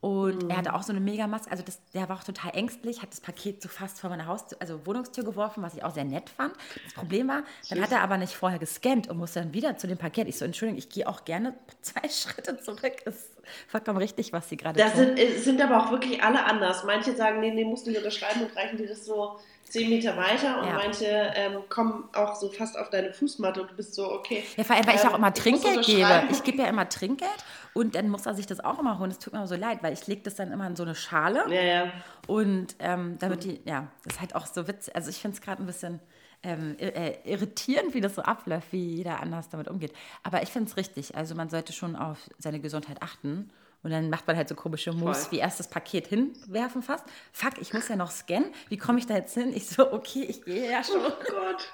Und 0.05 0.43
mhm. 0.43 0.51
er 0.51 0.59
hatte 0.59 0.75
auch 0.75 0.83
so 0.83 0.93
eine 0.93 1.01
Megamaske, 1.01 1.51
also 1.51 1.63
das, 1.65 1.81
der 1.95 2.11
war 2.11 2.19
auch 2.19 2.25
total 2.25 2.55
ängstlich, 2.55 3.01
hat 3.01 3.11
das 3.11 3.21
Paket 3.21 3.63
so 3.63 3.71
fast 3.71 3.99
vor 3.99 4.11
meine 4.11 4.27
Haustür, 4.27 4.59
also 4.61 4.85
Wohnungstür 4.85 5.25
geworfen, 5.25 5.63
was 5.63 5.73
ich 5.73 5.83
auch 5.83 5.95
sehr 5.95 6.05
nett 6.05 6.29
fand. 6.29 6.53
Das 6.85 6.93
Problem 6.93 7.27
war, 7.29 7.43
dann 7.71 7.81
hat 7.81 7.91
er 7.91 8.03
aber 8.03 8.19
nicht 8.19 8.35
vorher 8.35 8.59
gescannt 8.59 9.09
und 9.09 9.17
musste 9.17 9.41
dann 9.41 9.55
wieder 9.55 9.79
zu 9.79 9.87
dem 9.87 9.97
Paket. 9.97 10.29
Ich 10.29 10.37
so, 10.37 10.45
Entschuldigung, 10.45 10.77
ich 10.77 10.91
gehe 10.91 11.09
auch 11.09 11.25
gerne 11.25 11.55
zwei 11.81 12.07
Schritte 12.11 12.61
zurück. 12.61 13.01
Ist 13.07 13.31
vollkommen 13.67 13.97
richtig, 13.97 14.31
was 14.35 14.47
sie 14.51 14.59
gerade 14.59 14.79
tun. 14.79 14.91
Das 14.91 14.99
sind, 14.99 15.19
äh, 15.19 15.39
sind 15.39 15.63
aber 15.63 15.83
auch 15.83 15.91
wirklich 15.91 16.23
alle 16.23 16.45
anders. 16.45 16.85
Manche 16.85 17.17
sagen, 17.17 17.41
nee, 17.41 17.53
nee, 17.53 17.65
musst 17.65 17.87
du 17.87 17.91
nicht 17.91 18.01
unterschreiben 18.01 18.43
und 18.43 18.55
reichen 18.55 18.77
dir 18.77 18.87
das 18.87 19.07
so 19.07 19.39
zehn 19.67 19.89
Meter 19.89 20.19
weiter 20.19 20.61
und 20.61 20.69
ja. 20.69 20.75
manche 20.75 21.07
ähm, 21.35 21.63
kommen 21.71 22.05
auch 22.13 22.37
so 22.37 22.51
fast 22.51 22.79
auf 22.79 22.91
deine 22.91 23.13
Fußmatte 23.13 23.63
und 23.63 23.71
du 23.71 23.75
bist 23.75 23.95
so, 23.95 24.13
okay. 24.13 24.45
Ja, 24.57 24.65
vor 24.65 24.77
allem, 24.77 24.87
weil 24.87 24.95
ähm, 24.95 25.01
ich 25.03 25.09
auch 25.09 25.17
immer 25.17 25.33
Trinkgeld 25.33 25.87
gebe. 25.87 26.25
Ich 26.31 26.45
gebe 26.45 26.59
ja 26.59 26.69
immer 26.69 26.89
Trinkgeld 26.89 27.31
und 27.75 27.97
dann 27.97 28.09
muss 28.09 28.25
er 28.25 28.35
sich 28.35 28.47
das 28.47 28.61
auch 28.61 28.79
immer 28.79 28.99
holen. 28.99 29.11
Das 29.11 29.19
tut 29.19 29.33
mir 29.33 29.43
auch 29.43 29.47
so 29.47 29.57
leid, 29.57 29.83
weil 29.83 29.93
ich 29.93 30.07
lege 30.07 30.23
das 30.23 30.37
dann 30.37 30.53
immer 30.53 30.67
in 30.67 30.77
so 30.77 30.85
eine 30.85 30.95
Schale. 30.95 31.45
Ja, 31.53 31.61
ja. 31.63 31.93
Und 32.27 32.77
ähm, 32.79 33.17
damit 33.19 33.45
die, 33.45 33.61
ja, 33.65 33.89
das 34.05 34.15
ist 34.15 34.21
halt 34.21 34.35
auch 34.37 34.47
so 34.47 34.67
witzig. 34.69 34.95
Also 34.95 35.11
ich 35.11 35.19
finde 35.19 35.37
es 35.37 35.43
gerade 35.43 35.63
ein 35.63 35.67
bisschen 35.67 36.01
ähm, 36.45 36.77
äh, 36.79 37.17
irritierend, 37.25 37.93
wie 37.93 38.01
das 38.01 38.15
so 38.15 38.23
abläuft, 38.23 38.73
wie 38.73 38.97
jeder 38.97 39.21
anders 39.21 39.49
damit 39.49 39.69
umgeht. 39.69 39.93
Aber 40.23 40.43
ich 40.43 40.51
finde 40.51 40.71
es 40.71 40.77
richtig. 40.77 41.17
Also 41.17 41.35
man 41.35 41.51
sollte 41.51 41.73
schon 41.73 41.97
auf 41.97 42.19
seine 42.39 42.61
Gesundheit 42.61 43.03
achten. 43.03 43.51
Und 43.83 43.91
dann 43.91 44.09
macht 44.09 44.27
man 44.27 44.37
halt 44.37 44.49
so 44.49 44.55
komische 44.55 44.93
Moves, 44.93 45.31
wie 45.31 45.39
erst 45.39 45.61
das 45.61 45.69
Paket 45.69 46.07
hinwerfen 46.07 46.83
fast. 46.83 47.05
Fuck, 47.33 47.61
ich 47.61 47.75
muss 47.75 47.89
ja 47.89 47.97
noch 47.97 48.11
scannen. 48.11 48.51
Wie 48.71 48.79
komme 48.79 48.99
ich 48.99 49.07
da 49.07 49.15
jetzt 49.15 49.35
hin? 49.35 49.53
Ich 49.55 49.67
so, 49.67 49.93
okay, 49.93 50.23
ich 50.23 50.43
gehe 50.43 50.71
ja 50.71 50.83
schon. 50.83 51.01
Oh 51.01 51.11
Gott. 51.29 51.71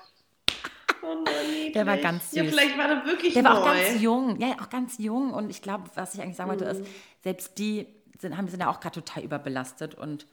Oh 1.03 1.15
Mann, 1.15 1.73
der 1.75 1.87
war 1.87 1.97
ganz 1.97 2.31
süß. 2.31 2.37
Ja, 2.37 2.45
vielleicht 2.45 2.79
war 2.79 2.89
der 2.89 3.05
wirklich 3.07 3.35
Der 3.35 3.43
neu. 3.43 3.51
war 3.51 3.61
auch 3.61 3.65
ganz 3.65 4.01
jung. 4.01 4.41
Ja, 4.41 4.57
auch 4.61 4.71
ganz 4.71 4.99
jung. 4.99 5.33
Und 5.33 5.51
ich 5.51 5.63
glaube, 5.63 5.85
was 5.95 6.15
ich 6.15 6.21
eigentlich 6.21 6.37
sagen 6.37 6.51
wollte, 6.51 6.65
mhm. 6.65 6.71
ist, 6.71 6.91
selbst 7.23 7.59
die 7.59 7.87
sind, 8.19 8.37
haben, 8.37 8.49
sind 8.49 8.61
ja 8.61 8.71
auch 8.71 8.81
gerade 8.81 9.03
total 9.03 9.23
überbelastet 9.25 9.95
und 9.95 10.27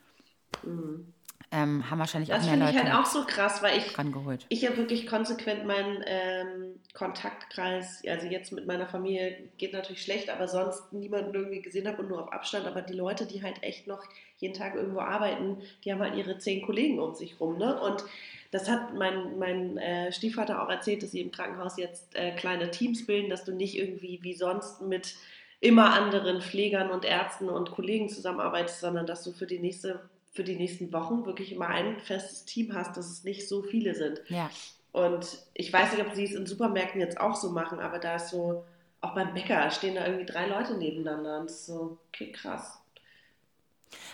mhm 0.63 1.13
ähm, 1.51 1.89
haben 1.89 1.99
wahrscheinlich 1.99 2.29
das 2.29 2.43
auch 2.43 2.45
mehr 2.45 2.57
Leute. 2.57 2.65
Das 2.65 2.71
finde 2.71 2.87
ich 2.89 2.93
halt 2.93 3.05
auch 3.05 3.09
so 3.09 3.23
krass, 3.25 3.63
weil 3.63 3.77
ich, 3.77 3.97
rangeholt. 3.97 4.45
ich 4.49 4.65
habe 4.65 4.77
wirklich 4.77 5.07
konsequent 5.07 5.65
meinen 5.65 6.03
ähm, 6.05 6.79
Kontaktkreis, 6.93 8.03
also 8.05 8.27
jetzt 8.27 8.51
mit 8.51 8.67
meiner 8.67 8.85
Familie 8.85 9.37
geht 9.57 9.71
natürlich 9.71 10.01
schlecht, 10.01 10.29
aber 10.29 10.47
sonst 10.47 10.91
niemanden 10.91 11.33
irgendwie 11.33 11.61
gesehen 11.61 11.87
habe 11.87 12.01
und 12.01 12.09
nur 12.09 12.21
auf 12.21 12.33
Abstand. 12.33 12.67
Aber 12.67 12.81
die 12.81 12.93
Leute, 12.93 13.25
die 13.25 13.43
halt 13.43 13.63
echt 13.63 13.87
noch 13.87 14.03
jeden 14.39 14.55
Tag 14.55 14.75
irgendwo 14.75 14.99
arbeiten, 14.99 15.61
die 15.85 15.91
haben 15.91 16.01
halt 16.01 16.15
ihre 16.15 16.37
zehn 16.37 16.65
Kollegen 16.65 16.99
um 16.99 17.15
sich 17.15 17.39
rum. 17.39 17.57
Ne? 17.57 17.79
Und 17.79 18.03
das 18.51 18.69
hat 18.69 18.93
mein, 18.93 19.37
mein 19.37 19.77
äh, 19.77 20.11
Stiefvater 20.11 20.61
auch 20.61 20.69
erzählt, 20.69 21.03
dass 21.03 21.11
sie 21.11 21.21
im 21.21 21.31
Krankenhaus 21.31 21.77
jetzt 21.77 22.15
äh, 22.15 22.31
kleine 22.31 22.71
Teams 22.71 23.05
bilden, 23.05 23.29
dass 23.29 23.43
du 23.43 23.51
nicht 23.51 23.77
irgendwie 23.77 24.19
wie 24.21 24.33
sonst 24.33 24.81
mit 24.81 25.15
immer 25.59 25.93
anderen 25.93 26.41
Pflegern 26.41 26.91
und 26.91 27.03
Ärzten 27.03 27.49
und 27.49 27.71
Kollegen 27.71 28.09
zusammenarbeitest, 28.09 28.79
sondern 28.79 29.05
dass 29.05 29.23
du 29.23 29.31
für 29.31 29.47
die 29.47 29.59
nächste 29.59 30.01
für 30.37 30.43
die 30.43 30.55
nächsten 30.55 30.93
Wochen 30.93 31.25
wirklich 31.25 31.51
immer 31.51 31.67
ein 31.67 31.99
festes 31.99 32.45
Team 32.45 32.75
hast, 32.75 32.95
dass 32.95 33.09
es 33.09 33.23
nicht 33.23 33.49
so 33.49 33.63
viele 33.63 33.95
sind. 33.95 34.21
Ja. 34.27 34.51
Und 34.91 35.39
ich 35.55 35.73
weiß 35.73 35.93
nicht, 35.93 36.05
ob 36.05 36.13
sie 36.13 36.25
es 36.25 36.33
in 36.33 36.45
Supermärkten 36.45 37.01
jetzt 37.01 37.19
auch 37.19 37.35
so 37.35 37.49
machen, 37.49 37.79
aber 37.79 37.97
da 37.97 38.17
ist 38.17 38.29
so, 38.29 38.63
auch 39.01 39.15
beim 39.15 39.33
Bäcker 39.33 39.69
stehen 39.71 39.95
da 39.95 40.05
irgendwie 40.05 40.27
drei 40.27 40.45
Leute 40.45 40.77
nebeneinander 40.77 41.39
und 41.39 41.49
es 41.49 41.61
ist 41.61 41.65
so, 41.65 41.97
okay, 42.09 42.31
krass. 42.31 42.79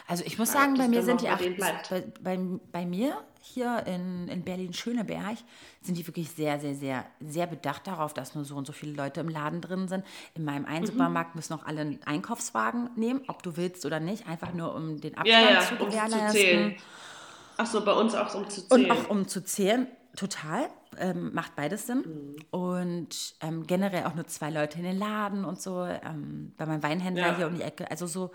Also 0.07 0.23
ich 0.25 0.39
muss 0.39 0.53
sagen, 0.53 0.77
bei 0.77 0.87
mir 0.87 1.03
sind 1.03 1.21
die 1.21 1.27
acht, 1.27 1.43
bei, 1.89 2.03
bei, 2.21 2.39
bei, 2.71 2.85
mir 2.85 3.21
hier 3.45 3.85
in, 3.85 4.29
in 4.29 4.43
Berlin-Schöneberg 4.43 5.37
sind 5.81 5.97
die 5.97 6.07
wirklich 6.07 6.31
sehr, 6.31 6.61
sehr, 6.61 6.75
sehr, 6.75 7.05
sehr 7.19 7.45
bedacht 7.45 7.85
darauf, 7.87 8.13
dass 8.13 8.35
nur 8.35 8.45
so 8.45 8.55
und 8.55 8.65
so 8.65 8.71
viele 8.71 8.93
Leute 8.93 9.19
im 9.19 9.27
Laden 9.27 9.59
drin 9.59 9.89
sind. 9.89 10.05
In 10.33 10.45
meinem 10.45 10.65
einen 10.65 10.83
mhm. 10.83 10.87
Supermarkt 10.87 11.35
müssen 11.35 11.53
auch 11.53 11.65
alle 11.65 11.81
einen 11.81 12.03
Einkaufswagen 12.05 12.89
nehmen, 12.95 13.21
ob 13.27 13.43
du 13.43 13.57
willst 13.57 13.85
oder 13.85 13.99
nicht, 13.99 14.27
einfach 14.27 14.53
nur 14.53 14.73
um 14.73 15.01
den 15.01 15.17
Abstand 15.17 15.43
ja, 15.45 15.53
ja, 15.55 15.59
zu 15.59 15.75
gewährleisten. 15.75 16.75
Ach 17.57 17.65
so, 17.65 17.83
bei 17.83 17.91
uns 17.91 18.15
auch 18.15 18.33
um 18.33 18.49
zu 18.49 18.65
zählen. 18.65 18.85
Und 18.85 18.91
auch 18.91 19.09
um 19.09 19.27
zu 19.27 19.43
zählen, 19.43 19.87
total. 20.15 20.69
Ähm, 20.97 21.33
macht 21.33 21.55
beides 21.55 21.87
Sinn. 21.87 22.03
Mhm. 22.05 22.35
Und 22.51 23.35
ähm, 23.41 23.67
generell 23.67 24.05
auch 24.05 24.15
nur 24.15 24.27
zwei 24.27 24.51
Leute 24.51 24.77
in 24.77 24.85
den 24.85 24.97
Laden 24.97 25.43
und 25.43 25.61
so. 25.61 25.83
Ähm, 25.83 26.53
bei 26.55 26.65
meinem 26.65 26.81
Weinhändler 26.81 27.27
ja. 27.27 27.35
hier 27.35 27.47
um 27.47 27.55
die 27.55 27.63
Ecke. 27.63 27.91
Also 27.91 28.07
so 28.07 28.31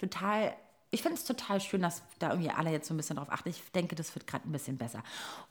total 0.00 0.54
ich 0.92 1.02
finde 1.02 1.16
es 1.16 1.24
total 1.24 1.60
schön, 1.60 1.82
dass 1.82 2.02
da 2.18 2.30
irgendwie 2.30 2.50
alle 2.50 2.70
jetzt 2.70 2.88
so 2.88 2.94
ein 2.94 2.96
bisschen 2.96 3.16
drauf 3.16 3.28
achten. 3.30 3.48
Ich 3.48 3.62
denke, 3.72 3.94
das 3.94 4.14
wird 4.14 4.26
gerade 4.26 4.48
ein 4.48 4.52
bisschen 4.52 4.76
besser. 4.76 5.02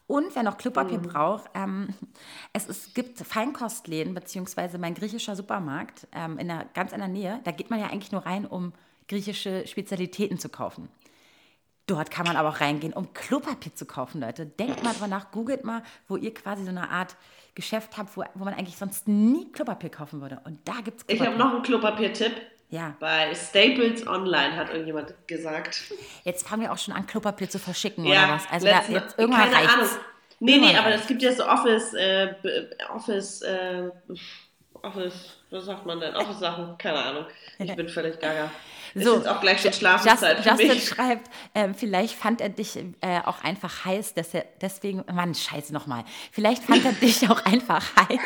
Und 0.06 0.36
wer 0.36 0.44
noch 0.44 0.58
Klopapier 0.58 0.98
mhm. 0.98 1.04
braucht, 1.04 1.50
ähm, 1.54 1.94
es, 2.54 2.68
es 2.68 2.94
gibt 2.94 3.20
Feinkostläden, 3.20 4.14
beziehungsweise 4.14 4.78
mein 4.78 4.96
griechischer 4.96 5.36
Supermarkt 5.36 6.08
ähm, 6.12 6.38
in 6.38 6.50
der, 6.50 6.66
ganz 6.74 6.92
in 6.92 7.00
der 7.00 7.08
Nähe. 7.08 7.40
Da 7.46 7.52
geht 7.52 7.70
man 7.70 7.80
ja 7.80 7.88
eigentlich 7.88 8.12
nur 8.12 8.26
rein, 8.26 8.46
um 8.46 8.74
griechische 9.08 9.66
Spezialitäten 9.66 10.40
zu 10.40 10.50
kaufen. 10.50 10.90
Dort 11.88 12.12
kann 12.12 12.28
man 12.28 12.36
aber 12.36 12.50
auch 12.50 12.60
reingehen, 12.60 12.94
um 12.94 13.14
Klopapier 13.14 13.74
zu 13.74 13.86
kaufen, 13.86 14.22
Leute. 14.22 14.46
Denkt 14.46 14.84
mal 14.84 14.94
drüber 14.94 15.08
nach, 15.08 15.32
googelt 15.32 15.64
mal, 15.64 15.82
wo 16.08 16.18
ihr 16.18 16.34
quasi 16.34 16.64
so 16.64 16.70
eine 16.70 16.90
Art 16.90 17.16
Geschäft 17.56 17.98
habt, 17.98 18.16
wo, 18.16 18.24
wo 18.36 18.46
man 18.46 18.54
eigentlich 18.54 18.78
sonst 18.78 19.08
nie 19.08 19.52
Klopapier 19.52 19.90
kaufen 19.90 20.22
würde. 20.22 20.40
Und 20.44 20.60
da 20.68 20.82
gibt 20.84 21.02
es 21.02 21.06
Ich 21.08 21.20
habe 21.20 21.38
noch 21.38 21.54
einen 21.54 21.64
Klopapier-Tipp. 21.64 22.34
Ja. 22.70 22.96
Bei 23.00 23.34
Staples 23.34 24.06
Online 24.06 24.56
hat 24.56 24.70
irgendjemand 24.70 25.16
gesagt. 25.28 25.92
Jetzt 26.24 26.48
fangen 26.48 26.62
wir 26.62 26.72
auch 26.72 26.78
schon 26.78 26.94
an, 26.94 27.08
Klopapier 27.08 27.50
zu 27.50 27.58
verschicken 27.58 28.06
ja, 28.06 28.26
oder 28.26 28.34
was? 28.36 28.44
Also 28.52 28.68
da, 28.68 28.82
jetzt 28.88 29.18
irgendwann 29.18 29.42
keine 29.42 29.56
reicht's. 29.56 29.74
Ahnung. 29.74 29.90
Nee, 30.42 30.58
nee, 30.58 30.78
aber 30.78 30.94
es 30.94 31.06
gibt 31.06 31.22
ja 31.22 31.34
so 31.34 31.46
Office, 31.46 31.94
äh, 31.96 32.34
Office, 32.94 33.42
äh, 33.42 33.90
Office, 34.82 35.38
was 35.50 35.66
sagt 35.66 35.86
man 35.86 36.00
denn? 36.00 36.16
Office-Sachen, 36.16 36.78
keine 36.78 37.04
Ahnung. 37.04 37.26
Ich 37.58 37.76
bin 37.76 37.90
völlig 37.90 38.20
gaga. 38.20 38.50
Ist 38.94 39.06
so, 39.06 39.16
jetzt 39.16 39.28
auch 39.28 39.42
gleich 39.42 39.62
schon 39.62 39.74
Schlafenszeit 39.74 40.38
Just, 40.38 40.50
Justin 40.50 40.68
mich. 40.70 40.88
schreibt, 40.88 41.30
äh, 41.54 41.74
vielleicht 41.74 42.16
fand 42.16 42.42
er 42.42 42.50
dich 42.50 42.78
äh, 42.78 43.20
auch 43.26 43.44
einfach 43.44 43.86
heiß, 43.86 44.14
dass 44.14 44.34
er 44.34 44.46
deswegen, 44.62 45.04
Mann, 45.12 45.36
scheiße 45.36 45.74
nochmal. 45.74 46.06
Vielleicht 46.32 46.64
fand 46.64 46.86
er 46.86 46.92
dich 47.02 47.30
auch 47.30 47.44
einfach 47.46 47.86
heiß. 47.98 48.20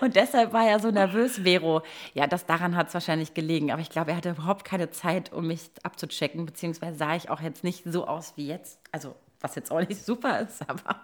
Und 0.00 0.16
deshalb 0.16 0.52
war 0.52 0.66
er 0.66 0.80
so 0.80 0.90
nervös, 0.90 1.40
Vero. 1.44 1.82
Ja, 2.14 2.26
das 2.26 2.46
daran 2.46 2.76
hat 2.76 2.88
es 2.88 2.94
wahrscheinlich 2.94 3.34
gelegen. 3.34 3.70
Aber 3.72 3.80
ich 3.80 3.90
glaube, 3.90 4.10
er 4.10 4.16
hatte 4.16 4.30
überhaupt 4.30 4.64
keine 4.64 4.90
Zeit, 4.90 5.32
um 5.32 5.46
mich 5.46 5.70
abzuchecken. 5.82 6.46
Beziehungsweise 6.46 6.98
sah 6.98 7.14
ich 7.14 7.30
auch 7.30 7.40
jetzt 7.40 7.64
nicht 7.64 7.84
so 7.84 8.06
aus 8.06 8.34
wie 8.36 8.48
jetzt. 8.48 8.80
Also, 8.90 9.14
was 9.40 9.54
jetzt 9.54 9.70
auch 9.70 9.80
nicht 9.80 10.04
super 10.04 10.40
ist, 10.40 10.62
aber 10.68 11.00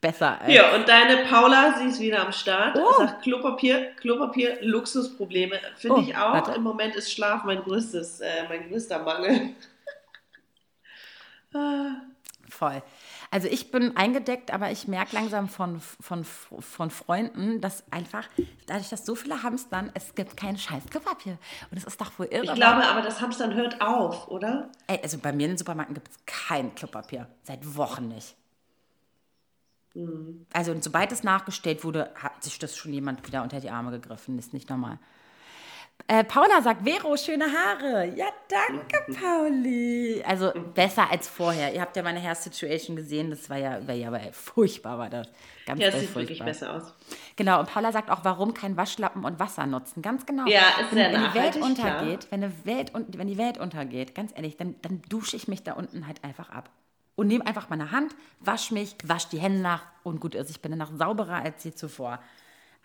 besser. 0.00 0.40
Als 0.40 0.52
ja, 0.52 0.74
und 0.74 0.86
deine 0.86 1.24
Paula, 1.24 1.78
sie 1.78 1.86
ist 1.86 2.00
wieder 2.00 2.26
am 2.26 2.32
Start. 2.32 2.76
Oh. 2.76 2.98
Sagt 2.98 3.22
Klopapier, 3.22 3.92
Klopapier, 3.96 4.58
Luxusprobleme. 4.60 5.58
Finde 5.76 5.96
oh, 5.96 6.02
ich 6.02 6.14
auch. 6.16 6.34
Warte. 6.34 6.52
Im 6.52 6.62
Moment 6.62 6.94
ist 6.96 7.10
Schlaf 7.10 7.44
mein 7.44 7.62
größtes, 7.62 8.20
äh, 8.20 8.48
mein 8.48 8.68
größter 8.68 9.02
Mangel. 9.02 9.50
Voll. 12.48 12.82
Also 13.32 13.48
ich 13.48 13.70
bin 13.70 13.96
eingedeckt, 13.96 14.52
aber 14.52 14.70
ich 14.70 14.88
merke 14.88 15.16
langsam 15.16 15.48
von, 15.48 15.80
von, 15.80 16.22
von 16.22 16.90
Freunden, 16.90 17.62
dass 17.62 17.82
einfach, 17.90 18.28
dadurch, 18.66 18.90
dass 18.90 19.06
so 19.06 19.14
viele 19.14 19.42
hamstern, 19.42 19.90
es 19.94 20.14
gibt 20.14 20.36
kein 20.36 20.58
scheiß 20.58 20.84
Klopapier. 20.90 21.38
Und 21.70 21.76
das 21.76 21.84
ist 21.84 21.98
doch 21.98 22.18
wohl 22.18 22.26
irre. 22.26 22.44
Ich 22.44 22.54
glaube 22.54 22.84
aber, 22.84 23.00
das 23.00 23.22
Hamstern 23.22 23.54
hört 23.54 23.80
auf, 23.80 24.28
oder? 24.28 24.70
Ey, 24.86 25.00
also 25.02 25.16
bei 25.16 25.32
mir 25.32 25.44
in 25.44 25.52
den 25.52 25.56
Supermärkten 25.56 25.94
gibt 25.94 26.08
es 26.08 26.18
kein 26.26 26.74
Klopapier. 26.74 27.26
Seit 27.42 27.74
Wochen 27.74 28.08
nicht. 28.08 28.36
Mhm. 29.94 30.44
Also 30.52 30.76
sobald 30.78 31.10
es 31.10 31.22
nachgestellt 31.22 31.84
wurde, 31.84 32.10
hat 32.14 32.44
sich 32.44 32.58
das 32.58 32.76
schon 32.76 32.92
jemand 32.92 33.26
wieder 33.26 33.42
unter 33.42 33.60
die 33.60 33.70
Arme 33.70 33.92
gegriffen. 33.92 34.36
Das 34.36 34.48
ist 34.48 34.52
nicht 34.52 34.68
normal. 34.68 34.98
Äh, 36.08 36.24
Paula 36.24 36.60
sagt, 36.62 36.82
Vero, 36.86 37.16
schöne 37.16 37.46
Haare. 37.46 38.06
Ja, 38.16 38.26
danke, 38.48 38.98
Pauli. 39.18 40.22
Also 40.26 40.52
besser 40.74 41.10
als 41.10 41.28
vorher. 41.28 41.72
Ihr 41.72 41.80
habt 41.80 41.96
ja 41.96 42.02
meine 42.02 42.20
Hair 42.20 42.34
Situation 42.34 42.96
gesehen. 42.96 43.30
Das 43.30 43.48
war 43.48 43.56
ja, 43.56 43.86
war 43.86 43.94
ja 43.94 44.10
furchtbar, 44.32 44.98
war 44.98 45.08
das. 45.08 45.28
Ganz 45.64 45.80
ja, 45.80 45.88
es 45.88 46.00
sieht 46.00 46.10
furchtbar. 46.10 46.20
wirklich 46.20 46.44
besser 46.44 46.74
aus. 46.74 46.94
Genau, 47.36 47.60
und 47.60 47.68
Paula 47.68 47.92
sagt 47.92 48.10
auch, 48.10 48.24
warum 48.24 48.52
kein 48.52 48.76
Waschlappen 48.76 49.24
und 49.24 49.38
Wasser 49.38 49.66
nutzen. 49.66 50.02
Ganz 50.02 50.26
genau. 50.26 50.46
Ja, 50.46 50.62
ist 50.80 50.90
sehr 50.90 51.12
wenn, 51.12 51.22
wenn 51.22 51.30
die 51.30 51.34
Welt 51.38 51.56
untergeht, 51.56 52.26
wenn, 52.30 52.40
die 52.40 52.66
Welt, 52.66 52.92
wenn 52.94 53.28
die 53.28 53.38
Welt 53.38 53.58
untergeht, 53.58 54.14
ganz 54.14 54.32
ehrlich, 54.34 54.56
dann, 54.56 54.74
dann 54.82 55.02
dusche 55.08 55.36
ich 55.36 55.48
mich 55.48 55.62
da 55.62 55.74
unten 55.74 56.06
halt 56.06 56.24
einfach 56.24 56.50
ab. 56.50 56.70
Und 57.14 57.28
nehme 57.28 57.46
einfach 57.46 57.68
meine 57.68 57.90
Hand, 57.90 58.14
wasch 58.40 58.70
mich, 58.70 58.96
wasch 59.04 59.28
die 59.28 59.38
Hände 59.38 59.60
nach 59.60 59.82
und 60.02 60.20
gut 60.20 60.34
ist. 60.34 60.50
Ich 60.50 60.60
bin 60.60 60.72
danach 60.72 60.90
sauberer 60.92 61.42
als 61.42 61.62
je 61.62 61.72
zuvor. 61.72 62.18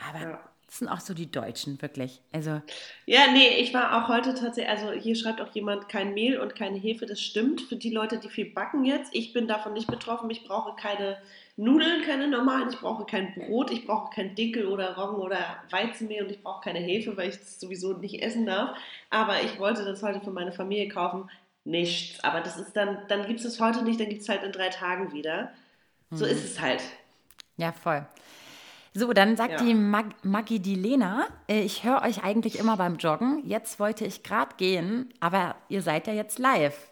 Aber 0.10 0.22
ja. 0.22 0.40
Das 0.68 0.80
sind 0.80 0.90
auch 0.90 1.00
so 1.00 1.14
die 1.14 1.32
Deutschen, 1.32 1.82
wirklich. 1.82 2.22
Also. 2.34 2.62
Ja, 3.06 3.32
nee, 3.32 3.58
ich 3.60 3.74
war 3.74 4.04
auch 4.04 4.10
heute 4.10 4.36
tatsächlich, 4.36 4.70
also 4.70 4.92
hier 4.92 5.16
schreibt 5.16 5.40
auch 5.40 5.56
jemand 5.56 5.88
kein 5.88 6.14
Mehl 6.14 6.40
und 6.40 6.56
keine 6.56 6.78
Hefe, 6.78 7.06
das 7.06 7.22
stimmt. 7.22 7.62
Für 7.62 7.78
die 7.78 7.90
Leute, 7.90 8.20
die 8.20 8.28
viel 8.28 8.52
backen 8.52 8.84
jetzt, 8.84 9.16
ich 9.16 9.32
bin 9.32 9.48
davon 9.48 9.72
nicht 9.74 9.88
betroffen. 9.88 10.30
Ich 10.30 10.44
brauche 10.44 10.76
keine 10.76 11.18
Nudeln, 11.56 12.04
keine 12.04 12.28
normalen, 12.28 12.70
ich 12.70 12.78
brauche 12.80 13.06
kein 13.06 13.34
Brot, 13.34 13.72
ich 13.72 13.88
brauche 13.88 14.14
kein 14.14 14.36
Dinkel 14.36 14.68
oder 14.68 14.98
Roggen 14.98 15.22
oder 15.22 15.40
Weizenmehl 15.72 16.24
und 16.24 16.32
ich 16.32 16.44
brauche 16.44 16.62
keine 16.62 16.80
Hefe, 16.80 17.16
weil 17.16 17.30
ich 17.30 17.36
es 17.36 17.62
sowieso 17.62 17.94
nicht 17.94 18.22
essen 18.22 18.46
darf. 18.46 18.78
Aber 19.10 19.42
ich 19.42 19.58
wollte 19.60 19.86
das 19.86 20.04
heute 20.04 20.20
für 20.20 20.32
meine 20.32 20.52
Familie 20.52 20.90
kaufen. 20.90 21.30
Nichts. 21.64 22.22
Aber 22.26 22.42
das 22.42 22.58
ist 22.58 22.76
dann, 22.76 23.00
dann 23.08 23.26
gibt 23.26 23.40
es 23.40 23.46
es 23.46 23.60
heute 23.62 23.84
nicht, 23.84 24.00
dann 24.00 24.10
gibt 24.10 24.22
es 24.22 24.30
halt 24.30 24.44
in 24.44 24.52
drei 24.52 24.70
Tagen 24.70 25.14
wieder. 25.14 25.52
So 26.12 26.26
ist 26.26 26.44
es 26.44 26.60
halt. 26.60 26.82
Ja, 27.58 27.72
voll. 27.72 28.06
So, 28.98 29.14
dann 29.14 29.38
sagt 29.38 29.54
Ja. 29.54 29.58
die 29.66 29.74
Mag 29.76 30.06
Maggie 30.24 30.60
die 30.60 30.74
Lena, 30.76 31.28
äh, 31.48 31.62
ich 31.62 31.84
höre 31.84 32.02
euch 32.02 32.24
eigentlich 32.24 32.58
immer 32.58 32.78
beim 32.78 32.96
Joggen. 32.98 33.44
Jetzt 33.46 33.80
wollte 33.80 34.06
ich 34.06 34.24
gerade 34.24 34.56
gehen, 34.58 35.14
aber 35.20 35.56
ihr 35.70 35.82
seid 35.84 36.08
ja 36.08 36.14
jetzt 36.14 36.40
live. 36.40 36.90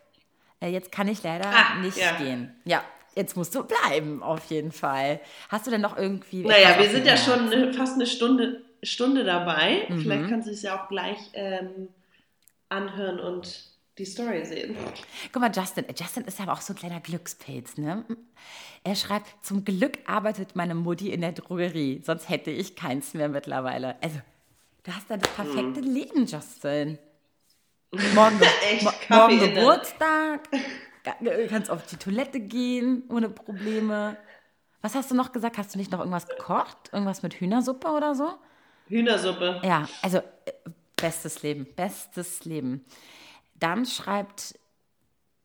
Äh, 0.61 0.67
jetzt 0.69 0.91
kann 0.91 1.07
ich 1.07 1.23
leider 1.23 1.49
Ah, 1.49 1.79
nicht 1.81 1.97
ja. 1.97 2.13
gehen. 2.17 2.53
Ja, 2.65 2.83
jetzt 3.15 3.35
musst 3.35 3.55
du 3.55 3.63
bleiben, 3.63 4.21
auf 4.21 4.45
jeden 4.51 4.71
Fall. 4.71 5.19
Hast 5.49 5.65
du 5.65 5.71
denn 5.71 5.81
noch 5.81 5.97
irgendwie. 5.97 6.43
Naja, 6.43 6.77
wir 6.77 6.89
sind 6.89 7.07
ja 7.07 7.17
schon 7.17 7.51
eine, 7.51 7.73
fast 7.73 7.95
eine 7.95 8.05
Stunde, 8.05 8.61
Stunde 8.83 9.23
dabei. 9.23 9.85
Mhm. 9.89 9.99
Vielleicht 10.01 10.29
kann 10.29 10.43
sie 10.43 10.51
es 10.51 10.61
ja 10.61 10.79
auch 10.79 10.87
gleich 10.89 11.17
ähm, 11.33 11.87
anhören 12.69 13.19
und 13.19 13.65
die 13.97 14.05
Story 14.05 14.45
sehen. 14.45 14.75
Guck 15.31 15.41
mal, 15.41 15.51
Justin. 15.53 15.85
Justin 15.97 16.25
ist 16.25 16.39
aber 16.41 16.53
auch 16.53 16.61
so 16.61 16.73
ein 16.73 16.75
kleiner 16.75 16.99
Glückspilz, 16.99 17.77
ne? 17.77 18.03
Er 18.85 18.95
schreibt, 18.95 19.43
zum 19.43 19.65
Glück 19.65 19.97
arbeitet 20.05 20.55
meine 20.55 20.75
Mutti 20.75 21.09
in 21.11 21.21
der 21.21 21.31
Drogerie, 21.31 22.01
sonst 22.05 22.29
hätte 22.29 22.51
ich 22.51 22.75
keins 22.75 23.15
mehr 23.15 23.27
mittlerweile. 23.29 23.95
Also, 23.99 24.19
du 24.83 24.91
hast 24.93 25.09
ja 25.09 25.17
das 25.17 25.27
perfekte 25.31 25.79
Leben, 25.79 26.27
Justin. 26.27 26.99
Morgen, 28.13 28.37
Ge- 28.39 28.47
Echt 28.69 29.09
morgen 29.09 29.39
Geburtstag, 29.39 30.47
kannst 31.49 31.71
auf 31.71 31.83
die 31.87 31.97
Toilette 31.97 32.39
gehen, 32.39 33.01
ohne 33.09 33.27
Probleme. 33.29 34.17
Was 34.83 34.93
hast 34.93 35.09
du 35.09 35.15
noch 35.15 35.31
gesagt? 35.31 35.57
Hast 35.57 35.73
du 35.73 35.79
nicht 35.79 35.91
noch 35.91 35.97
irgendwas 35.99 36.27
gekocht? 36.27 36.77
Irgendwas 36.91 37.23
mit 37.23 37.33
Hühnersuppe 37.33 37.87
oder 37.87 38.13
so? 38.13 38.35
Hühnersuppe. 38.87 39.61
Ja, 39.63 39.89
also 40.03 40.17
äh, 40.19 40.23
bestes 40.95 41.41
Leben, 41.41 41.65
bestes 41.75 42.45
Leben. 42.45 42.85
Dann 43.55 43.87
schreibt 43.87 44.59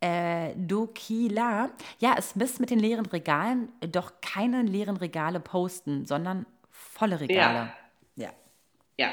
äh, 0.01 0.55
Dokila, 0.57 1.71
ja, 1.99 2.15
es 2.19 2.35
misst 2.37 2.61
mit 2.61 2.71
den 2.71 2.79
leeren 2.79 3.07
Regalen, 3.07 3.71
doch 3.93 4.13
keine 4.23 4.63
leeren 4.63 4.97
Regale 4.97 5.41
posten, 5.41 6.07
sondern 6.07 6.47
volle 6.71 7.21
Regale. 7.21 7.73
Ja, 8.17 8.33
Ja, 8.97 9.11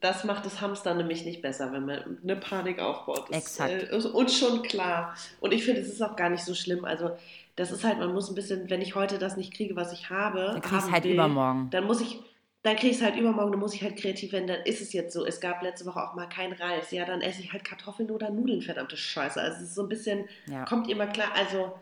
das 0.00 0.24
macht 0.24 0.46
das 0.46 0.60
Hamster 0.60 0.94
nämlich 0.94 1.24
nicht 1.24 1.42
besser, 1.42 1.72
wenn 1.72 1.86
man 1.86 2.18
eine 2.22 2.36
Panik 2.36 2.78
aufbaut. 2.78 3.26
Das 3.28 3.36
Exakt. 3.36 3.70
Äh, 3.72 3.96
ist 3.96 4.06
uns 4.06 4.38
schon 4.38 4.62
klar. 4.62 5.14
Und 5.40 5.52
ich 5.52 5.64
finde, 5.64 5.80
es 5.80 5.88
ist 5.88 6.02
auch 6.02 6.16
gar 6.16 6.30
nicht 6.30 6.44
so 6.44 6.54
schlimm. 6.54 6.84
Also, 6.84 7.10
das 7.56 7.72
ist 7.72 7.84
halt, 7.84 7.98
man 7.98 8.12
muss 8.12 8.28
ein 8.28 8.34
bisschen, 8.34 8.70
wenn 8.70 8.80
ich 8.80 8.94
heute 8.94 9.18
das 9.18 9.36
nicht 9.36 9.52
kriege, 9.52 9.74
was 9.74 9.92
ich 9.92 10.10
habe, 10.10 10.50
Dann 10.52 10.62
kriegst 10.62 10.90
halt 10.90 11.04
will, 11.04 11.14
übermorgen. 11.14 11.68
Dann 11.70 11.84
muss 11.84 12.00
ich, 12.00 12.20
dann 12.62 12.76
kriege 12.76 12.88
ich 12.90 12.96
es 12.98 13.02
halt 13.02 13.16
übermorgen, 13.16 13.52
dann 13.52 13.60
muss 13.60 13.74
ich 13.74 13.82
halt 13.82 13.96
kreativ 13.96 14.32
werden. 14.32 14.46
Dann 14.48 14.62
ist 14.62 14.80
es 14.80 14.92
jetzt 14.92 15.12
so. 15.14 15.24
Es 15.24 15.40
gab 15.40 15.62
letzte 15.62 15.86
Woche 15.86 16.02
auch 16.02 16.14
mal 16.14 16.26
kein 16.28 16.52
Reis. 16.52 16.90
Ja, 16.90 17.04
dann 17.04 17.20
esse 17.22 17.40
ich 17.40 17.52
halt 17.52 17.64
Kartoffeln 17.64 18.10
oder 18.10 18.30
Nudeln, 18.30 18.62
verdammte 18.62 18.96
Scheiße. 18.96 19.40
Also, 19.40 19.56
es 19.58 19.62
ist 19.62 19.74
so 19.74 19.82
ein 19.82 19.88
bisschen, 19.88 20.28
Ja. 20.46 20.64
kommt 20.64 20.90
immer 20.90 21.06
klar. 21.06 21.28
Also, 21.36 21.72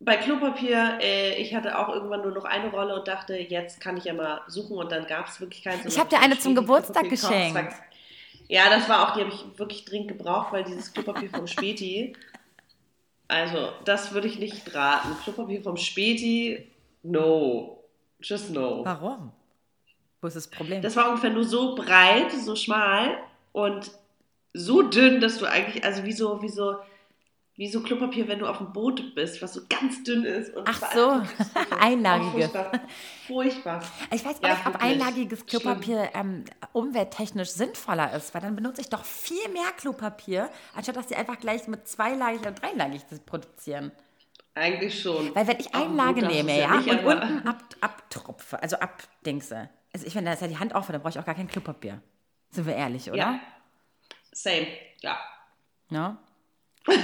bei 0.00 0.16
Klopapier, 0.16 0.98
äh, 1.00 1.34
ich 1.42 1.54
hatte 1.54 1.76
auch 1.78 1.88
irgendwann 1.88 2.22
nur 2.22 2.30
noch 2.32 2.44
eine 2.44 2.70
Rolle 2.70 2.94
und 2.94 3.08
dachte, 3.08 3.36
jetzt 3.36 3.80
kann 3.80 3.96
ich 3.96 4.04
ja 4.04 4.12
mal 4.12 4.42
suchen 4.46 4.76
und 4.76 4.92
dann 4.92 5.06
gab 5.06 5.26
es 5.26 5.40
wirklich 5.40 5.64
keins. 5.64 5.80
Und 5.82 5.88
Ich 5.88 5.94
dann 5.94 6.04
hab 6.04 6.10
dir 6.10 6.20
eine 6.20 6.38
zum 6.38 6.54
Geburtstag 6.54 7.08
geschenkt. 7.08 7.74
Ja, 8.48 8.70
das 8.70 8.88
war 8.88 9.08
auch, 9.08 9.14
die 9.14 9.20
habe 9.20 9.30
ich 9.30 9.58
wirklich 9.58 9.84
dringend 9.84 10.08
gebraucht, 10.08 10.52
weil 10.52 10.64
dieses 10.64 10.92
Klopapier 10.92 11.28
vom 11.30 11.46
Späti, 11.46 12.14
also 13.26 13.70
das 13.84 14.12
würde 14.12 14.28
ich 14.28 14.38
nicht 14.38 14.74
raten. 14.74 15.16
Klopapier 15.22 15.62
vom 15.62 15.76
Späti, 15.76 16.70
no. 17.02 17.82
Just 18.20 18.50
no. 18.50 18.84
Warum? 18.84 19.32
Wo 20.20 20.26
ist 20.26 20.36
das 20.36 20.48
Problem? 20.48 20.82
Das 20.82 20.96
war 20.96 21.08
ungefähr 21.08 21.30
nur 21.30 21.44
so 21.44 21.74
breit, 21.74 22.32
so 22.32 22.56
schmal 22.56 23.18
und 23.52 23.90
so 24.52 24.82
dünn, 24.82 25.20
dass 25.20 25.38
du 25.38 25.46
eigentlich, 25.46 25.84
also 25.84 26.04
wie 26.04 26.12
so, 26.12 26.42
wie 26.42 26.48
so, 26.48 26.76
wie 27.54 27.68
so 27.68 27.82
Klopapier, 27.82 28.28
wenn 28.28 28.38
du 28.38 28.46
auf 28.46 28.58
dem 28.58 28.72
Boot 28.72 29.14
bist, 29.14 29.42
was 29.42 29.54
so 29.54 29.62
ganz 29.68 30.02
dünn 30.04 30.24
ist. 30.24 30.54
Und 30.54 30.68
Ach 30.68 30.80
so, 30.92 31.20
einfach 31.80 32.32
furchtbar. 32.32 32.72
Furchtbar. 33.26 33.82
ich 34.12 34.24
weiß 34.24 34.38
auch 34.38 34.42
Ja, 34.42 34.54
nicht, 34.54 34.66
ob 34.66 34.82
einlagiges. 34.82 35.46
Klopapier 35.46 36.10
ähm, 36.14 36.44
umwelttechnisch 36.72 37.50
sinnvoller 37.50 38.12
ist, 38.14 38.32
weil 38.34 38.42
dann 38.42 38.56
benutze 38.56 38.80
ich 38.80 38.88
doch 38.88 39.04
viel 39.04 39.48
mehr 39.52 39.70
Klopapier, 39.76 40.50
anstatt 40.74 40.96
dass 40.96 41.06
die 41.08 41.16
einfach 41.16 41.38
gleich 41.38 41.66
mit 41.68 41.86
zweilagig 41.88 42.46
und 42.46 42.62
dreilagig 42.62 43.02
produzieren. 43.26 43.92
Eigentlich 44.58 45.00
schon. 45.00 45.34
Weil 45.34 45.46
wenn 45.46 45.60
ich 45.60 45.74
Einlage 45.74 46.20
das 46.22 46.32
nehme, 46.32 46.58
ja, 46.58 46.74
und 46.74 46.90
aber- 46.90 47.22
unten 47.22 47.48
ab, 47.48 47.62
abtropfe, 47.80 48.62
also 48.62 48.76
abdingse. 48.76 49.68
Also 49.92 50.06
ich, 50.06 50.14
wenn 50.14 50.24
da 50.24 50.32
ist 50.32 50.42
ja 50.42 50.48
die 50.48 50.58
Hand 50.58 50.74
auf, 50.74 50.86
dann 50.88 51.00
brauche 51.00 51.10
ich 51.10 51.18
auch 51.18 51.24
gar 51.24 51.34
kein 51.34 51.48
Klopapier. 51.48 52.00
Sind 52.50 52.66
wir 52.66 52.74
ehrlich, 52.76 53.08
oder? 53.08 53.16
Ja. 53.18 53.40
Same, 54.32 54.66
ja. 55.00 55.18
Ja. 55.90 56.16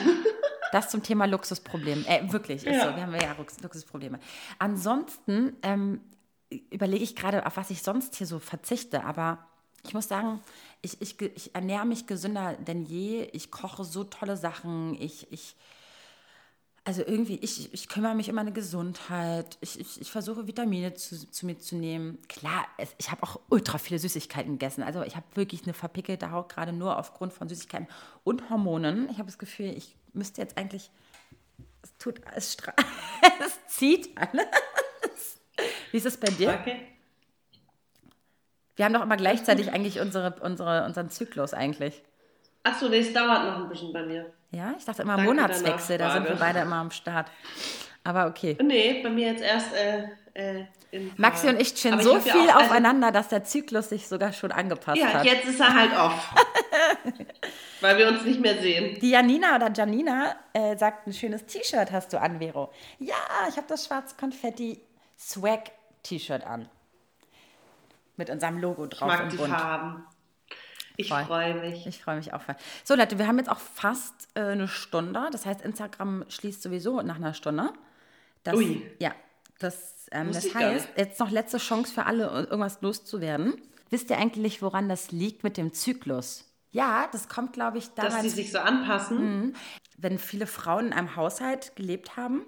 Das 0.72 0.90
zum 0.90 1.04
Thema 1.04 1.26
Luxusproblem. 1.26 2.04
Äh, 2.08 2.32
wirklich, 2.32 2.66
ist 2.66 2.74
Ja. 2.76 2.90
so. 2.90 2.96
Wir 2.96 3.02
haben 3.04 3.14
ja 3.14 3.32
Lux- 3.38 3.60
Luxusprobleme. 3.62 4.18
Ansonsten 4.58 5.56
ähm, 5.62 6.00
überlege 6.50 7.04
ich 7.04 7.14
gerade, 7.14 7.46
auf 7.46 7.56
was 7.56 7.70
ich 7.70 7.80
sonst 7.80 8.16
hier 8.16 8.26
so 8.26 8.40
verzichte. 8.40 9.04
Aber 9.04 9.38
ich 9.84 9.94
muss 9.94 10.08
sagen, 10.08 10.40
ich, 10.82 11.00
ich, 11.00 11.20
ich 11.22 11.54
ernähre 11.54 11.86
mich 11.86 12.08
gesünder 12.08 12.54
denn 12.54 12.84
je. 12.86 13.22
Ich 13.32 13.52
koche 13.52 13.84
so 13.84 14.02
tolle 14.02 14.36
Sachen. 14.36 15.00
Ich, 15.00 15.30
ich, 15.32 15.54
also 16.86 17.02
irgendwie, 17.02 17.36
ich, 17.36 17.72
ich 17.72 17.88
kümmere 17.88 18.14
mich 18.14 18.28
um 18.28 18.34
meine 18.34 18.52
Gesundheit. 18.52 19.56
Ich, 19.62 19.80
ich, 19.80 20.00
ich 20.02 20.10
versuche 20.10 20.46
Vitamine 20.46 20.92
zu, 20.92 21.30
zu 21.30 21.46
mir 21.46 21.58
zu 21.58 21.76
nehmen. 21.76 22.18
Klar, 22.28 22.66
es, 22.76 22.94
ich 22.98 23.10
habe 23.10 23.22
auch 23.22 23.40
ultra 23.48 23.78
viele 23.78 23.98
Süßigkeiten 23.98 24.52
gegessen. 24.52 24.82
Also 24.82 25.02
ich 25.02 25.16
habe 25.16 25.24
wirklich 25.34 25.62
eine 25.64 25.72
verpickelte 25.72 26.30
Haut, 26.30 26.50
gerade 26.50 26.74
nur 26.74 26.98
aufgrund 26.98 27.32
von 27.32 27.48
Süßigkeiten 27.48 27.88
und 28.22 28.50
Hormonen. 28.50 29.08
Ich 29.08 29.16
habe 29.16 29.26
das 29.26 29.38
Gefühl, 29.38 29.74
ich 29.74 29.96
müsste 30.12 30.42
jetzt 30.42 30.58
eigentlich, 30.58 30.90
es 31.82 31.96
tut, 31.96 32.20
es, 32.36 32.56
es 33.44 33.74
zieht 33.74 34.16
alles. 34.18 35.40
Wie 35.90 35.96
ist 35.96 36.06
es 36.06 36.18
bei 36.18 36.28
dir? 36.28 36.58
Okay. 36.60 36.86
Wir 38.76 38.84
haben 38.84 38.92
doch 38.92 39.02
immer 39.02 39.16
gleichzeitig 39.16 39.72
eigentlich 39.72 40.00
unsere, 40.00 40.34
unsere, 40.40 40.84
unseren 40.84 41.08
Zyklus 41.08 41.54
eigentlich. 41.54 42.02
Achso, 42.64 42.88
nee, 42.88 42.98
es 42.98 43.12
dauert 43.12 43.44
noch 43.44 43.56
ein 43.58 43.68
bisschen 43.68 43.92
bei 43.92 44.02
mir. 44.02 44.32
Ja, 44.50 44.74
ich 44.76 44.84
dachte 44.84 45.02
immer 45.02 45.16
Danke 45.16 45.30
Monatswechsel, 45.32 45.98
da 45.98 46.12
sind 46.12 46.28
wir 46.28 46.36
beide 46.36 46.60
immer 46.60 46.76
am 46.76 46.90
Start. 46.90 47.30
Aber 48.04 48.26
okay. 48.26 48.56
Nee, 48.62 49.00
bei 49.02 49.10
mir 49.10 49.32
jetzt 49.32 49.42
erst 49.42 49.74
äh, 49.74 50.04
äh, 50.34 50.64
Maxi 51.16 51.48
und 51.48 51.60
ich 51.60 51.74
chillen 51.74 52.00
so 52.00 52.14
ja 52.14 52.20
viel 52.20 52.32
auch, 52.50 52.54
also- 52.56 52.66
aufeinander, 52.66 53.10
dass 53.12 53.28
der 53.28 53.44
Zyklus 53.44 53.88
sich 53.90 54.06
sogar 54.08 54.32
schon 54.32 54.52
angepasst 54.52 54.98
Ja, 55.00 55.12
hat. 55.14 55.24
jetzt 55.24 55.46
ist 55.46 55.60
er 55.60 55.74
halt 55.74 55.92
off. 55.98 56.34
Weil 57.80 57.98
wir 57.98 58.08
uns 58.08 58.24
nicht 58.24 58.40
mehr 58.40 58.56
sehen. 58.60 58.98
Die 59.00 59.10
Janina 59.10 59.56
oder 59.56 59.70
Janina 59.72 60.36
äh, 60.52 60.76
sagt, 60.76 61.06
ein 61.06 61.12
schönes 61.12 61.44
T-Shirt 61.46 61.90
hast 61.92 62.12
du 62.12 62.20
an, 62.20 62.38
Vero. 62.38 62.72
Ja, 62.98 63.14
ich 63.48 63.56
habe 63.56 63.66
das 63.68 63.84
schwarze 63.86 64.14
Konfetti 64.18 64.80
Swag 65.18 65.70
T-Shirt 66.02 66.44
an. 66.46 66.68
Mit 68.16 68.30
unserem 68.30 68.58
Logo 68.58 68.84
Ich 68.84 68.90
drauf 68.90 69.08
mag 69.08 69.22
im 69.24 69.28
die 69.30 69.36
Bund. 69.36 69.50
Farben. 69.50 70.06
Ich 70.96 71.08
freue 71.08 71.54
mich. 71.54 71.86
Ich 71.86 72.02
freue 72.02 72.16
mich 72.16 72.32
auch 72.32 72.42
voll. 72.42 72.54
So, 72.84 72.94
Leute, 72.94 73.18
wir 73.18 73.26
haben 73.26 73.38
jetzt 73.38 73.50
auch 73.50 73.58
fast 73.58 74.28
äh, 74.34 74.40
eine 74.40 74.68
Stunde. 74.68 75.28
Das 75.32 75.44
heißt, 75.44 75.62
Instagram 75.62 76.24
schließt 76.28 76.62
sowieso 76.62 77.02
nach 77.02 77.16
einer 77.16 77.34
Stunde. 77.34 77.72
Das, 78.44 78.54
Ui. 78.54 78.82
Ja, 79.00 79.12
das, 79.58 80.06
ähm, 80.12 80.32
das 80.32 80.54
heißt, 80.54 80.88
jetzt 80.96 81.18
noch 81.18 81.30
letzte 81.30 81.58
Chance 81.58 81.92
für 81.92 82.06
alle, 82.06 82.26
irgendwas 82.26 82.80
loszuwerden. 82.80 83.54
Wisst 83.90 84.10
ihr 84.10 84.18
eigentlich, 84.18 84.62
woran 84.62 84.88
das 84.88 85.10
liegt 85.10 85.42
mit 85.44 85.56
dem 85.56 85.72
Zyklus? 85.72 86.44
Ja, 86.70 87.08
das 87.12 87.28
kommt, 87.28 87.52
glaube 87.52 87.78
ich, 87.78 87.90
Dass 87.90 88.08
daran, 88.08 88.22
die 88.22 88.30
sich 88.30 88.50
so 88.50 88.58
anpassen. 88.58 89.56
wenn 89.96 90.18
viele 90.18 90.46
Frauen 90.46 90.86
in 90.86 90.92
einem 90.92 91.16
Haushalt 91.16 91.76
gelebt 91.76 92.16
haben, 92.16 92.42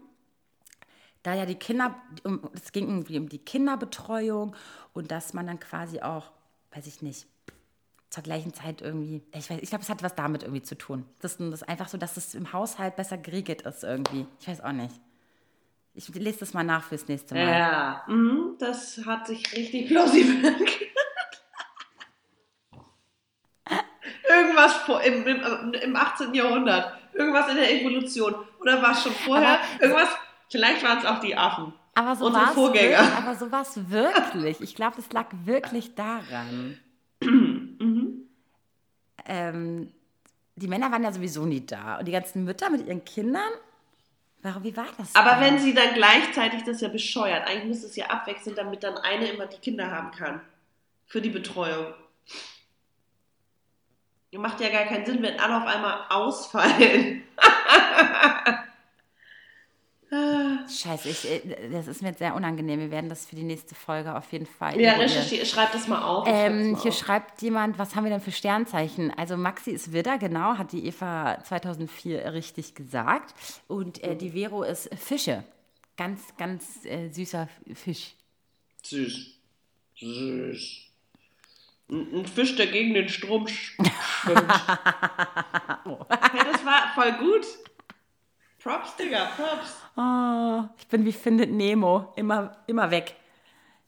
da 1.23 1.35
ja 1.35 1.47
die 1.47 1.55
Kinder, 1.57 1.95
um, 2.25 2.49
es 2.53 2.73
ging 2.73 2.89
irgendwie 2.89 3.19
um 3.19 3.29
die 3.29 3.39
Kinderbetreuung 3.39 4.55
und 4.93 5.11
dass 5.11 5.33
man 5.33 5.47
dann 5.47 5.61
quasi 5.61 6.01
auch, 6.01 6.31
weiß 6.73 6.87
ich 6.87 7.03
nicht, 7.03 7.27
zur 8.17 8.23
gleichen 8.23 8.55
Zeit 8.55 8.81
irgendwie, 8.81 9.23
ich, 9.35 9.45
weiß- 9.47 9.59
ich 9.61 9.69
glaube, 9.69 9.83
es 9.85 9.91
hat 9.91 10.03
was 10.03 10.15
damit 10.15 10.43
irgendwie 10.43 10.63
zu 10.63 10.75
tun. 10.79 11.05
Das, 11.21 11.35
ist- 11.37 11.69
einfach 11.69 11.87
so, 11.89 11.99
dass 11.99 12.17
es 12.17 12.35
im 12.35 12.51
Haushalt 12.51 12.97
besser 12.97 13.19
geregelt 13.19 13.61
ist 13.63 13.85
irgendwie. 13.85 14.27
Ich 14.41 14.49
weiß 14.49 14.63
auch 14.63 14.73
nicht. 14.73 14.95
Ich 15.93 16.09
lese 16.15 16.39
das 16.41 16.55
mal 16.55 16.65
nach 16.65 16.83
fürs 16.85 17.07
nächste 17.09 17.35
Mal. 17.35 17.47
Ja, 17.59 18.05
mhm, 18.09 18.57
das 18.59 19.01
hat 19.05 19.27
sich 19.27 19.53
richtig 19.55 19.89
plausibel. 19.89 20.55
Irgendwas 24.29 24.73
vor, 24.79 25.03
im, 25.03 25.27
im, 25.27 25.73
im 25.75 25.97
18. 25.97 26.33
Jahrhundert. 26.35 26.93
Irgendwas 27.13 27.49
in 27.51 27.57
der 27.57 27.71
Evolution. 27.81 28.35
Oder 28.61 28.81
war 28.83 28.93
es 28.93 29.03
schon 29.03 29.13
vorher? 29.13 29.61
Aber- 29.61 29.83
Irgendwas, 29.83 30.09
vielleicht 30.51 30.83
waren 30.83 30.99
es 30.99 31.05
auch 31.05 31.21
die 31.21 31.37
Affen. 31.37 31.73
Aber 31.95 32.15
so 33.35 33.51
war 33.53 33.63
es 33.63 33.91
wirklich. 33.91 34.61
Ich 34.61 34.75
glaube, 34.75 34.97
es 35.01 35.13
lag 35.13 35.27
wirklich 35.45 35.95
daran. 35.95 36.79
Ähm, 39.27 39.93
die 40.57 40.69
Männer 40.69 40.91
waren 40.91 41.03
ja 41.05 41.13
sowieso 41.13 41.45
nie 41.45 41.65
da. 41.65 41.99
Und 41.99 42.07
die 42.07 42.13
ganzen 42.13 42.45
Mütter 42.45 42.71
mit 42.71 42.87
ihren 42.87 43.05
Kindern, 43.05 43.51
warum, 44.43 44.65
wie 44.65 44.77
war 44.77 44.89
das? 44.97 45.15
Aber 45.15 45.33
denn? 45.33 45.55
wenn 45.55 45.59
sie 45.59 45.75
dann 45.75 45.95
gleichzeitig, 45.95 46.61
das 46.61 46.77
ist 46.77 46.83
ja 46.83 46.89
bescheuert, 46.89 47.47
eigentlich 47.47 47.65
müsste 47.65 47.87
es 47.87 47.97
ja 47.97 48.07
abwechseln, 48.07 48.57
damit 48.57 48.83
dann 48.83 48.97
eine 48.97 49.27
immer 49.29 49.47
die 49.47 49.59
Kinder 49.59 49.91
haben 49.91 50.11
kann. 50.13 50.41
Für 51.07 51.21
die 51.21 51.31
Betreuung. 51.31 51.95
Macht 54.33 54.61
ja 54.61 54.69
gar 54.69 54.85
keinen 54.85 55.07
Sinn, 55.07 55.23
wenn 55.23 55.41
alle 55.41 55.57
auf 55.57 55.67
einmal 55.67 56.05
ausfallen. 56.11 57.23
Scheiße, 60.69 61.09
ich, 61.09 61.29
äh, 61.31 61.71
das 61.71 61.87
ist 61.87 62.03
mir 62.03 62.09
jetzt 62.09 62.19
sehr 62.19 62.35
unangenehm. 62.35 62.81
Wir 62.81 62.91
werden 62.91 63.09
das 63.09 63.27
für 63.27 63.37
die 63.37 63.43
nächste 63.45 63.75
Folge 63.75 64.15
auf 64.17 64.31
jeden 64.33 64.47
Fall. 64.47 64.81
Ja, 64.81 64.93
eruieren. 64.93 65.11
recherchier, 65.11 65.45
schreib 65.45 65.73
das 65.73 65.89
mal 65.89 66.03
auf. 66.03 66.27
Ähm, 66.29 66.73
mal 66.73 66.81
hier 66.83 66.91
auf. 66.91 66.99
schreibt 66.99 67.43
jemand, 67.43 67.79
was 67.79 67.95
haben 67.97 68.05
wir 68.05 68.11
denn 68.11 68.21
für 68.21 68.33
Sternzeichen? 68.33 69.11
Also 69.17 69.37
Maxi 69.37 69.71
ist 69.71 69.93
Widder, 69.93 70.19
genau, 70.19 70.59
hat 70.59 70.73
die 70.73 70.87
Eva 70.87 71.39
2004 71.45 72.33
richtig 72.33 72.75
gesagt. 72.75 73.35
Und 73.69 74.03
äh, 74.03 74.17
die 74.17 74.31
Vero 74.31 74.63
ist 74.63 74.89
Fische. 74.97 75.45
Ganz, 75.97 76.21
ganz 76.37 76.85
äh, 76.85 77.09
süßer 77.09 77.49
Fisch. 77.75 78.15
Süß. 78.83 79.31
Süß. 79.99 80.83
Ein, 81.89 82.27
Fisch, 82.27 82.57
der 82.57 82.67
gegen 82.67 82.95
den 82.95 83.09
Strom 83.09 83.45
sch- 83.47 83.75
schwimmt. 84.23 84.53
hey, 85.85 86.45
das 86.53 86.65
war 86.65 86.93
voll 86.95 87.13
gut. 87.13 87.47
Props, 88.67 88.97
Digga, 88.97 89.27
Props. 89.37 89.77
Oh, 89.97 90.65
ich 90.79 90.87
bin 90.89 91.05
wie 91.05 91.13
Findet 91.13 91.53
Nemo, 91.53 92.13
immer, 92.17 92.57
immer 92.67 92.91
weg. 92.91 93.15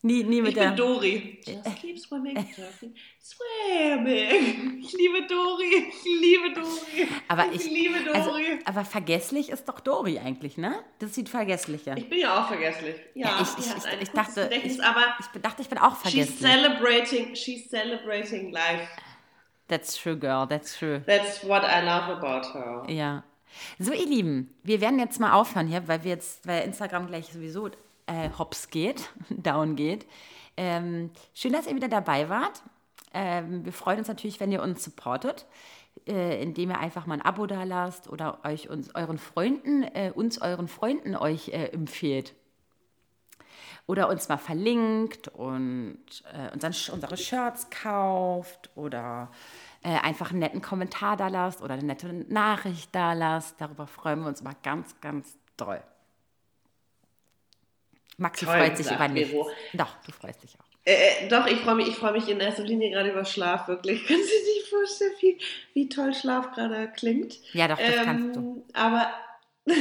Nie, 0.02 0.22
nie 0.22 0.40
mit 0.40 0.50
Ich 0.50 0.54
der... 0.54 0.68
bin 0.68 0.76
Dori. 0.76 1.40
Just 1.44 1.76
keep 1.80 1.98
swimming, 1.98 2.36
just 2.56 2.78
keep 2.78 2.94
swimming. 3.20 4.78
Ich 4.80 4.92
liebe 4.92 5.26
Dori. 5.26 5.88
Ich 5.88 6.04
liebe 6.04 6.52
Dori. 6.54 7.08
Aber 7.26 7.46
ich, 7.52 7.64
ich- 7.66 7.70
liebe 7.72 8.14
also, 8.14 8.30
Dori. 8.30 8.60
aber 8.64 8.84
vergesslich 8.84 9.48
ist 9.50 9.68
doch 9.68 9.80
Dori 9.80 10.20
eigentlich, 10.20 10.56
ne? 10.56 10.84
Das 11.00 11.16
sieht 11.16 11.28
vergesslicher. 11.28 11.96
ich 11.96 12.08
bin 12.08 12.20
ja 12.20 12.40
auch 12.40 12.46
vergesslich. 12.46 12.94
Ja, 13.14 13.26
Ja, 13.30 13.38
ich- 13.42 13.66
ich- 13.66 13.74
ich- 13.92 14.02
ich 14.02 14.10
dachte, 14.10 14.48
ich- 14.62 14.82
aber 14.84 15.02
Ich 15.18 15.40
dachte, 15.42 15.62
ich 15.62 15.68
bin 15.68 15.78
auch 15.78 15.96
she's 16.04 16.12
vergesslich. 16.12 16.38
celebrating, 16.52 17.34
she's 17.34 17.68
celebrating 17.68 18.52
life. 18.52 18.86
That's 19.66 20.00
true, 20.00 20.16
girl, 20.16 20.46
that's 20.48 20.78
true. 20.78 21.02
That's 21.06 21.42
what 21.42 21.62
I 21.64 21.84
love 21.84 22.04
about 22.10 22.54
her. 22.56 22.84
Ja. 22.88 23.24
So, 23.78 23.92
ihr 23.92 24.06
Lieben, 24.06 24.54
wir 24.62 24.80
werden 24.80 24.98
jetzt 24.98 25.20
mal 25.20 25.32
aufhören 25.32 25.66
hier, 25.66 25.86
weil 25.88 26.04
wir 26.04 26.10
jetzt, 26.10 26.46
weil 26.46 26.64
Instagram 26.64 27.06
gleich 27.06 27.32
sowieso 27.32 27.70
äh, 28.06 28.30
hops 28.38 28.70
geht, 28.70 29.10
down 29.30 29.76
geht. 29.76 30.06
Ähm, 30.56 31.10
schön, 31.34 31.52
dass 31.52 31.66
ihr 31.66 31.76
wieder 31.76 31.88
dabei 31.88 32.28
wart. 32.28 32.62
Ähm, 33.14 33.64
wir 33.64 33.72
freuen 33.72 33.98
uns 33.98 34.08
natürlich, 34.08 34.40
wenn 34.40 34.52
ihr 34.52 34.62
uns 34.62 34.84
supportet, 34.84 35.46
äh, 36.06 36.42
indem 36.42 36.70
ihr 36.70 36.78
einfach 36.78 37.06
mal 37.06 37.14
ein 37.14 37.22
Abo 37.22 37.46
da 37.46 37.64
lasst 37.64 38.08
oder 38.08 38.40
euch 38.44 38.68
uns 38.68 38.94
euren 38.94 39.18
Freunden, 39.18 39.84
äh, 39.84 40.12
uns 40.14 40.40
euren 40.40 40.68
Freunden 40.68 41.16
euch 41.16 41.48
äh, 41.48 41.68
empfehlt. 41.68 42.34
Oder 43.86 44.10
uns 44.10 44.28
mal 44.28 44.36
verlinkt 44.36 45.28
und 45.28 45.98
äh, 46.34 46.52
unseren, 46.52 46.74
unsere 46.92 47.16
Shirts 47.16 47.70
kauft 47.70 48.70
oder 48.74 49.30
äh, 49.82 49.98
einfach 50.00 50.30
einen 50.30 50.40
netten 50.40 50.62
Kommentar 50.62 51.16
da 51.16 51.28
lasst 51.28 51.62
oder 51.62 51.74
eine 51.74 51.84
nette 51.84 52.12
Nachricht 52.28 52.94
da 52.94 53.12
lasst. 53.12 53.60
Darüber 53.60 53.86
freuen 53.86 54.20
wir 54.20 54.28
uns 54.28 54.40
immer 54.40 54.54
ganz, 54.62 55.00
ganz 55.00 55.36
doll. 55.56 55.82
Maxi 58.16 58.44
Toll 58.44 58.56
freut 58.56 58.76
sich 58.76 58.90
über 58.90 59.08
nichts. 59.08 59.30
Vero. 59.30 59.50
Doch, 59.74 59.96
du 60.04 60.12
freust 60.12 60.42
dich 60.42 60.58
auch. 60.58 60.64
Äh, 60.84 61.26
äh, 61.26 61.28
doch, 61.28 61.46
ich 61.46 61.60
freue 61.60 61.76
mich, 61.76 61.88
ich 61.88 61.96
freue 61.96 62.12
mich 62.12 62.28
in 62.28 62.40
erster 62.40 62.64
Linie 62.64 62.90
gerade 62.90 63.10
über 63.10 63.24
Schlaf, 63.24 63.68
wirklich. 63.68 64.06
Kannst 64.06 64.24
du 64.24 64.26
dir 64.26 64.54
nicht 64.54 64.68
vorstellen, 64.68 65.12
wie, 65.20 65.38
wie 65.74 65.88
toll 65.88 66.14
Schlaf 66.14 66.52
gerade 66.52 66.90
klingt? 66.96 67.38
Ja, 67.52 67.68
doch, 67.68 67.78
das 67.78 68.04
kannst 68.04 68.36
du. 68.36 68.64
Aber 68.72 69.12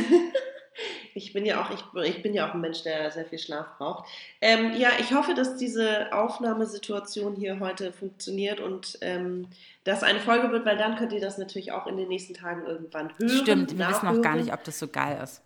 ich 1.18 1.34
bin 1.34 1.46
ja 1.46 1.62
auch, 1.62 1.72
ich, 1.72 1.84
ich 2.04 2.22
bin 2.22 2.34
ja 2.34 2.48
auch 2.48 2.54
ein 2.54 2.62
Mensch, 2.62 2.84
der 2.84 3.12
sehr 3.12 3.26
viel 3.26 3.40
Schlaf 3.40 3.66
braucht. 3.78 4.08
Ähm, 4.40 4.74
ja, 4.78 4.90
ich 5.00 5.14
hoffe, 5.14 5.34
dass 5.34 5.58
diese 5.58 6.14
Aufnahmesituation 6.14 7.36
hier 7.36 7.60
heute 7.60 7.92
funktioniert 7.92 8.60
und 8.60 8.98
ähm, 9.02 9.48
dass 9.84 10.04
eine 10.04 10.20
Folge 10.20 10.52
wird, 10.52 10.66
weil 10.66 10.78
dann 10.78 10.96
könnt 10.96 11.14
ihr 11.14 11.20
das 11.20 11.38
natürlich 11.38 11.72
auch 11.72 11.88
in 11.88 11.98
den 11.98 12.08
nächsten 12.08 12.34
Tagen 12.34 12.66
irgendwann 12.66 13.12
hören. 13.18 13.30
Stimmt, 13.30 13.78
wir 13.78 13.88
wissen 13.90 14.06
noch 14.06 14.22
gar 14.22 14.36
nicht, 14.36 14.54
ob 14.54 14.64
das 14.64 14.80
so 14.80 14.88
geil 14.88 15.20
ist. 15.24 15.42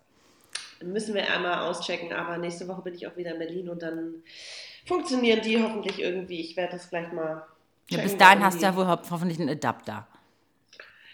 Müssen 0.83 1.13
wir 1.13 1.31
einmal 1.31 1.69
auschecken, 1.69 2.11
aber 2.11 2.37
nächste 2.37 2.67
Woche 2.67 2.81
bin 2.81 2.93
ich 2.93 3.07
auch 3.07 3.15
wieder 3.15 3.33
in 3.33 3.39
Berlin 3.39 3.69
und 3.69 3.81
dann 3.81 4.15
funktionieren 4.85 5.41
die 5.41 5.61
hoffentlich 5.61 5.99
irgendwie. 5.99 6.41
Ich 6.41 6.57
werde 6.57 6.73
das 6.73 6.89
gleich 6.89 7.11
mal. 7.11 7.45
Ja, 7.89 8.01
bis 8.01 8.17
dahin 8.17 8.43
hast 8.43 8.59
du 8.59 8.65
ja 8.65 8.75
wohl 8.75 8.87
ho 8.87 8.97
hoffentlich 9.09 9.39
einen 9.39 9.49
Adapter. 9.49 10.07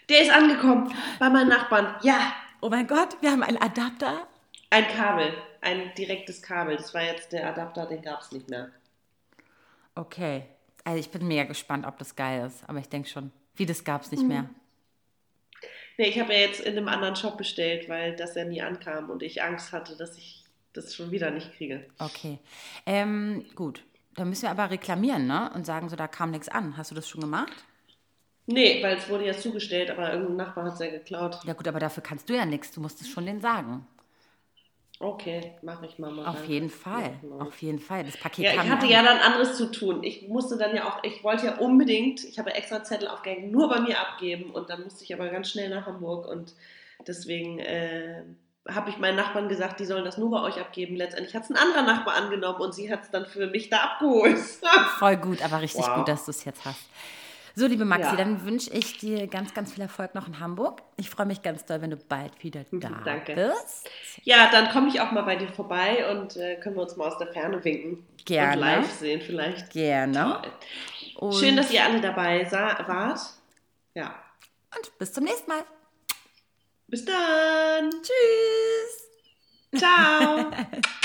Der 0.08 0.22
ist 0.22 0.30
angekommen 0.30 0.94
bei 1.18 1.28
meinen 1.28 1.48
Nachbarn. 1.48 1.94
Ja, 2.02 2.32
Oh 2.60 2.70
mein 2.70 2.88
Gott, 2.88 3.16
wir 3.20 3.30
haben 3.30 3.44
einen 3.44 3.58
Adapter. 3.58 4.26
Ein 4.70 4.86
Kabel, 4.88 5.32
ein 5.60 5.92
direktes 5.96 6.42
Kabel. 6.42 6.76
Das 6.76 6.94
war 6.94 7.02
jetzt 7.02 7.32
der 7.32 7.48
Adapter, 7.48 7.86
den 7.86 8.02
gab 8.02 8.20
es 8.20 8.32
nicht 8.32 8.48
mehr. 8.48 8.70
Okay. 9.94 10.44
Also 10.84 11.00
ich 11.00 11.10
bin 11.10 11.26
mega 11.26 11.44
gespannt, 11.44 11.86
ob 11.86 11.98
das 11.98 12.16
geil 12.16 12.46
ist. 12.46 12.68
Aber 12.68 12.78
ich 12.78 12.88
denke 12.88 13.08
schon, 13.08 13.32
wie 13.56 13.66
das 13.66 13.84
gab 13.84 14.02
es 14.02 14.10
nicht 14.10 14.22
Mhm. 14.22 14.28
mehr. 14.28 14.50
Nee, 15.98 16.08
ich 16.08 16.20
habe 16.20 16.32
ja 16.32 16.40
jetzt 16.40 16.60
in 16.60 16.76
einem 16.76 16.86
anderen 16.88 17.16
Shop 17.16 17.36
bestellt, 17.36 17.88
weil 17.88 18.14
das 18.14 18.36
ja 18.36 18.44
nie 18.44 18.62
ankam 18.62 19.10
und 19.10 19.22
ich 19.22 19.42
Angst 19.42 19.72
hatte, 19.72 19.96
dass 19.96 20.16
ich 20.16 20.44
das 20.72 20.94
schon 20.94 21.10
wieder 21.10 21.30
nicht 21.32 21.56
kriege. 21.56 21.86
Okay. 21.98 22.38
Ähm, 22.86 23.44
gut. 23.56 23.82
Dann 24.14 24.28
müssen 24.28 24.42
wir 24.42 24.50
aber 24.50 24.70
reklamieren, 24.70 25.26
ne? 25.26 25.50
Und 25.54 25.66
sagen 25.66 25.88
so, 25.88 25.96
da 25.96 26.06
kam 26.06 26.30
nichts 26.30 26.48
an. 26.48 26.76
Hast 26.76 26.90
du 26.90 26.94
das 26.94 27.08
schon 27.08 27.20
gemacht? 27.20 27.52
Nee, 28.46 28.82
weil 28.82 28.96
es 28.96 29.08
wurde 29.08 29.26
ja 29.26 29.32
zugestellt, 29.36 29.90
aber 29.90 30.12
irgendein 30.12 30.36
Nachbar 30.36 30.64
hat 30.64 30.74
es 30.74 30.78
ja 30.80 30.90
geklaut. 30.90 31.38
Ja 31.44 31.52
gut, 31.52 31.68
aber 31.68 31.80
dafür 31.80 32.02
kannst 32.02 32.28
du 32.28 32.34
ja 32.34 32.46
nichts. 32.46 32.70
Du 32.72 32.80
musst 32.80 33.00
es 33.00 33.08
schon 33.08 33.26
denen 33.26 33.40
sagen. 33.40 33.86
Okay, 35.00 35.52
mache 35.62 35.86
ich 35.86 35.98
mal. 35.98 36.10
mal 36.10 36.26
Auf 36.26 36.34
danke. 36.36 36.52
jeden 36.52 36.70
Fall. 36.70 37.12
Ja, 37.22 37.36
Auf 37.46 37.62
jeden 37.62 37.78
Fall. 37.78 38.04
Das 38.04 38.16
Paket 38.16 38.44
Ja, 38.44 38.54
kam 38.54 38.66
ich 38.66 38.72
hatte 38.72 38.86
ja 38.86 39.02
dann 39.02 39.18
anderes 39.18 39.56
zu 39.56 39.70
tun. 39.70 40.02
Ich 40.02 40.26
musste 40.28 40.56
dann 40.58 40.74
ja 40.74 40.88
auch, 40.88 41.04
ich 41.04 41.22
wollte 41.22 41.46
ja 41.46 41.56
unbedingt, 41.58 42.24
ich 42.24 42.38
habe 42.38 42.52
extra 42.54 42.82
Zettel 42.82 43.06
aufgehängt, 43.08 43.52
nur 43.52 43.68
bei 43.68 43.80
mir 43.80 44.00
abgeben 44.00 44.50
und 44.50 44.70
dann 44.70 44.82
musste 44.82 45.04
ich 45.04 45.14
aber 45.14 45.28
ganz 45.28 45.50
schnell 45.50 45.70
nach 45.70 45.86
Hamburg 45.86 46.26
und 46.26 46.52
deswegen 47.06 47.60
äh, 47.60 48.22
habe 48.68 48.90
ich 48.90 48.98
meinen 48.98 49.16
Nachbarn 49.16 49.48
gesagt, 49.48 49.78
die 49.78 49.84
sollen 49.84 50.04
das 50.04 50.18
nur 50.18 50.30
bei 50.32 50.42
euch 50.42 50.60
abgeben. 50.60 50.96
Letztendlich 50.96 51.34
hat 51.34 51.44
es 51.44 51.50
ein 51.50 51.56
anderer 51.56 51.82
Nachbar 51.82 52.16
angenommen 52.16 52.60
und 52.60 52.74
sie 52.74 52.92
hat 52.92 53.04
es 53.04 53.10
dann 53.10 53.26
für 53.26 53.46
mich 53.46 53.70
da 53.70 53.78
abgeholt. 53.78 54.36
Voll 54.98 55.16
gut, 55.16 55.42
aber 55.42 55.62
richtig 55.62 55.86
Wow. 55.86 55.94
gut, 55.98 56.08
dass 56.08 56.24
du 56.24 56.32
es 56.32 56.44
jetzt 56.44 56.64
hast. 56.64 56.80
So, 57.58 57.66
liebe 57.66 57.84
Maxi, 57.84 58.10
Ja. 58.10 58.14
dann 58.16 58.44
wünsche 58.44 58.70
ich 58.70 58.98
dir 58.98 59.26
ganz, 59.26 59.52
ganz 59.52 59.72
viel 59.72 59.82
Erfolg 59.82 60.14
noch 60.14 60.28
in 60.28 60.38
Hamburg. 60.38 60.80
Ich 60.96 61.10
freue 61.10 61.26
mich 61.26 61.42
ganz 61.42 61.64
doll, 61.64 61.82
wenn 61.82 61.90
du 61.90 61.96
bald 61.96 62.30
wieder 62.44 62.64
da 62.70 63.00
Danke. 63.04 63.34
bist. 63.34 63.90
ja, 64.22 64.48
dann 64.52 64.70
komme 64.70 64.86
ich 64.88 65.00
auch 65.00 65.10
mal 65.10 65.22
bei 65.22 65.34
dir 65.34 65.48
vorbei 65.48 66.08
und 66.08 66.36
äh, 66.36 66.54
können 66.60 66.76
wir 66.76 66.82
uns 66.82 66.96
mal 66.96 67.08
aus 67.08 67.18
der 67.18 67.26
Ferne 67.32 67.64
winken. 67.64 68.06
Gerne. 68.24 68.52
Und 68.52 68.60
live 68.60 68.92
sehen 68.92 69.20
vielleicht. 69.20 69.70
Gerne. 69.72 70.40
Schön, 71.32 71.56
dass 71.56 71.72
ihr 71.72 71.84
alle 71.84 72.00
dabei 72.00 72.46
wart. 72.52 73.18
Ja. 73.94 74.14
und 74.76 74.98
bis 74.98 75.12
zum 75.12 75.24
nächsten 75.24 75.50
Mal. 75.50 75.64
Bis 76.86 77.04
dann. 77.04 77.90
Tschüss. 77.90 79.80
Ciao. 79.82 80.50